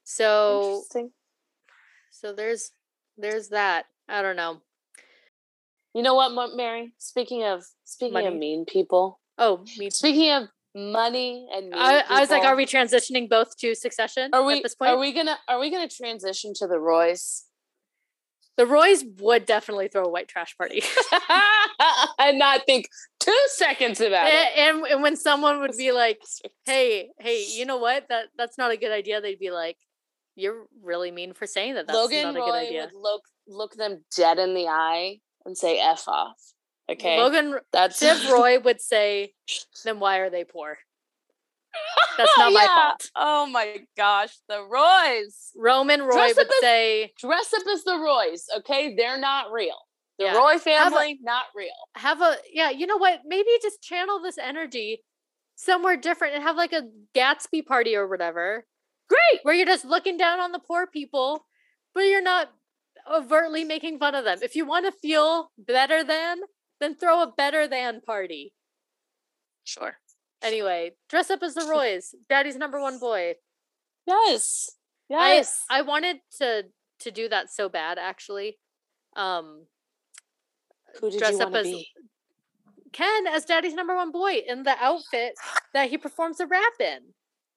[0.03, 0.83] So
[2.11, 2.71] so there's
[3.17, 3.85] there's that.
[4.07, 4.61] I don't know.
[5.93, 6.93] You know what, Mary?
[6.97, 8.27] Speaking of speaking money.
[8.27, 9.19] of mean people.
[9.37, 9.91] Oh, mean.
[9.91, 14.29] Speaking of money and I, I, was like, are we transitioning both to Succession?
[14.33, 14.57] Are we?
[14.57, 14.91] At this point?
[14.91, 17.44] Are we gonna Are we gonna transition to the Roys?
[18.57, 20.81] The Roys would definitely throw a white trash party
[22.19, 22.87] and not think
[23.19, 24.57] two seconds about and, it.
[24.57, 26.21] And, and when someone would be like,
[26.65, 28.07] "Hey, hey, you know what?
[28.09, 29.77] That that's not a good idea," they'd be like,
[30.35, 31.87] You're really mean for saying that.
[31.87, 32.81] That's Logan not a Roy good idea.
[32.93, 36.39] would look look them dead in the eye and say "f off."
[36.89, 39.33] Okay, Logan that's Shiv Roy would say,
[39.83, 40.77] "Then why are they poor?"
[42.17, 42.75] That's not my Yeah.
[42.89, 43.11] fault.
[43.15, 47.97] Oh my gosh, the Roys Roman Roy Dress would as- say, dress up as the
[47.97, 48.45] Roys.
[48.57, 49.77] Okay, they're not real.
[50.17, 50.35] The Yeah.
[50.37, 51.73] Roy Have a- family, not real.
[51.95, 53.21] "Have a yeah, you know what?
[53.25, 55.03] Maybe just channel this energy
[55.55, 56.83] somewhere different and have like a
[57.13, 58.65] Gatsby party or whatever,
[59.09, 59.41] Great.
[59.43, 61.45] where you're just looking down on the poor people,
[61.93, 62.51] but you're not
[63.11, 64.39] overtly making fun of them.
[64.41, 66.41] If you want to feel better than,
[66.79, 68.53] then throw a better than party."
[69.65, 69.97] Sure.
[70.41, 73.35] Anyway, dress up as the Roys, Daddy's number one boy.
[74.05, 74.71] Yes.
[75.11, 75.63] I Yes.
[75.69, 76.65] I wanted to
[76.99, 78.57] to do that so bad actually.
[79.15, 79.65] Um
[80.99, 81.89] Who did dress you up want to as- be?
[82.93, 85.33] Ken as Daddy's number one boy in the outfit
[85.73, 86.99] that he performs the rap in.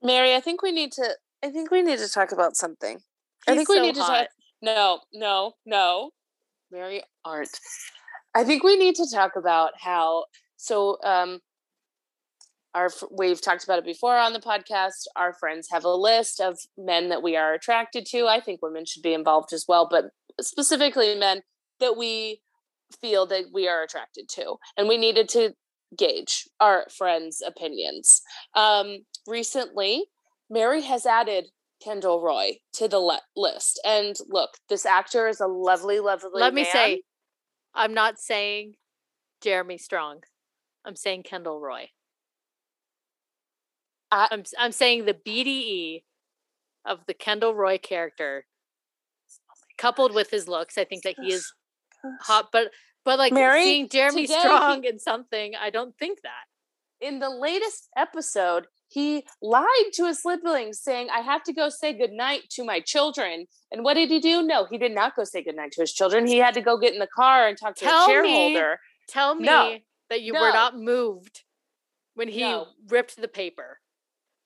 [0.03, 1.11] Mary, I think we need to.
[1.45, 2.99] I think we need to talk about something.
[3.47, 4.19] I think we so need to hot.
[4.23, 4.29] talk.
[4.63, 6.11] No, no, no.
[6.73, 7.51] Mary aren't.
[8.35, 10.25] I think we need to talk about how.
[10.57, 11.39] So, um,
[12.75, 15.07] our we've talked about it before on the podcast.
[15.17, 18.27] Our friends have a list of men that we are attracted to.
[18.27, 20.07] I think women should be involved as well, but
[20.41, 21.43] specifically men
[21.81, 22.41] that we
[23.01, 25.55] feel that we are attracted to, and we needed to
[25.97, 28.23] gauge our friends' opinions.
[28.55, 30.05] Um, recently,
[30.51, 31.47] Mary has added
[31.83, 36.31] Kendall Roy to the le- list, and look, this actor is a lovely, lovely.
[36.35, 37.03] Let me say,
[37.75, 38.75] I'm not saying
[39.41, 40.21] Jeremy Strong.
[40.85, 41.91] I'm saying Kendall Roy.
[44.11, 46.05] I- I'm s- I'm saying the BDE
[46.85, 48.47] of the Kendall Roy character,
[49.77, 50.77] coupled with his looks.
[50.79, 51.53] I think that he is
[52.23, 52.71] hot, but
[53.05, 56.45] but like Mary, seeing Jeremy today he- Strong in something, I don't think that.
[57.01, 61.93] in the latest episode, he lied to his siblings, saying, "I have to go say
[61.93, 64.43] goodnight to my children." And what did he do?
[64.43, 66.27] No, he did not go say goodnight to his children.
[66.27, 68.13] He had to go get in the car and talk to Tell a me-
[68.55, 68.81] shareholder.
[69.07, 69.79] Tell me No.
[70.09, 70.41] that you No.
[70.41, 71.45] were not moved
[72.15, 72.75] when he No.
[72.89, 73.81] ripped the paper.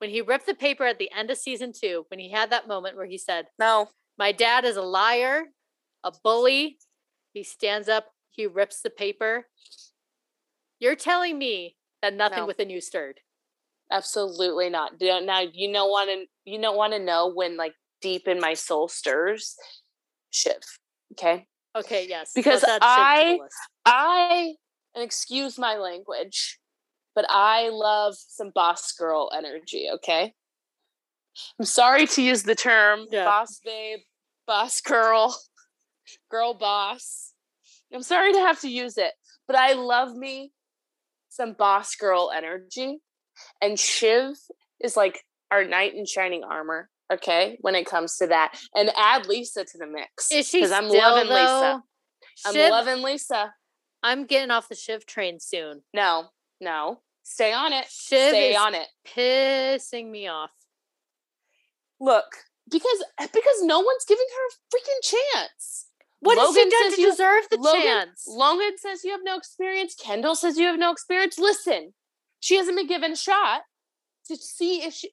[0.03, 2.67] When he ripped the paper at the end of season two, when he had that
[2.67, 3.87] moment where he said, No,
[4.19, 5.45] My dad is a liar,
[6.03, 6.79] a bully.
[7.35, 9.47] He stands up, he rips the paper.
[10.81, 12.47] You're telling me that nothing No.
[12.47, 13.21] within you stirred.
[13.93, 14.95] absolutely not.
[15.01, 16.27] Now you don't want to.
[16.51, 19.55] You don't want to know when like deep in my soul stirs.
[20.31, 20.57] Shiv.
[21.13, 21.47] Okay.
[21.77, 22.33] Okay, yes.
[22.35, 23.49] Because let's add Shiv to the
[23.87, 24.55] I- I
[24.97, 26.59] and excuse my language,
[27.15, 30.35] but I love some boss girl energy, okay?
[31.59, 33.25] I'm sorry to use the term Yeah.
[33.25, 34.01] boss babe,
[34.47, 35.37] boss girl,
[36.31, 37.33] girl boss.
[37.95, 39.13] I'm sorry to have to use it,
[39.47, 40.53] but I love me
[41.29, 42.99] some boss girl energy.
[43.61, 44.35] And Shiv
[44.81, 48.59] is like our knight in shining armor, okay, when it comes to that.
[48.75, 50.31] And add Lisa to the mix.
[50.31, 51.83] Is she I'm still, loving Lisa.
[52.45, 52.61] though?
[52.65, 53.55] I'm loving Lisa.
[54.03, 55.83] I'm getting off the Shiv train soon.
[55.95, 56.29] No,
[56.63, 57.01] no.
[57.25, 57.85] Stay on it.
[57.91, 58.89] Shiv Stay on it.
[59.07, 60.51] pissing me off.
[62.01, 62.25] Look,
[62.71, 65.87] because because no one's giving her a freaking chance.
[66.21, 68.25] What has Logan she done to you- deserve the Logan- chance?
[68.27, 69.95] Logan says you have no experience.
[69.95, 71.39] Kendall says you have no experience.
[71.39, 71.95] Listen,
[72.41, 73.63] she hasn't been given a shot
[74.27, 75.11] to see if she.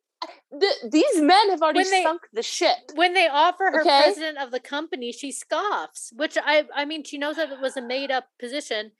[0.51, 2.77] The, these men have already they- sunk the ship.
[2.95, 4.01] when they offer her Okay.
[4.03, 6.11] president of the company, she scoffs.
[6.15, 8.91] Which I I mean, she knows that it was a made up position,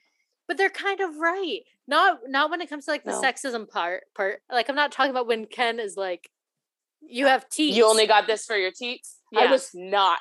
[0.50, 1.60] but they're kind of right.
[1.86, 3.22] Not not when it comes to like the No.
[3.22, 4.42] sexism part part.
[4.50, 6.28] Like I'm not talking about when Ken is like,
[7.00, 7.76] you have teeth.
[7.76, 9.18] You only got this for your teats.
[9.36, 10.18] I was not.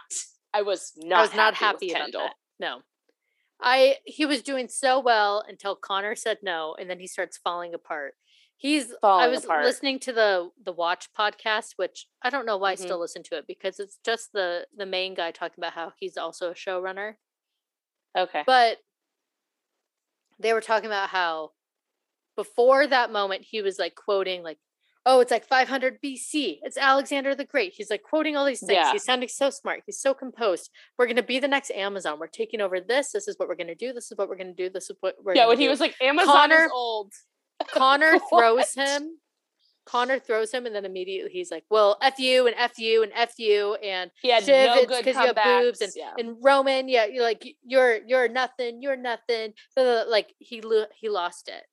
[0.54, 1.18] I was not.
[1.18, 2.22] I was not happy, happy with about Kendall.
[2.28, 2.36] that.
[2.60, 2.82] No.
[3.60, 7.74] I he was doing so well until Connor said no, and then he starts falling
[7.74, 8.14] apart.
[8.58, 9.64] He's I was apart.
[9.66, 12.82] listening to the the Watch podcast, which I don't know why Mhm.
[12.82, 15.94] I still listen to it because it's just the the main guy talking about how
[15.98, 17.16] he's also a showrunner.
[18.18, 18.44] Okay.
[18.46, 18.78] But
[20.40, 21.52] they were talking about how
[22.36, 24.58] before that moment he was like quoting like
[25.06, 27.74] oh it's like 500 BC it's Alexander the Great.
[27.76, 28.74] He's like quoting all these things.
[28.74, 28.92] Yeah.
[28.92, 29.82] he's sounding so smart.
[29.86, 30.70] He's so composed.
[30.98, 32.20] We're going to be the next Amazon.
[32.20, 33.12] We're taking over this.
[33.12, 33.94] This is what we're going to do.
[33.94, 34.70] This is what we're going to do.
[34.70, 37.14] This is what we're yeah, when he was like, Amazon Connor- is old.
[37.74, 39.18] Connor throws him
[39.90, 43.12] Connor throws him and then immediately he's like well F you and F you and
[43.16, 45.94] F you and He had Shiv, no good 'cause you have boobs comebacks.
[45.96, 46.14] yeah.
[46.20, 49.54] and Roman, yeah, you're like you're you're nothing, you're nothing.
[49.76, 51.64] blah, Like he lo- he lost it,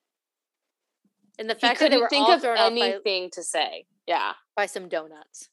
[1.38, 3.42] and the He fact that they were think all of thrown off by, anything to
[3.42, 3.86] say.
[4.06, 4.32] Yeah.
[4.54, 5.48] by some donuts.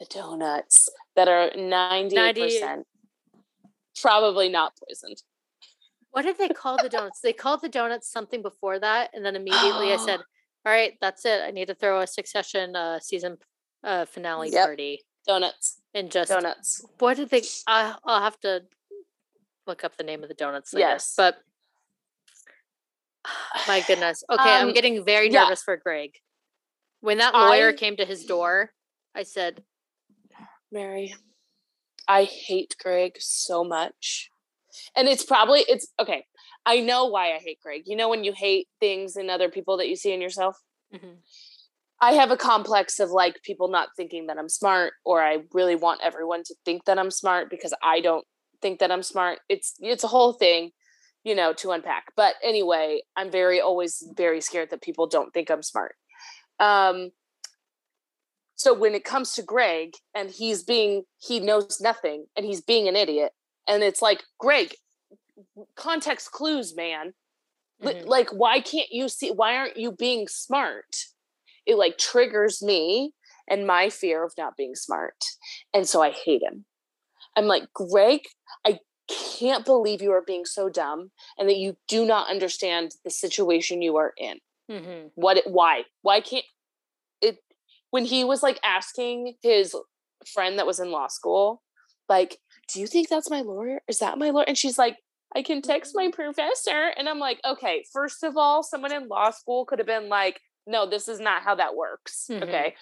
[0.00, 2.82] the donuts that are 98%
[4.00, 5.22] probably not poisoned.
[6.10, 7.20] What did they call the donuts?
[7.20, 10.20] they called the donuts something before that, and then immediately I said,
[10.64, 11.42] "All right, that's it.
[11.42, 13.38] I need to throw a Succession uh, season
[13.84, 14.64] uh, finale Yep.
[14.66, 15.80] party." Donuts.
[15.94, 16.84] And just Donuts.
[16.98, 17.42] what did they?
[17.66, 18.62] I, I'll have to
[19.66, 20.72] look up the name of the donuts.
[20.72, 20.88] Later.
[20.88, 21.14] Yes.
[21.16, 21.36] but
[23.68, 24.24] my goodness.
[24.30, 25.44] Okay, I'm Um, getting very yeah.
[25.44, 26.14] nervous for Greg.
[27.00, 28.72] When that lawyer I- came to his door,
[29.14, 29.62] I said,
[30.70, 31.14] Mary,
[32.08, 34.30] I hate Greg so much.
[34.96, 36.24] And it's probably it's okay.
[36.64, 37.82] I know why I hate Greg.
[37.86, 40.56] You know when you hate things in other people that you see in yourself?
[40.94, 41.18] Mhm.
[42.00, 45.76] I have a complex of like people not thinking that I'm smart or I really
[45.76, 48.26] want everyone to think that I'm smart because I don't
[48.60, 49.38] think that I'm smart.
[49.48, 50.72] It's it's a whole thing,
[51.24, 52.12] you know, to unpack.
[52.16, 55.94] But anyway, I'm very always very scared that people don't think I'm smart.
[56.58, 57.12] Um
[58.56, 62.88] so when it comes to Greg and he's being he knows nothing and he's being
[62.88, 63.32] an idiot
[63.68, 64.74] and it's like Greg
[65.76, 67.14] context clues man.
[67.82, 68.06] Mhm.
[68.06, 71.06] like why can't you see why aren't you being smart?
[71.66, 73.12] It like triggers me
[73.48, 75.16] and my fear of not being smart
[75.74, 76.64] and so i hate him.
[77.36, 78.20] I'm like greg
[78.64, 78.78] i
[79.08, 83.82] can't believe you are being so dumb and that you do not understand the situation
[83.82, 84.38] you are in.
[84.70, 85.10] Mhm.
[85.16, 85.84] what it, why?
[86.02, 86.46] Why can't
[87.20, 87.42] it
[87.90, 89.74] when he was like asking his
[90.26, 91.62] friend that was in law school
[92.08, 92.38] like
[92.72, 93.82] do you think that's my lawyer?
[93.88, 94.44] Is that my lawyer?
[94.46, 94.96] And she's like
[95.36, 99.30] i can text my professor and i'm like okay first of all someone in law
[99.30, 102.42] school could have been like no this is not how that works Mhm.
[102.42, 102.74] okay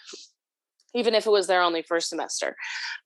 [0.95, 2.57] even if it was their only first semester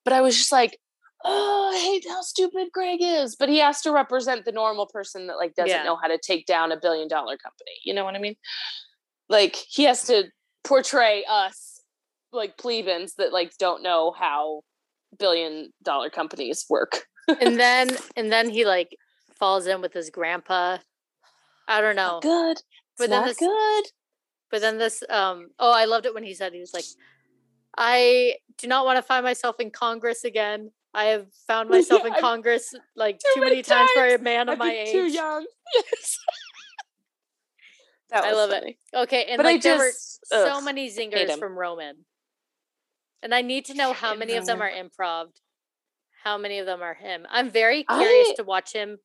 [0.05, 0.79] but i was just like
[1.25, 5.27] oh i hate how stupid greg is but he has to represent the normal person
[5.27, 5.85] that like doesn't Yeah.
[5.85, 8.37] know how to take down a billion dollar company you know what i mean
[9.29, 10.25] like he has to
[10.65, 11.81] portray us
[12.33, 14.63] like plebeians that like don't know how
[15.19, 17.07] billion dollar companies work
[17.41, 18.97] and then and then he like
[19.39, 20.79] falls in with his grandpa.
[21.69, 22.21] I don't know.
[22.23, 22.59] good
[22.99, 23.85] But then this- good
[24.51, 26.85] But then this um oh I loved it when he said he was like
[27.77, 30.71] I do not want to find myself in Congress again.
[30.93, 34.19] I have found myself in I've- Congress like too too many many times for a
[34.19, 34.93] man of I've my age.
[34.93, 36.19] too young yes
[38.11, 38.77] that I love it.
[38.95, 42.05] Okay, and but like i there were just so many zingers from Roman.
[43.23, 45.29] And I need to know how many of them are improv.
[46.23, 47.27] How many of them are him?
[47.31, 48.99] I'm very curious I- to watch him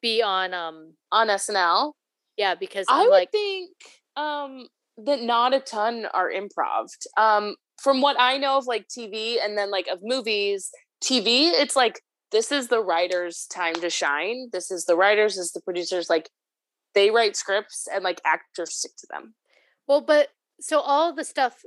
[0.00, 1.92] be on um on snl
[2.36, 3.70] yeah because I I'm would like think
[4.18, 4.66] um,
[4.98, 6.88] that not a ton are improv.
[7.16, 10.70] Um, from what I know of like TV and then like of movies,
[11.02, 12.02] TV, it's like
[12.32, 14.48] this is the writer's time to shine.
[14.52, 16.10] This is the writers, this is the producers.
[16.10, 16.28] Like
[16.94, 19.34] they write scripts and like actors stick to them.
[19.86, 20.28] Well, but
[20.60, 21.62] so all the stuff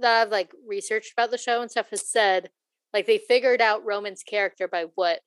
[0.00, 2.48] that I've like researched about the show and stuff has said
[2.94, 5.20] like they figured out Roman's character by what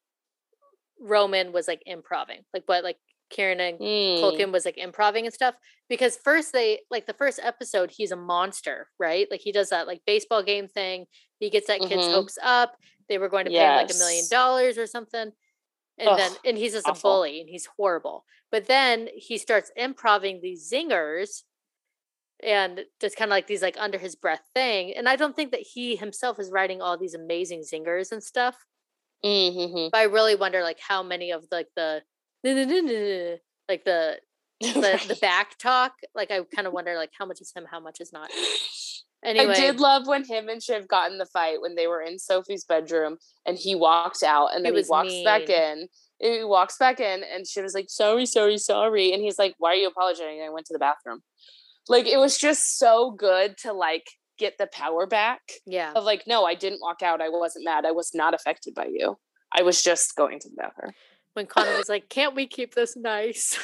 [1.00, 2.98] Roman was like improving, like what like
[3.30, 4.20] Kieran and Mm.
[4.22, 5.56] Culkin was like improving and stuff.
[5.90, 9.28] Because first they like the first episode, he's a monster, right?
[9.30, 11.06] Like he does that like baseball game thing.
[11.40, 12.14] He gets that kid's Mhm.
[12.14, 12.78] hopes up.
[13.10, 15.32] They were going to pay him like a million dollars or something.
[16.00, 18.26] And then and he's just a bully and he's horrible.
[18.52, 21.44] But then he starts improving these zingers
[22.44, 24.94] and just kind of like these like under his breath thing.
[24.96, 28.66] And I don't think that he himself is writing all these amazing zingers and stuff.
[29.24, 29.92] Mhm.
[29.92, 32.02] But I really wonder like how many of like the
[32.44, 34.20] like the
[34.62, 35.94] the, the back talk.
[36.16, 38.30] Like I kind of wonder like how much is him, how much is not.
[39.24, 42.02] Anyway, I did love when him and Shiv got in the fight when they were
[42.02, 43.18] in Sophie's bedroom
[43.48, 45.88] and he walked out and He then he, walks back in.
[46.20, 49.12] He walks back in and she was like, sorry, sorry, sorry.
[49.12, 50.44] And he's like, why are you apologizing?
[50.46, 51.22] I went to the bathroom.
[51.90, 54.06] Like it was just so good to like
[54.38, 55.94] get the power back yeah.
[55.94, 57.22] of like, no, I didn't walk out.
[57.22, 57.86] I wasn't mad.
[57.86, 59.18] I was not affected by you.
[59.52, 60.94] I was just going to the bathroom.
[61.34, 63.58] When Connor was like, "Can't we keep this nice?"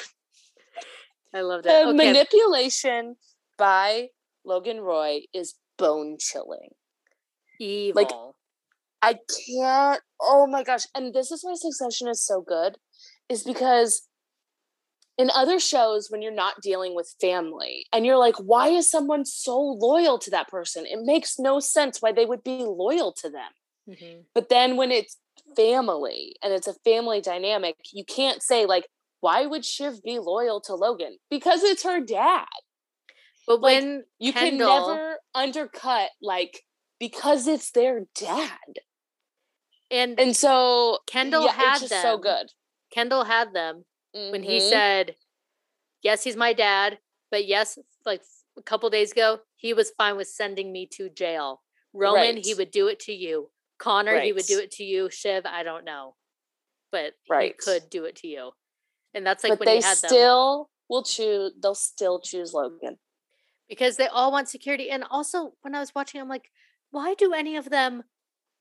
[1.33, 1.69] I loved it.
[1.69, 3.15] The Okay, manipulation
[3.57, 4.09] by
[4.45, 6.69] Logan Roy is bone chilling.
[7.59, 8.35] evil.
[9.01, 10.01] I can't.
[10.21, 10.85] Oh my gosh.
[10.95, 12.77] And this is why Succession is so good,
[13.27, 14.07] is because
[15.17, 19.25] in other shows, when you're not dealing with family and you're like, why is someone
[19.25, 20.85] so loyal to that person?
[20.85, 23.51] It makes no sense why they would be loyal to them.
[23.89, 24.25] Mhm.
[24.33, 25.17] But then when it's
[25.55, 28.87] family and it's a family dynamic, you can't say, like,
[29.19, 31.17] why would Shiv be loyal to Logan?
[31.29, 32.47] Because it's her dad.
[33.45, 36.63] But like, when You Kendall, can never undercut, like,
[36.99, 38.79] because it's their dad.
[39.91, 42.51] and, And so Kendall yeah, had it's just so good.
[42.91, 44.69] Kendall had them when he Mhm.
[44.69, 45.15] said,
[46.01, 46.99] "Yes, he's my dad,"
[47.31, 48.23] but yes, like
[48.57, 51.63] a couple days ago, he was fine with sending me to jail.
[51.93, 53.51] Roman, he would do it to you.
[53.77, 55.09] Connor, he would do it to you.
[55.09, 56.15] Shiv, I don't know,
[56.91, 57.53] but Right.
[57.53, 58.53] he could do it to you.
[59.13, 61.53] And that's like but when they he had them still will choose.
[61.57, 62.99] They'll still choose Logan.
[63.67, 64.89] because they all want security.
[64.91, 66.51] And also, when I was watching, I'm like,
[66.91, 68.03] why do any of them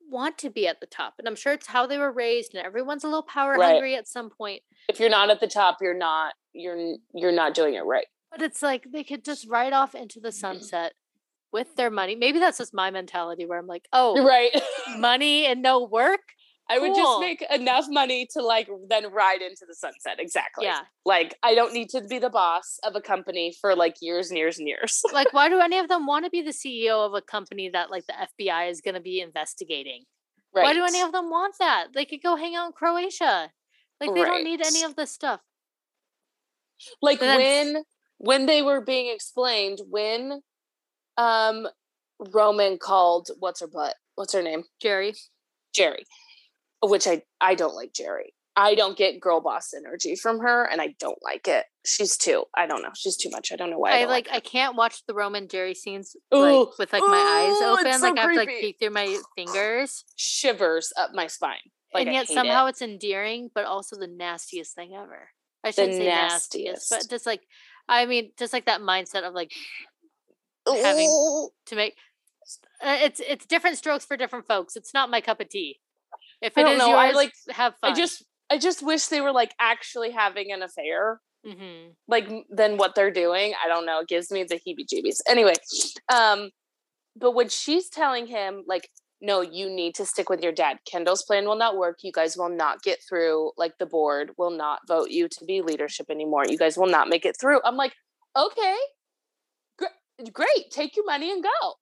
[0.00, 1.14] want to be at the top?
[1.18, 3.72] And I'm sure it's how they were raised, and everyone's a little power Right.
[3.72, 4.62] hungry at some point.
[4.88, 8.06] If you're not at the top, you're not you're you're not doing it right.
[8.30, 10.58] But it's like they could just ride off into the mm-hmm.
[10.58, 10.92] sunset
[11.52, 12.16] with their money.
[12.16, 14.50] Maybe that's just my mentality where I'm like, oh, Right.
[14.98, 16.20] money and no work.
[16.70, 16.96] I would Cool.
[16.96, 20.18] just make enough money to like then ride into the sunset.
[20.18, 20.64] Exactly.
[20.64, 20.80] Yeah.
[21.04, 24.38] Like I don't need to be the boss of a company for like years and
[24.38, 25.02] years and years.
[25.12, 27.90] Like, why do any of them want to be the CEO of a company that
[27.90, 30.04] like the FBI is going to be investigating?
[30.54, 30.62] Right.
[30.62, 31.88] Why do any of them want that?
[31.94, 33.50] They could go hang out in Croatia.
[34.08, 35.40] Like, they don't need any of this stuff.
[37.00, 37.84] like when
[38.18, 40.40] when they were being explained when
[41.16, 41.66] um
[42.32, 45.14] roman called what's her butt what's her name Jerry.
[45.74, 46.04] jerry
[46.82, 50.80] which i i don't like jerry i don't get girl boss energy from her and
[50.80, 53.78] i don't like it she's too i don't know she's too much i don't know
[53.78, 57.02] why i, I, like, like, I can't watch the Roman Jerry scenes like with like
[57.02, 57.16] my
[57.50, 57.92] eyes open.
[57.92, 58.60] so like I have to like creepy.
[58.60, 60.04] peek through my fingers.
[60.16, 62.70] shivers up my spine like and yet somehow it.
[62.70, 65.28] it's endearing, but also the nastiest thing ever.
[65.64, 67.42] I shouldn't say nastiest, but just like
[67.88, 69.52] I mean, just like that mindset of like
[70.66, 71.50] having- Ooh.
[71.66, 71.94] to make
[72.84, 74.76] uh, it's it's different strokes for different folks.
[74.76, 75.80] It's not my cup of tea.
[76.40, 77.92] If I it don't is know, yours, I, like- have fun.
[77.92, 82.76] i just i just wish they were like actually having an affair hmm like than
[82.76, 83.54] what they're doing.
[83.64, 84.00] I don't know.
[84.00, 85.20] It gives me the heebie jeebies.
[85.28, 85.54] Anyway,
[86.12, 86.50] um,
[87.16, 88.88] but when she's telling him, like,
[89.22, 90.78] no, you need to stick with your dad.
[90.90, 91.98] Kendall's plan will not work.
[92.02, 93.52] You guys will not get through.
[93.56, 96.44] Like, the board will not vote you to be leadership anymore.
[96.48, 97.60] You guys will not make it through.
[97.64, 97.94] I'm like,
[98.36, 98.76] okay,
[99.78, 100.70] gr- great.
[100.70, 101.74] Take your money and go.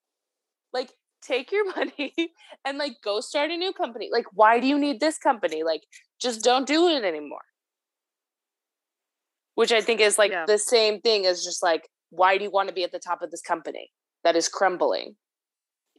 [0.72, 0.92] Like,
[1.22, 2.14] take your money
[2.64, 4.10] and like go start a new company.
[4.12, 5.62] Like, why do you need this company?
[5.64, 5.82] Like,
[6.20, 7.40] just don't do it anymore
[9.56, 10.44] which I think is like Yeah.
[10.46, 13.20] the same thing as just like, why do you want to be at the top
[13.20, 13.90] of this company
[14.24, 15.16] that is crumbling?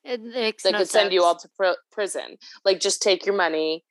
[0.04, 2.38] It makes That no could send you all to pr- prison.
[2.66, 3.86] Like, just take your money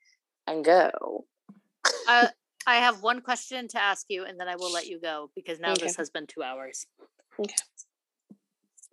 [0.47, 1.25] and go.
[2.07, 2.27] I uh,
[2.67, 5.59] I have one question to ask you, and then I will let you go because
[5.59, 5.85] now Okay.
[5.85, 6.85] this has been two hours.
[7.39, 7.55] Okay.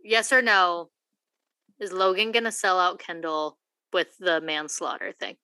[0.03, 0.91] Yes or no?
[1.79, 3.59] Is Logan gonna sell out Kendall
[3.93, 5.37] with the manslaughter thing?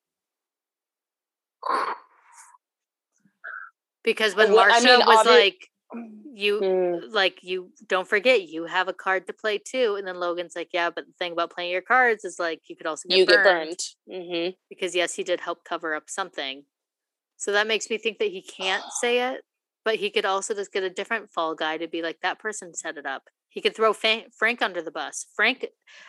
[4.03, 8.47] Because oh, when Well, I mean, was obvi- like, "You Mm, like you don't forget
[8.47, 11.33] you have a card to play too," and then Logan's like, "Yeah, but the thing
[11.33, 13.43] about playing your cards is like you could also get you burned.
[13.43, 14.25] get burned.
[14.25, 16.65] hmm because yes, he did help cover up something.
[17.37, 19.41] So that makes me think that he can't say it,
[19.83, 22.73] but he could also just get a different fall guy to be like that person
[22.73, 23.23] set it up.
[23.49, 25.27] He could throw Fa- Frank under the bus.
[25.35, 25.67] Frank,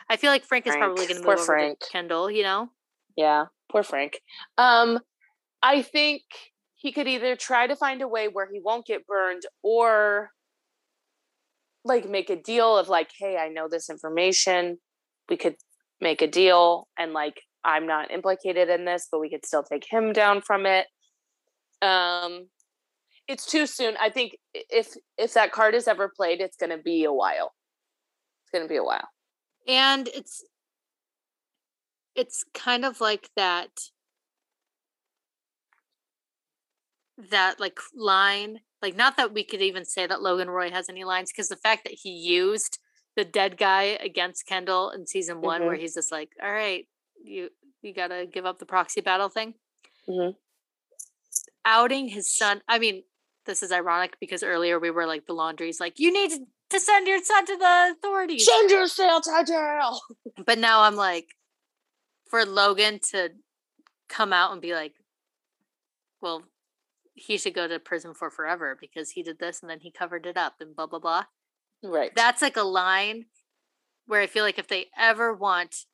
[0.09, 1.79] I feel like Frank, is probably going to move over Frank.
[1.81, 2.31] to Kendall.
[2.31, 2.71] You know,
[3.17, 4.21] Yeah, poor Frank.
[4.57, 5.01] Um,
[5.63, 6.23] I think
[6.77, 10.31] he could either try to find a way where he won't get burned or
[11.85, 14.79] like make a deal of like, hey, I know this information.
[15.29, 15.57] We could
[16.01, 19.85] make a deal and like I'm not implicated in this, but we could still take
[19.91, 20.87] him down from it.
[21.83, 22.49] Um
[23.29, 23.97] it's too soon.
[24.01, 27.55] I think if if that card is ever played, it's gonna be a while.
[28.45, 29.09] It's gonna be a while.
[29.67, 30.45] and it's
[32.15, 33.71] it's kind of like that
[37.31, 41.03] that like line like not that we could even say that logan roy has any
[41.05, 42.79] lines because the fact that he used
[43.17, 46.87] the dead guy against kendall in season one where he's just like all right
[47.25, 47.49] you
[47.83, 49.55] you gotta give up the proxy battle thing
[50.09, 50.37] Mhm.
[51.65, 53.03] outing his son i mean
[53.47, 57.07] this is ironic because earlier we were like the Laundrie's like you need to- send
[57.07, 60.01] your son to the authorities Send yourself to jail.
[60.45, 61.29] but now I'm like,
[62.29, 63.31] for Logan to
[64.09, 64.93] come out and be like,
[66.21, 66.43] well,
[67.17, 70.27] he should go to prison for forever because he did this and then he covered
[70.27, 71.25] it up and blah, blah, blah.
[71.83, 72.15] Right.
[72.15, 73.27] That's like a line
[74.07, 75.87] where I feel like if they ever want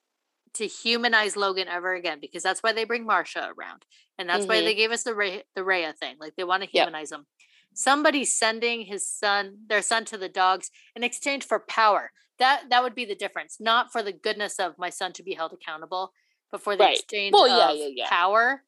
[0.55, 3.86] to humanize Logan ever again, because that's why they bring Marcia around.
[4.19, 4.65] And that's why Mhm.
[4.65, 6.16] they gave us the Ray, the Rhea thing.
[6.19, 6.86] Like they want to Yep.
[6.86, 7.27] humanize him.
[7.74, 12.12] Somebody's sending his son, their son to the dogs in exchange for power.
[12.39, 13.61] That that would be the difference.
[13.61, 16.12] Not for the goodness of my son to be held accountable,
[16.51, 16.99] but for the Right.
[16.99, 18.09] exchange Well, yeah, of yeah, yeah.
[18.11, 18.65] power.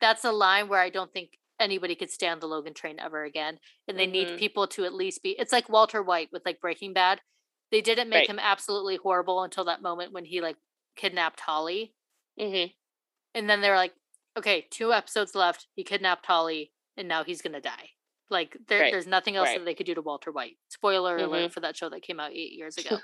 [0.00, 3.58] That's a line where I don't think anybody could stand the Logan train ever again.
[3.88, 4.38] And they need Mhm.
[4.38, 7.20] people to at least be it's like Walter White with like Breaking Bad.
[7.70, 8.30] They didn't make Right.
[8.30, 10.56] him absolutely horrible until that moment when he like
[10.96, 11.94] kidnapped Holly.
[12.38, 12.66] hmm
[13.34, 13.94] And then they're like,
[14.36, 15.66] okay, two episodes left.
[15.74, 17.90] He kidnapped Holly, and now he's gonna die.
[18.30, 19.58] Like there, Right, there's nothing else right.
[19.58, 20.58] that they could do to Walter White.
[20.68, 21.24] Spoiler Mhm.
[21.24, 22.98] alert for that show that came out eight years ago.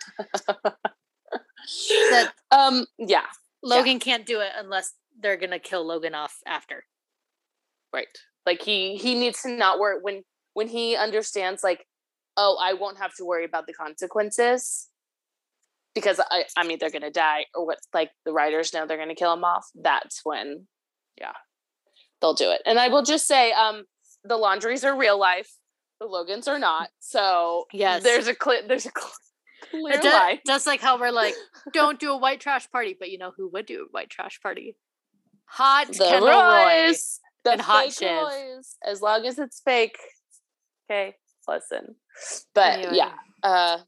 [2.11, 3.27] that um yeah
[3.63, 6.87] Logan can't do it unless they're gonna kill Logan off after.
[7.93, 8.09] right
[8.47, 10.23] like he he needs to not worry when
[10.55, 11.87] when he understands like
[12.37, 14.89] oh i won't have to worry about the consequences
[15.95, 19.09] because I, I'm either going to die or what, like the writers know they're going
[19.09, 19.67] to kill him off.
[19.75, 20.67] That's when,
[21.21, 21.33] yeah,
[22.21, 22.63] they'll do it.
[22.65, 23.85] And I will just say, um,
[24.25, 25.51] the Laundries are real life.
[26.01, 26.89] The Logans are not.
[27.01, 28.03] So Yes.
[28.03, 29.13] there's a clear, there's a cl-
[29.71, 31.35] clear It just like how we're like,
[31.73, 34.41] don't do a white trash party, but you know who would do a white trash
[34.43, 34.77] party?
[35.45, 36.95] Hot The Kendall Roy.
[37.45, 38.65] The and Hot fake Shiv.
[38.85, 39.99] As long as it's fake.
[40.91, 41.15] Okay,
[41.49, 41.97] listen.
[42.55, 42.93] But Anyway.
[42.97, 43.13] yeah,
[43.43, 43.79] uh,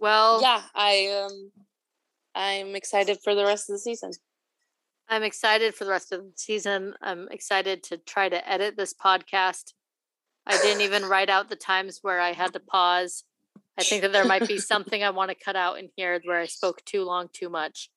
[0.00, 1.50] Well, yeah, I um,
[2.34, 4.12] I'm excited for the rest of the season.
[5.08, 6.94] I'm excited for the rest of the season.
[7.00, 9.72] I'm excited to try to edit this podcast.
[10.46, 13.24] I didn't even write out the times where I had to pause.
[13.78, 16.40] I think that there might be something I want to cut out in here where
[16.40, 17.90] I spoke too long, too much.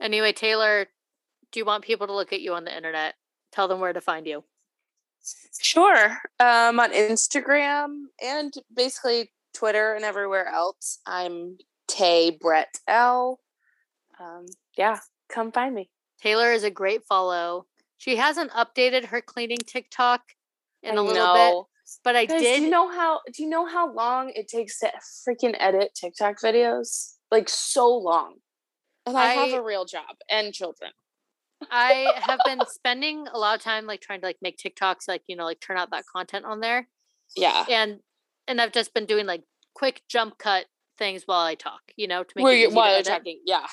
[0.00, 0.86] Anyway, Taylor,
[1.52, 3.14] do you want people to look at you on the internet?
[3.54, 4.42] Tell them where to find you.
[5.60, 6.18] Sure.
[6.40, 13.38] Um, on Instagram and basically Twitter and everywhere else, I'm Tay Brett L.
[14.18, 14.98] Um, yeah,
[15.28, 15.88] come find me.
[16.20, 17.66] Taylor is a great follow.
[17.96, 20.22] She hasn't updated her cleaning TikTok
[20.82, 21.66] in I a little know.
[21.68, 22.56] bit, but I Guys, did.
[22.56, 23.20] Do you know how?
[23.32, 24.90] Do you know how long it takes to
[25.26, 27.12] freaking edit TikTok videos?
[27.30, 28.34] Like so long.
[29.06, 30.90] And I, have a real job and children.
[31.70, 35.22] I have been spending a lot of time like trying to like make TikToks, like
[35.26, 36.88] you know, like turn out that content on there,
[37.36, 37.64] Yeah.
[37.70, 38.00] and
[38.48, 39.42] and I've just been doing like
[39.74, 40.66] quick jump cut
[40.98, 43.40] things while I talk, you know, to make Where you while you're talking.
[43.44, 43.66] Yeah.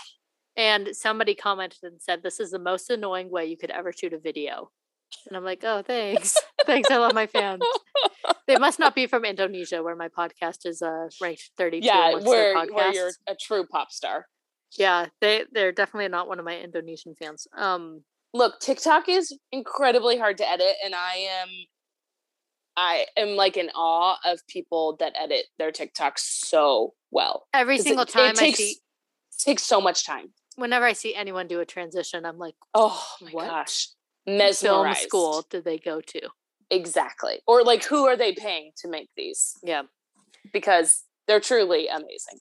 [0.57, 4.13] And somebody commented and said, "This is the most annoying way you could ever shoot
[4.13, 4.71] a video."
[5.27, 6.35] And I'm like, "Oh, thanks,
[6.65, 6.89] thanks.
[6.91, 7.61] I love my fans.
[8.47, 12.65] They must not be from Indonesia, where my podcast is uh ranked 32 Yeah, where,
[12.67, 14.25] where you're a true pop star.
[14.77, 17.47] Yeah, they they're definitely not one of my Indonesian fans.
[17.57, 18.03] Um,
[18.33, 21.49] Look, TikTok is incredibly hard to edit, and I am
[22.77, 27.47] I am like in awe of people that edit their TikToks so well.
[27.53, 28.77] Every single it, time it I takes see,
[29.37, 30.27] takes so much time.
[30.55, 33.89] whenever I see anyone do a transition, I'm like, Oh my What gosh.
[34.25, 36.21] film school did they go to?
[36.69, 37.41] Exactly.
[37.47, 39.57] Or like who are they paying to make these?
[39.61, 39.83] Yeah.
[40.53, 42.39] Because they're truly amazing.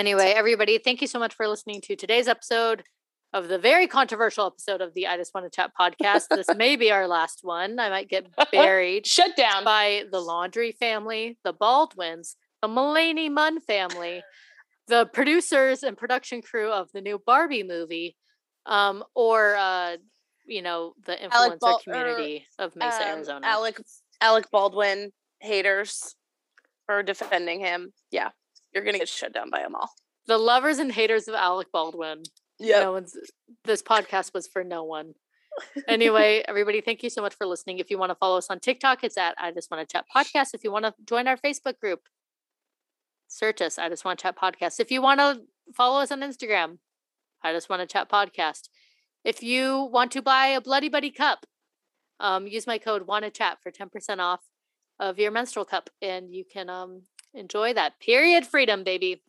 [0.00, 2.84] Anyway, everybody, thank you so much for listening to today's episode
[3.34, 6.28] of the very controversial episode of the I Just Wanna Chat podcast.
[6.30, 7.78] this may be our last one.
[7.78, 9.62] I might get buried Shut down.
[9.62, 14.22] by the Laundrie family, the Baldwins, the Mulaney Munn family,
[14.88, 18.16] the producers and production crew of the new Barbie movie,
[18.64, 19.98] um, or uh,
[20.46, 23.46] you know, the influencer Bal- or, community of Mesa, Um, Arizona.
[23.46, 23.78] Alec
[24.22, 26.16] Alec Baldwin haters
[26.86, 27.92] for defending him.
[28.10, 28.30] Yeah.
[28.74, 29.90] You're gonna get shut down by them all.
[30.26, 32.22] the lovers and haters of Alec Baldwin.
[32.58, 32.80] Yeah.
[32.80, 33.16] No one's
[33.64, 35.14] this podcast was for no one.
[35.88, 37.78] Anyway, everybody, thank you so much for listening.
[37.78, 40.54] If you want to follow us on TikTok, it's at I Just Wanna Chat Podcast.
[40.54, 42.02] If you want to join our Facebook group,
[43.28, 44.78] search us, I Just Wanna Chat Podcast.
[44.80, 45.40] If you want to
[45.74, 46.78] follow us on Instagram,
[47.42, 48.68] I Just Wanna Chat Podcast.
[49.24, 51.46] If you want to buy a Bloody Buddy cup,
[52.20, 54.40] um, use my code Wanna Chat for 10% off
[54.98, 57.02] of your menstrual cup and you can um
[57.34, 58.00] enjoy that.
[58.00, 59.22] Period freedom, baby.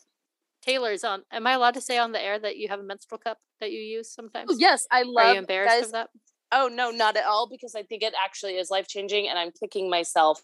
[0.62, 1.24] Taylor's on.
[1.32, 3.72] Am I allowed to say on the air that you have a menstrual cup that
[3.72, 4.58] you use sometimes?
[4.60, 6.10] Yes, I love Are you embarrassed guys, of that?
[6.52, 9.52] Oh no, not at all because I think it actually is life changing and I'm
[9.52, 10.42] kicking myself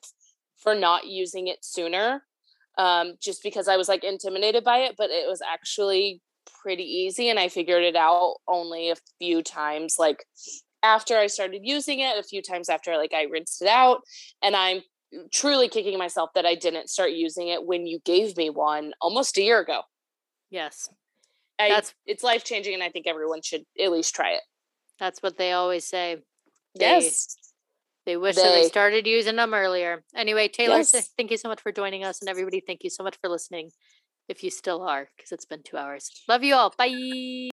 [0.57, 2.23] for not using it sooner.
[2.77, 6.21] Um, just because I was like intimidated by it, but it was actually
[6.61, 10.23] pretty easy and I figured it out only a few times like
[10.84, 14.01] after I started using it, a few times after like I rinsed it out
[14.41, 14.81] and I'm
[15.31, 19.38] truly kicking myself that I didn't start using it when you gave me one almost
[19.38, 19.81] a year ago.
[20.49, 20.89] Yes.
[21.59, 24.41] I, That's- it's life changing and I think everyone should at least try it.
[24.99, 26.17] That's what they always say.
[26.77, 27.35] They, Yes.
[28.05, 30.03] They wish that they They- started using them earlier.
[30.15, 31.09] Anyway, Taylor, Yes.
[31.17, 32.21] thank you so much for joining us.
[32.21, 33.71] And everybody, thank you so much for listening.
[34.29, 36.11] If you still are, because it's been two hours.
[36.27, 36.73] Love you all.
[36.77, 37.49] Bye.